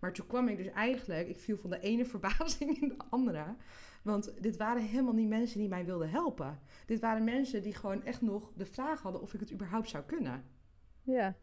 Maar 0.00 0.12
toen 0.12 0.26
kwam 0.26 0.48
ik 0.48 0.56
dus 0.56 0.70
eigenlijk, 0.70 1.28
ik 1.28 1.38
viel 1.38 1.56
van 1.56 1.70
de 1.70 1.80
ene 1.80 2.06
verbazing 2.14 2.80
in 2.80 2.88
de 2.88 3.04
andere. 3.10 3.56
Want 4.02 4.42
dit 4.42 4.56
waren 4.56 4.82
helemaal 4.82 5.12
niet 5.12 5.28
mensen 5.28 5.58
die 5.58 5.68
mij 5.68 5.84
wilden 5.84 6.10
helpen. 6.10 6.58
Dit 6.86 7.00
waren 7.00 7.24
mensen 7.24 7.62
die 7.62 7.74
gewoon 7.74 8.04
echt 8.04 8.20
nog 8.20 8.52
de 8.56 8.66
vraag 8.66 9.02
hadden 9.02 9.20
of 9.20 9.34
ik 9.34 9.40
het 9.40 9.52
überhaupt 9.52 9.88
zou 9.88 10.04
kunnen. 10.04 10.44
Ja. 11.02 11.36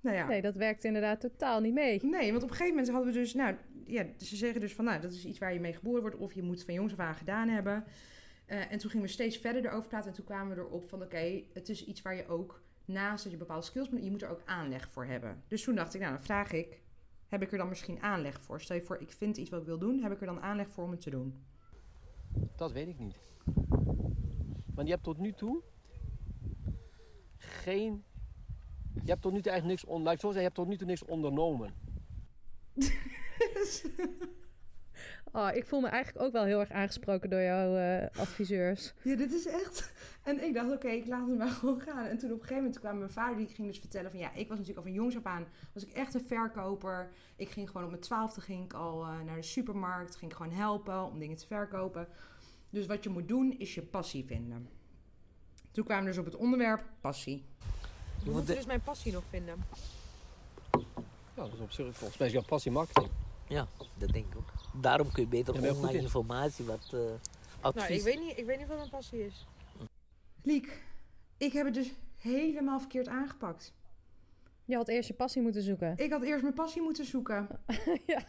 Nou 0.00 0.16
ja. 0.16 0.26
Nee, 0.26 0.42
dat 0.42 0.54
werkt 0.54 0.84
inderdaad 0.84 1.20
totaal 1.20 1.60
niet 1.60 1.74
mee. 1.74 2.04
Nee, 2.04 2.30
want 2.30 2.42
op 2.42 2.50
een 2.50 2.56
gegeven 2.56 2.74
moment 2.74 2.92
hadden 2.92 3.12
we 3.12 3.18
dus, 3.18 3.34
nou 3.34 3.56
ja, 3.86 4.06
ze 4.16 4.36
zeggen 4.36 4.60
dus 4.60 4.74
van, 4.74 4.84
nou, 4.84 5.00
dat 5.00 5.12
is 5.12 5.24
iets 5.24 5.38
waar 5.38 5.52
je 5.52 5.60
mee 5.60 5.72
geboren 5.72 6.00
wordt 6.00 6.16
of 6.16 6.32
je 6.32 6.42
moet 6.42 6.64
van 6.64 6.74
jongs 6.74 6.92
af 6.92 6.98
aan 6.98 7.14
gedaan 7.14 7.48
hebben. 7.48 7.84
Eh, 8.46 8.72
en 8.72 8.78
toen 8.78 8.90
gingen 8.90 9.06
we 9.06 9.12
steeds 9.12 9.36
verder 9.36 9.64
erover 9.64 9.88
praten 9.88 10.08
en 10.08 10.14
toen 10.14 10.24
kwamen 10.24 10.56
we 10.56 10.62
erop 10.62 10.88
van, 10.88 11.02
oké, 11.02 11.42
het 11.52 11.68
is 11.68 11.86
iets 11.86 12.02
waar 12.02 12.14
je 12.14 12.28
ook 12.28 12.62
naast 12.84 13.22
dat 13.22 13.32
je 13.32 13.38
bepaalde 13.38 13.66
skills 13.66 13.90
moet, 13.90 14.04
je 14.04 14.10
moet 14.10 14.22
er 14.22 14.30
ook 14.30 14.42
aanleg 14.44 14.88
voor 14.88 15.04
hebben. 15.04 15.42
Dus 15.48 15.62
toen 15.62 15.74
dacht 15.74 15.94
ik, 15.94 16.00
nou, 16.00 16.12
dan 16.12 16.22
vraag 16.22 16.52
ik, 16.52 16.80
heb 17.28 17.42
ik 17.42 17.52
er 17.52 17.58
dan 17.58 17.68
misschien 17.68 18.02
aanleg 18.02 18.40
voor? 18.40 18.60
Stel 18.60 18.76
je 18.76 18.82
voor, 18.82 19.00
ik 19.00 19.12
vind 19.12 19.36
iets 19.36 19.50
wat 19.50 19.60
ik 19.60 19.66
wil 19.66 19.78
doen, 19.78 20.02
heb 20.02 20.12
ik 20.12 20.20
er 20.20 20.26
dan 20.26 20.40
aanleg 20.40 20.68
voor 20.68 20.84
om 20.84 20.90
het 20.90 21.00
te 21.00 21.10
doen? 21.10 21.44
Dat 22.56 22.72
weet 22.72 22.88
ik 22.88 22.98
niet. 22.98 23.18
Want 24.74 24.86
je 24.86 24.92
hebt 24.94 25.04
tot 25.04 25.18
nu 25.18 25.32
toe 25.32 25.62
geen. 27.36 28.04
Je 28.94 29.10
hebt 29.10 29.22
tot 29.22 29.32
nu 29.32 29.40
toe 29.40 29.50
eigenlijk 29.50 29.80
niks 29.80 29.94
on, 29.94 30.02
laat 30.02 30.14
ik 30.14 30.20
zo 30.20 30.26
zeggen, 30.26 30.40
je 30.40 30.46
hebt 30.46 30.54
tot 30.54 30.68
nu 30.68 30.76
toe 30.76 30.86
niks 30.86 31.04
ondernomen. 31.04 31.74
Oh, 35.32 35.50
ik 35.54 35.66
voel 35.66 35.80
me 35.80 35.88
eigenlijk 35.88 36.24
ook 36.24 36.32
wel 36.32 36.44
heel 36.44 36.60
erg 36.60 36.70
aangesproken 36.70 37.30
door 37.30 37.42
jouw 37.42 37.76
eh, 37.76 38.20
adviseurs. 38.20 38.92
Ja, 39.02 39.16
dit 39.16 39.32
is 39.32 39.46
echt. 39.46 39.92
En 40.22 40.44
ik 40.44 40.54
dacht, 40.54 40.72
oké, 40.72 40.88
ik 40.88 41.06
laat 41.06 41.28
het 41.28 41.38
maar 41.38 41.48
gewoon 41.60 41.80
gaan. 41.80 42.04
En 42.04 42.18
toen 42.18 42.30
op 42.30 42.36
een 42.36 42.42
gegeven 42.42 42.62
moment 42.62 42.80
kwam 42.80 42.98
mijn 42.98 43.10
vader, 43.10 43.36
die 43.36 43.46
ging 43.46 43.68
dus 43.68 43.78
vertellen 43.78 44.10
van 44.10 44.20
ja, 44.20 44.32
ik 44.34 44.48
was 44.48 44.58
natuurlijk 44.58 44.86
al 44.86 44.92
van 44.92 44.92
jongs 44.92 45.16
af 45.16 45.24
aan, 45.24 45.46
was 45.72 45.84
ik 45.84 45.92
echt 45.92 46.14
een 46.14 46.24
verkoper. 46.26 47.10
Ik 47.36 47.48
ging 47.48 47.66
gewoon 47.66 47.84
op 47.84 47.90
mijn 47.90 48.02
twaalfde 48.02 48.40
ging 48.40 48.64
ik 48.64 48.72
al 48.72 49.02
eh, 49.02 49.20
naar 49.20 49.36
de 49.36 49.42
supermarkt, 49.42 50.16
ging 50.16 50.30
ik 50.30 50.36
gewoon 50.36 50.52
helpen 50.52 51.04
om 51.04 51.18
dingen 51.18 51.36
te 51.36 51.46
verkopen. 51.46 52.08
Dus 52.70 52.86
wat 52.86 53.04
je 53.04 53.10
moet 53.10 53.28
doen, 53.28 53.58
is 53.58 53.74
je 53.74 53.82
passie 53.82 54.24
vinden. 54.24 54.68
Toen 55.70 55.84
kwamen 55.84 56.04
we 56.04 56.10
dus 56.10 56.18
op 56.18 56.24
het 56.24 56.36
onderwerp 56.36 56.84
passie. 57.00 57.44
Je 58.24 58.30
moet 58.30 58.46
dus 58.46 58.66
mijn 58.66 58.80
passie 58.82 59.12
nog 59.12 59.22
vinden. 59.30 59.64
Ja, 61.34 61.42
dat 61.42 61.52
is 61.52 61.60
op 61.60 61.70
zich, 61.70 61.96
volgens 61.96 62.18
mij 62.18 62.26
is 62.26 62.32
jouw 62.32 62.42
passie 62.42 62.70
marketing. 62.72 63.10
Ja, 63.48 63.66
dat 63.98 64.08
denk 64.08 64.26
ik 64.26 64.36
ook. 64.36 64.52
Daarom 64.82 65.12
kun 65.12 65.22
je 65.22 65.28
beter 65.28 65.54
Ja, 65.62 65.72
online 65.74 65.96
in. 65.98 66.02
informatie, 66.02 66.64
wat 66.64 66.90
eh, 66.92 67.00
advies. 67.60 67.82
Nou, 67.82 67.94
ik 67.94 68.02
weet, 68.02 68.18
niet, 68.18 68.38
ik 68.38 68.44
weet 68.44 68.58
niet 68.58 68.68
wat 68.68 68.76
mijn 68.76 68.90
passie 68.90 69.26
is. 69.26 69.46
Liek, 70.42 70.82
ik 71.36 71.52
heb 71.52 71.64
het 71.64 71.74
dus 71.74 71.92
helemaal 72.16 72.78
verkeerd 72.80 73.08
aangepakt. 73.08 73.72
Je 74.64 74.76
had 74.76 74.88
eerst 74.88 75.08
je 75.08 75.14
passie 75.14 75.42
moeten 75.42 75.62
zoeken. 75.62 75.92
Ik 75.96 76.10
had 76.12 76.22
eerst 76.22 76.42
mijn 76.42 76.54
passie 76.54 76.82
moeten 76.82 77.04
zoeken. 77.04 77.48
ja. 78.06 78.22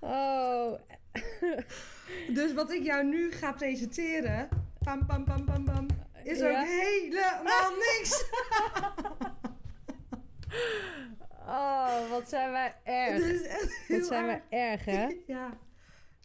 Oh. 0.00 0.72
Dus 2.34 2.52
wat 2.54 2.70
ik 2.72 2.82
jou 2.84 3.04
nu 3.04 3.32
ga 3.32 3.52
presenteren, 3.52 4.48
pam 4.78 5.06
pam 5.06 5.24
pam 5.24 5.44
pam 5.44 5.64
pam, 5.64 5.86
is 6.24 6.38
Ja. 6.38 6.50
ook 6.60 6.66
helemaal 6.66 7.70
niks. 7.70 8.24
Oh, 11.46 12.10
wat 12.10 12.28
zijn 12.28 12.50
wij 12.50 12.74
erg. 12.84 13.22
Dit 13.24 13.40
is 13.40 13.46
echt 13.46 13.76
heel 13.86 13.98
Wat 13.98 14.06
zijn 14.06 14.24
erg. 14.28 14.42
wij 14.50 14.70
erg, 14.70 14.84
hè? 14.84 15.16
Ja. 15.34 15.58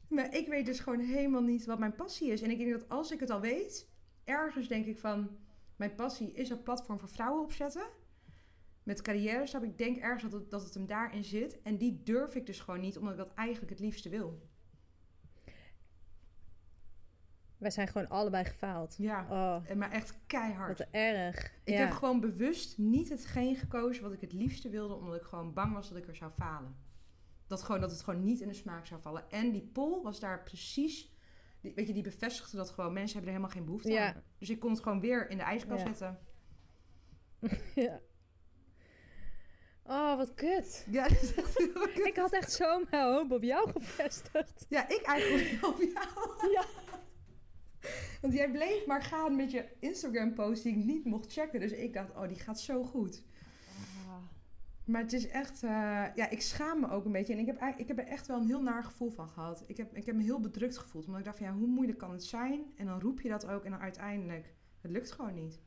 Maar 0.09 0.35
ik 0.35 0.47
weet 0.47 0.65
dus 0.65 0.79
gewoon 0.79 0.99
helemaal 0.99 1.41
niet 1.41 1.65
wat 1.65 1.79
mijn 1.79 1.95
passie 1.95 2.31
is. 2.31 2.41
En 2.41 2.49
ik 2.51 2.57
denk 2.57 2.71
dat 2.71 2.89
als 2.89 3.11
ik 3.11 3.19
het 3.19 3.29
al 3.29 3.39
weet, 3.39 3.87
ergens 4.23 4.67
denk 4.67 4.85
ik 4.85 4.97
van... 4.99 5.37
Mijn 5.75 5.95
passie 5.95 6.31
is 6.31 6.49
een 6.49 6.63
platform 6.63 6.99
voor 6.99 7.09
vrouwen 7.09 7.43
opzetten. 7.43 7.83
Met 8.83 9.01
carrière 9.01 9.47
stap. 9.47 9.63
Ik 9.63 9.77
denk 9.77 9.97
ergens 9.97 10.23
dat 10.23 10.31
het, 10.31 10.49
dat 10.51 10.63
het 10.63 10.73
hem 10.73 10.85
daarin 10.87 11.23
zit. 11.23 11.61
En 11.61 11.77
die 11.77 12.01
durf 12.03 12.35
ik 12.35 12.45
dus 12.45 12.59
gewoon 12.59 12.79
niet, 12.79 12.97
omdat 12.97 13.11
ik 13.13 13.19
dat 13.19 13.33
eigenlijk 13.33 13.69
het 13.71 13.79
liefste 13.79 14.09
wil. 14.09 14.48
Wij 17.59 17.71
zijn 17.71 17.87
gewoon 17.87 18.09
allebei 18.09 18.45
gefaald. 18.45 18.95
Ja, 18.97 19.25
Oh, 19.29 19.69
en 19.69 19.77
maar 19.77 19.91
echt 19.91 20.13
keihard. 20.27 20.77
wat 20.77 20.87
erg. 20.91 21.45
Ik 21.63 21.73
ja. 21.73 21.79
heb 21.79 21.91
gewoon 21.91 22.19
bewust 22.19 22.77
niet 22.77 23.09
hetgeen 23.09 23.55
gekozen 23.55 24.03
wat 24.03 24.13
ik 24.13 24.21
het 24.21 24.33
liefste 24.33 24.69
wilde, 24.69 24.93
omdat 24.93 25.15
ik 25.15 25.21
gewoon 25.21 25.53
bang 25.53 25.73
was 25.73 25.89
dat 25.89 25.97
ik 25.97 26.07
er 26.07 26.15
zou 26.15 26.31
falen. 26.31 26.75
Dat, 27.47 27.61
gewoon, 27.63 27.81
dat 27.81 27.91
het 27.91 28.01
gewoon 28.01 28.23
niet 28.23 28.39
in 28.41 28.47
de 28.47 28.53
smaak 28.53 28.85
zou 28.85 29.01
vallen. 29.01 29.29
En 29.29 29.51
die 29.51 29.69
poll 29.73 30.01
was 30.03 30.19
daar 30.19 30.43
precies, 30.43 31.13
die, 31.61 31.73
weet 31.75 31.87
je, 31.87 31.93
die 31.93 32.03
bevestigde 32.03 32.57
dat 32.57 32.69
gewoon 32.69 32.93
mensen 32.93 33.17
hebben 33.17 33.33
er 33.33 33.39
helemaal 33.39 33.55
geen 33.57 33.65
behoefte 33.65 33.91
Ja. 33.91 34.13
aan. 34.13 34.23
Dus 34.37 34.49
ik 34.49 34.59
kon 34.59 34.71
het 34.71 34.79
gewoon 34.81 34.99
weer 34.99 35.29
in 35.29 35.37
de 35.37 35.43
ijskast 35.43 35.85
Ja. 35.85 35.93
zetten. 35.93 36.19
ja. 37.85 37.99
Oh, 39.83 40.17
wat 40.17 40.33
kut. 40.33 40.85
Ja, 40.89 41.03
dat 41.09 41.21
is 41.21 41.35
echt 41.35 41.57
heel 41.57 41.71
kut. 41.73 42.05
Ik 42.05 42.15
had 42.15 42.33
echt 42.33 42.51
zo 42.51 42.83
mijn 42.89 43.03
hoop 43.13 43.31
op 43.31 43.43
jou 43.43 43.71
gevestigd. 43.71 44.65
Ja, 44.69 44.89
ik 44.89 45.01
eigenlijk 45.01 45.65
op 45.69 45.77
jou. 45.81 46.51
Ja. 46.51 46.65
Want 48.21 48.33
jij 48.33 48.51
bleef 48.51 48.85
maar 48.85 49.01
gaan 49.01 49.35
met 49.35 49.51
je 49.51 49.65
Instagram-post 49.79 50.63
die 50.63 50.77
ik 50.77 50.85
niet 50.85 51.05
mocht 51.05 51.33
checken. 51.33 51.59
Dus 51.59 51.71
ik 51.71 51.93
dacht, 51.93 52.15
oh, 52.15 52.27
die 52.27 52.39
gaat 52.39 52.59
zo 52.59 52.83
goed. 52.83 53.23
Maar 54.89 55.01
het 55.01 55.13
is 55.13 55.27
echt, 55.27 55.63
eh, 55.63 55.69
ja, 56.15 56.29
ik 56.29 56.41
schaam 56.41 56.79
me 56.79 56.89
ook 56.89 57.05
een 57.05 57.11
beetje. 57.11 57.33
En 57.33 57.39
ik 57.39 57.45
heb, 57.45 57.73
ik 57.77 57.87
heb 57.87 57.97
er 57.97 58.07
echt 58.07 58.27
wel 58.27 58.39
een 58.39 58.47
heel 58.47 58.61
naar 58.61 58.83
gevoel 58.83 59.09
van 59.09 59.27
gehad. 59.27 59.63
Ik 59.67 59.77
heb, 59.77 59.95
ik 59.95 60.05
heb 60.05 60.15
me 60.15 60.23
heel 60.23 60.39
bedrukt 60.39 60.77
gevoeld. 60.77 61.05
Omdat 61.05 61.19
ik 61.19 61.25
dacht 61.25 61.37
van, 61.37 61.47
ja, 61.47 61.53
hoe 61.53 61.67
moeilijk 61.67 61.97
kan 61.97 62.11
het 62.11 62.23
zijn? 62.23 62.61
En 62.75 62.85
dan 62.85 62.99
roep 62.99 63.21
je 63.21 63.29
dat 63.29 63.47
ook 63.47 63.63
en 63.63 63.71
dan 63.71 63.79
uiteindelijk, 63.79 64.53
het 64.81 64.91
lukt 64.91 65.11
gewoon 65.11 65.33
niet. 65.33 65.59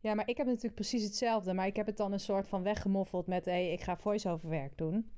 Ja, 0.00 0.14
maar 0.14 0.28
ik 0.28 0.36
heb 0.36 0.46
natuurlijk 0.46 0.74
precies 0.74 1.04
hetzelfde. 1.04 1.52
Maar 1.52 1.66
ik 1.66 1.76
heb 1.76 1.86
het 1.86 1.96
dan 1.96 2.12
een 2.12 2.20
soort 2.20 2.48
van 2.48 2.62
weggemoffeld 2.62 3.26
met... 3.26 3.44
hé, 3.44 3.50
hey, 3.50 3.72
ik 3.72 3.80
ga 3.80 3.96
voice-over 3.96 4.48
werk 4.48 4.78
doen. 4.78 5.10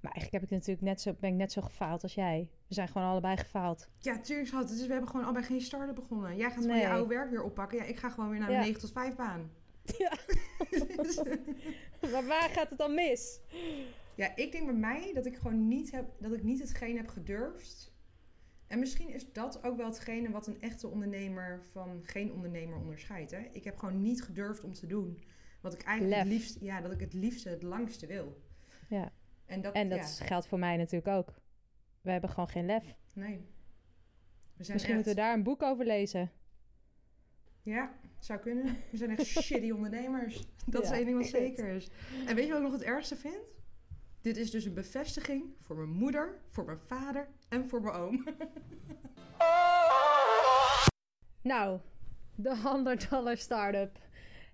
Maar 0.00 0.12
eigenlijk 0.12 0.32
heb 0.32 0.42
ik 0.42 0.56
natuurlijk 0.58 0.86
net 0.86 1.00
zo, 1.00 1.14
ben 1.20 1.30
ik 1.30 1.36
net 1.36 1.52
zo 1.52 1.60
gefaald 1.62 2.02
als 2.02 2.14
jij. 2.14 2.48
We 2.66 2.74
zijn 2.74 2.88
gewoon 2.88 3.08
allebei 3.08 3.36
gefaald. 3.36 3.88
Ja, 3.98 4.20
tuurlijk 4.20 4.48
schat. 4.48 4.68
Dus 4.68 4.86
we 4.86 4.92
hebben 4.92 5.08
gewoon 5.10 5.24
allebei 5.24 5.44
geen 5.44 5.60
starter 5.60 5.94
begonnen. 5.94 6.36
Jij 6.36 6.46
gaat 6.50 6.54
gewoon 6.54 6.70
Nee. 6.70 6.80
je 6.80 6.88
oude 6.88 7.14
werk 7.14 7.30
weer 7.30 7.42
oppakken. 7.42 7.78
Ja, 7.78 7.84
ik 7.84 7.98
ga 7.98 8.08
gewoon 8.10 8.30
weer 8.30 8.38
naar 8.38 8.48
de 8.48 8.54
Ja. 8.54 8.60
9 8.60 8.80
tot 8.80 8.92
5 8.92 9.16
baan. 9.16 9.50
Ja. 9.98 10.12
maar 12.12 12.26
waar 12.26 12.48
gaat 12.48 12.68
het 12.70 12.78
dan 12.78 12.94
mis? 12.94 13.40
Ja, 14.14 14.36
ik 14.36 14.52
denk 14.52 14.64
bij 14.64 14.74
mij 14.74 15.10
dat 15.14 15.26
ik 15.26 15.36
gewoon 15.36 15.68
niet 15.68 15.90
heb, 15.90 16.06
dat 16.18 16.32
ik 16.32 16.42
niet 16.42 16.60
hetgeen 16.60 16.96
heb 16.96 17.08
gedurfd. 17.08 17.92
En 18.66 18.78
misschien 18.78 19.08
is 19.08 19.32
dat 19.32 19.64
ook 19.64 19.76
wel 19.76 19.86
hetgene 19.86 20.30
wat 20.30 20.46
een 20.46 20.60
echte 20.60 20.88
ondernemer 20.88 21.62
van 21.72 22.00
geen 22.02 22.32
ondernemer 22.32 22.78
onderscheidt. 22.78 23.30
Hè? 23.30 23.48
Ik 23.52 23.64
heb 23.64 23.76
gewoon 23.78 24.02
niet 24.02 24.22
gedurfd 24.22 24.64
om 24.64 24.72
te 24.72 24.86
doen 24.86 25.22
wat 25.60 25.72
ik 25.74 25.82
eigenlijk 25.82 26.20
het 26.20 26.28
liefst, 26.28 26.60
ja, 26.60 26.80
dat 26.80 26.92
ik 26.92 27.00
het 27.00 27.12
liefste, 27.12 27.48
het 27.48 27.62
langste 27.62 28.06
wil. 28.06 28.42
Ja. 28.88 29.12
En 29.48 29.60
dat, 29.60 29.74
En 29.74 29.88
dat 29.88 30.16
ja, 30.18 30.24
geldt 30.26 30.46
voor 30.46 30.58
mij 30.58 30.76
natuurlijk 30.76 31.16
ook. 31.16 31.34
We 32.00 32.10
hebben 32.10 32.30
gewoon 32.30 32.48
geen 32.48 32.66
lef. 32.66 32.96
nee. 33.14 33.46
We 34.56 34.64
zijn 34.64 34.76
Misschien 34.76 34.96
echt, 34.96 35.06
moeten 35.06 35.14
we 35.14 35.28
daar 35.28 35.34
een 35.34 35.42
boek 35.42 35.62
over 35.62 35.84
lezen. 35.84 36.30
Ja, 37.62 37.92
zou 38.18 38.38
kunnen. 38.38 38.64
We 38.90 38.96
zijn 38.96 39.10
echt 39.10 39.26
shitty 39.44 39.70
ondernemers. 39.70 40.46
Dat 40.66 40.82
is 40.82 40.90
één 40.90 41.04
ding 41.04 41.18
wat 41.18 41.26
zeker 41.42 41.68
is. 41.68 41.88
En 42.26 42.34
weet 42.34 42.44
je 42.46 42.52
wat 42.52 42.60
ik 42.60 42.66
nog 42.68 42.72
het 42.72 42.82
ergste 42.82 43.16
vind? 43.16 43.56
Dit 44.20 44.36
is 44.36 44.50
dus 44.50 44.64
een 44.64 44.74
bevestiging 44.74 45.54
voor 45.58 45.76
mijn 45.76 45.88
moeder, 45.88 46.40
voor 46.46 46.64
mijn 46.64 46.80
vader 46.80 47.28
en 47.48 47.68
voor 47.68 47.82
mijn 47.82 47.94
oom. 47.94 48.24
Nou, 51.42 51.80
de 52.34 52.56
100 52.56 53.10
dollar 53.10 53.36
startup 53.36 53.98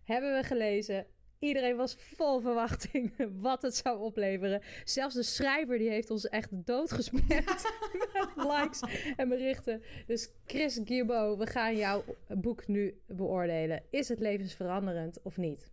hebben 0.05 0.35
we 0.35 0.43
gelezen. 0.43 1.07
Iedereen 1.39 1.77
was 1.77 1.95
vol 1.95 2.41
verwachting 2.41 3.15
wat 3.41 3.63
het 3.63 3.77
zou 3.77 4.01
opleveren. 4.01 4.63
Zelfs 4.85 5.15
de 5.15 5.23
schrijver 5.23 5.79
die 5.79 5.89
heeft 5.89 6.11
ons 6.11 6.29
echt 6.29 6.67
doodgespamd 6.67 7.29
met 8.15 8.31
likes 8.37 8.83
en 9.17 9.29
berichten. 9.29 9.83
Dus 10.07 10.31
Chris 10.47 10.81
Gierbo, 10.85 11.39
we 11.39 11.47
gaan 11.47 11.77
jouw 11.77 12.05
boek 12.29 12.67
nu 12.67 13.01
beoordelen. 13.07 13.83
Is 13.91 14.09
het 14.09 14.19
levensveranderend 14.19 15.23
of 15.23 15.37
niet? 15.37 15.71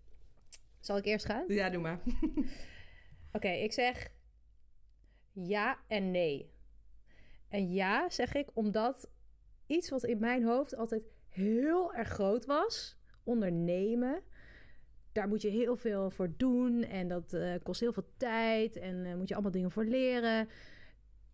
Zal 0.79 0.97
ik 0.97 1.05
eerst 1.05 1.25
gaan? 1.25 1.43
Ja, 1.47 1.69
doe 1.69 1.81
maar. 1.81 1.99
Oké, 3.31 3.49
ik 3.49 3.73
zeg 3.73 4.11
ja 5.33 5.77
en 5.87 6.11
nee. 6.11 6.51
En 7.49 7.73
ja 7.73 8.09
zeg 8.09 8.33
ik 8.33 8.49
omdat 8.53 9.09
iets 9.67 9.89
wat 9.89 10.03
in 10.03 10.19
mijn 10.19 10.43
hoofd 10.43 10.75
altijd 10.75 11.05
heel 11.27 11.93
erg 11.93 12.07
groot 12.07 12.45
was, 12.45 12.97
ondernemen, 13.23 14.23
daar 15.11 15.27
moet 15.27 15.41
je 15.41 15.49
heel 15.49 15.75
veel 15.75 16.09
voor 16.09 16.33
doen 16.37 16.83
en 16.83 17.07
dat 17.07 17.33
eh, 17.33 17.53
kost 17.63 17.79
heel 17.79 17.93
veel 17.93 18.07
tijd 18.17 18.75
en 18.75 19.05
eh, 19.05 19.15
moet 19.15 19.27
je 19.27 19.33
allemaal 19.33 19.51
dingen 19.51 19.71
voor 19.71 19.85
leren. 19.85 20.47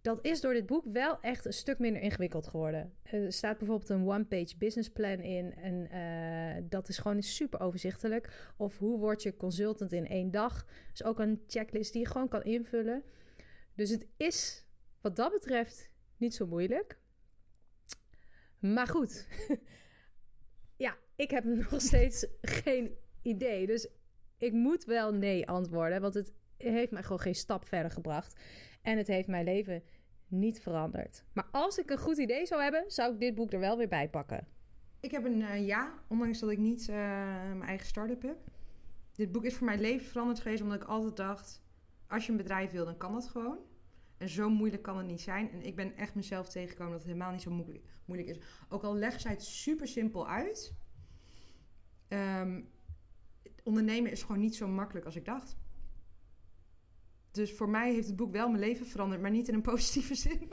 Dat 0.02 0.26
is 0.26 0.42
door 0.42 0.54
dit 0.54 0.66
boek 0.66 0.86
wel 0.92 1.20
echt 1.22 1.46
een 1.46 1.54
stuk 1.54 1.80
minder 1.80 2.02
ingewikkeld 2.02 2.48
geworden. 2.48 2.94
Er 3.04 3.32
staat 3.34 3.58
bijvoorbeeld 3.58 3.90
een 3.90 4.08
one-page 4.08 4.58
business 4.58 4.90
plan 4.90 5.20
in. 5.20 5.54
En 5.54 5.90
eh, 5.90 6.64
dat 6.70 6.90
is 6.90 6.98
gewoon 6.98 7.22
super 7.22 7.60
overzichtelijk. 7.60 8.54
Of 8.58 8.78
hoe 8.78 9.00
word 9.00 9.24
je 9.24 9.36
consultant 9.36 9.92
in 9.92 10.08
één 10.08 10.32
dag? 10.32 10.66
is 10.94 11.04
ook 11.04 11.20
een 11.20 11.44
checklist 11.48 11.94
die 11.94 12.02
je 12.02 12.08
gewoon 12.08 12.28
kan 12.28 12.44
invullen. 12.44 13.04
Dus 13.76 13.90
het 13.90 14.08
is 14.18 14.66
wat 15.02 15.16
dat 15.16 15.32
betreft 15.32 15.90
niet 16.18 16.36
zo 16.36 16.48
moeilijk. 16.48 17.00
Maar 18.60 18.88
goed, 18.88 19.28
ja, 20.86 20.98
ik 21.16 21.32
heb 21.32 21.44
nog 21.72 21.82
steeds 21.82 22.28
geen 22.42 22.98
idee. 23.28 23.68
Dus 23.68 23.88
ik 24.38 24.54
moet 24.54 24.84
wel 24.84 25.14
nee 25.14 25.48
antwoorden, 25.48 26.02
want 26.02 26.14
het 26.14 26.34
heeft 26.58 26.92
mij 26.92 27.04
gewoon 27.04 27.20
geen 27.20 27.36
stap 27.36 27.66
verder 27.66 27.92
gebracht. 27.92 28.40
En 28.82 28.98
het 28.98 29.08
heeft 29.08 29.28
mijn 29.28 29.46
leven 29.46 29.84
niet 30.28 30.62
veranderd. 30.62 31.24
Maar 31.34 31.48
als 31.52 31.78
ik 31.78 31.90
een 31.90 31.98
goed 31.98 32.18
idee 32.18 32.46
zou 32.46 32.62
hebben, 32.62 32.84
zou 32.88 33.14
ik 33.14 33.20
dit 33.20 33.36
boek 33.36 33.54
er 33.54 33.60
wel 33.60 33.78
weer 33.78 33.88
bij 33.88 34.10
pakken. 34.10 34.48
Ik 35.00 35.12
heb 35.12 35.26
een 35.26 35.42
eh, 35.42 35.66
ja, 35.66 35.94
ondanks 36.08 36.40
dat 36.40 36.50
ik 36.50 36.58
niet 36.58 36.90
eh, 36.90 36.96
mijn 36.96 37.62
eigen 37.62 37.88
start-up 37.88 38.22
heb. 38.22 38.38
Dit 39.12 39.32
boek 39.32 39.46
is 39.46 39.56
voor 39.56 39.66
mijn 39.66 39.82
leven 39.82 40.08
veranderd 40.08 40.40
geweest 40.40 40.62
omdat 40.62 40.82
ik 40.82 40.88
altijd 40.88 41.16
dacht... 41.16 41.64
als 42.08 42.26
je 42.26 42.32
een 42.32 42.38
bedrijf 42.38 42.72
wil, 42.72 42.86
dan 42.86 42.98
kan 42.98 43.14
dat 43.14 43.28
gewoon. 43.28 43.58
En 44.18 44.30
zo 44.30 44.50
moeilijk 44.50 44.84
kan 44.84 44.98
het 44.98 45.08
niet 45.08 45.22
zijn. 45.22 45.52
En 45.52 45.62
ik 45.62 45.76
ben 45.76 45.96
echt 45.96 46.16
mezelf 46.16 46.50
tegengekomen 46.50 46.92
dat 46.92 47.02
het 47.02 47.12
helemaal 47.12 47.32
niet 47.32 47.42
zo 47.42 47.64
moeilijk, 48.06 48.30
is. 48.30 48.40
Ook 48.70 48.84
al 48.84 48.96
leggen 48.96 49.22
zij 49.22 49.32
het 49.32 49.44
super 49.44 49.88
simpel 49.88 50.28
uit. 50.28 50.76
Ehm, 52.08 52.62
ondernemen 53.64 54.12
is 54.12 54.22
gewoon 54.22 54.40
niet 54.40 54.56
zo 54.56 54.68
makkelijk 54.68 55.06
als 55.06 55.16
ik 55.16 55.26
dacht. 55.26 55.58
Dus 57.32 57.54
voor 57.54 57.70
mij 57.70 57.94
heeft 57.94 58.08
het 58.08 58.16
boek 58.16 58.32
wel 58.32 58.50
mijn 58.50 58.64
leven 58.64 58.86
veranderd, 58.86 59.22
maar 59.22 59.32
niet 59.32 59.48
in 59.48 59.54
een 59.54 59.62
positieve 59.62 60.16
zin. 60.26 60.50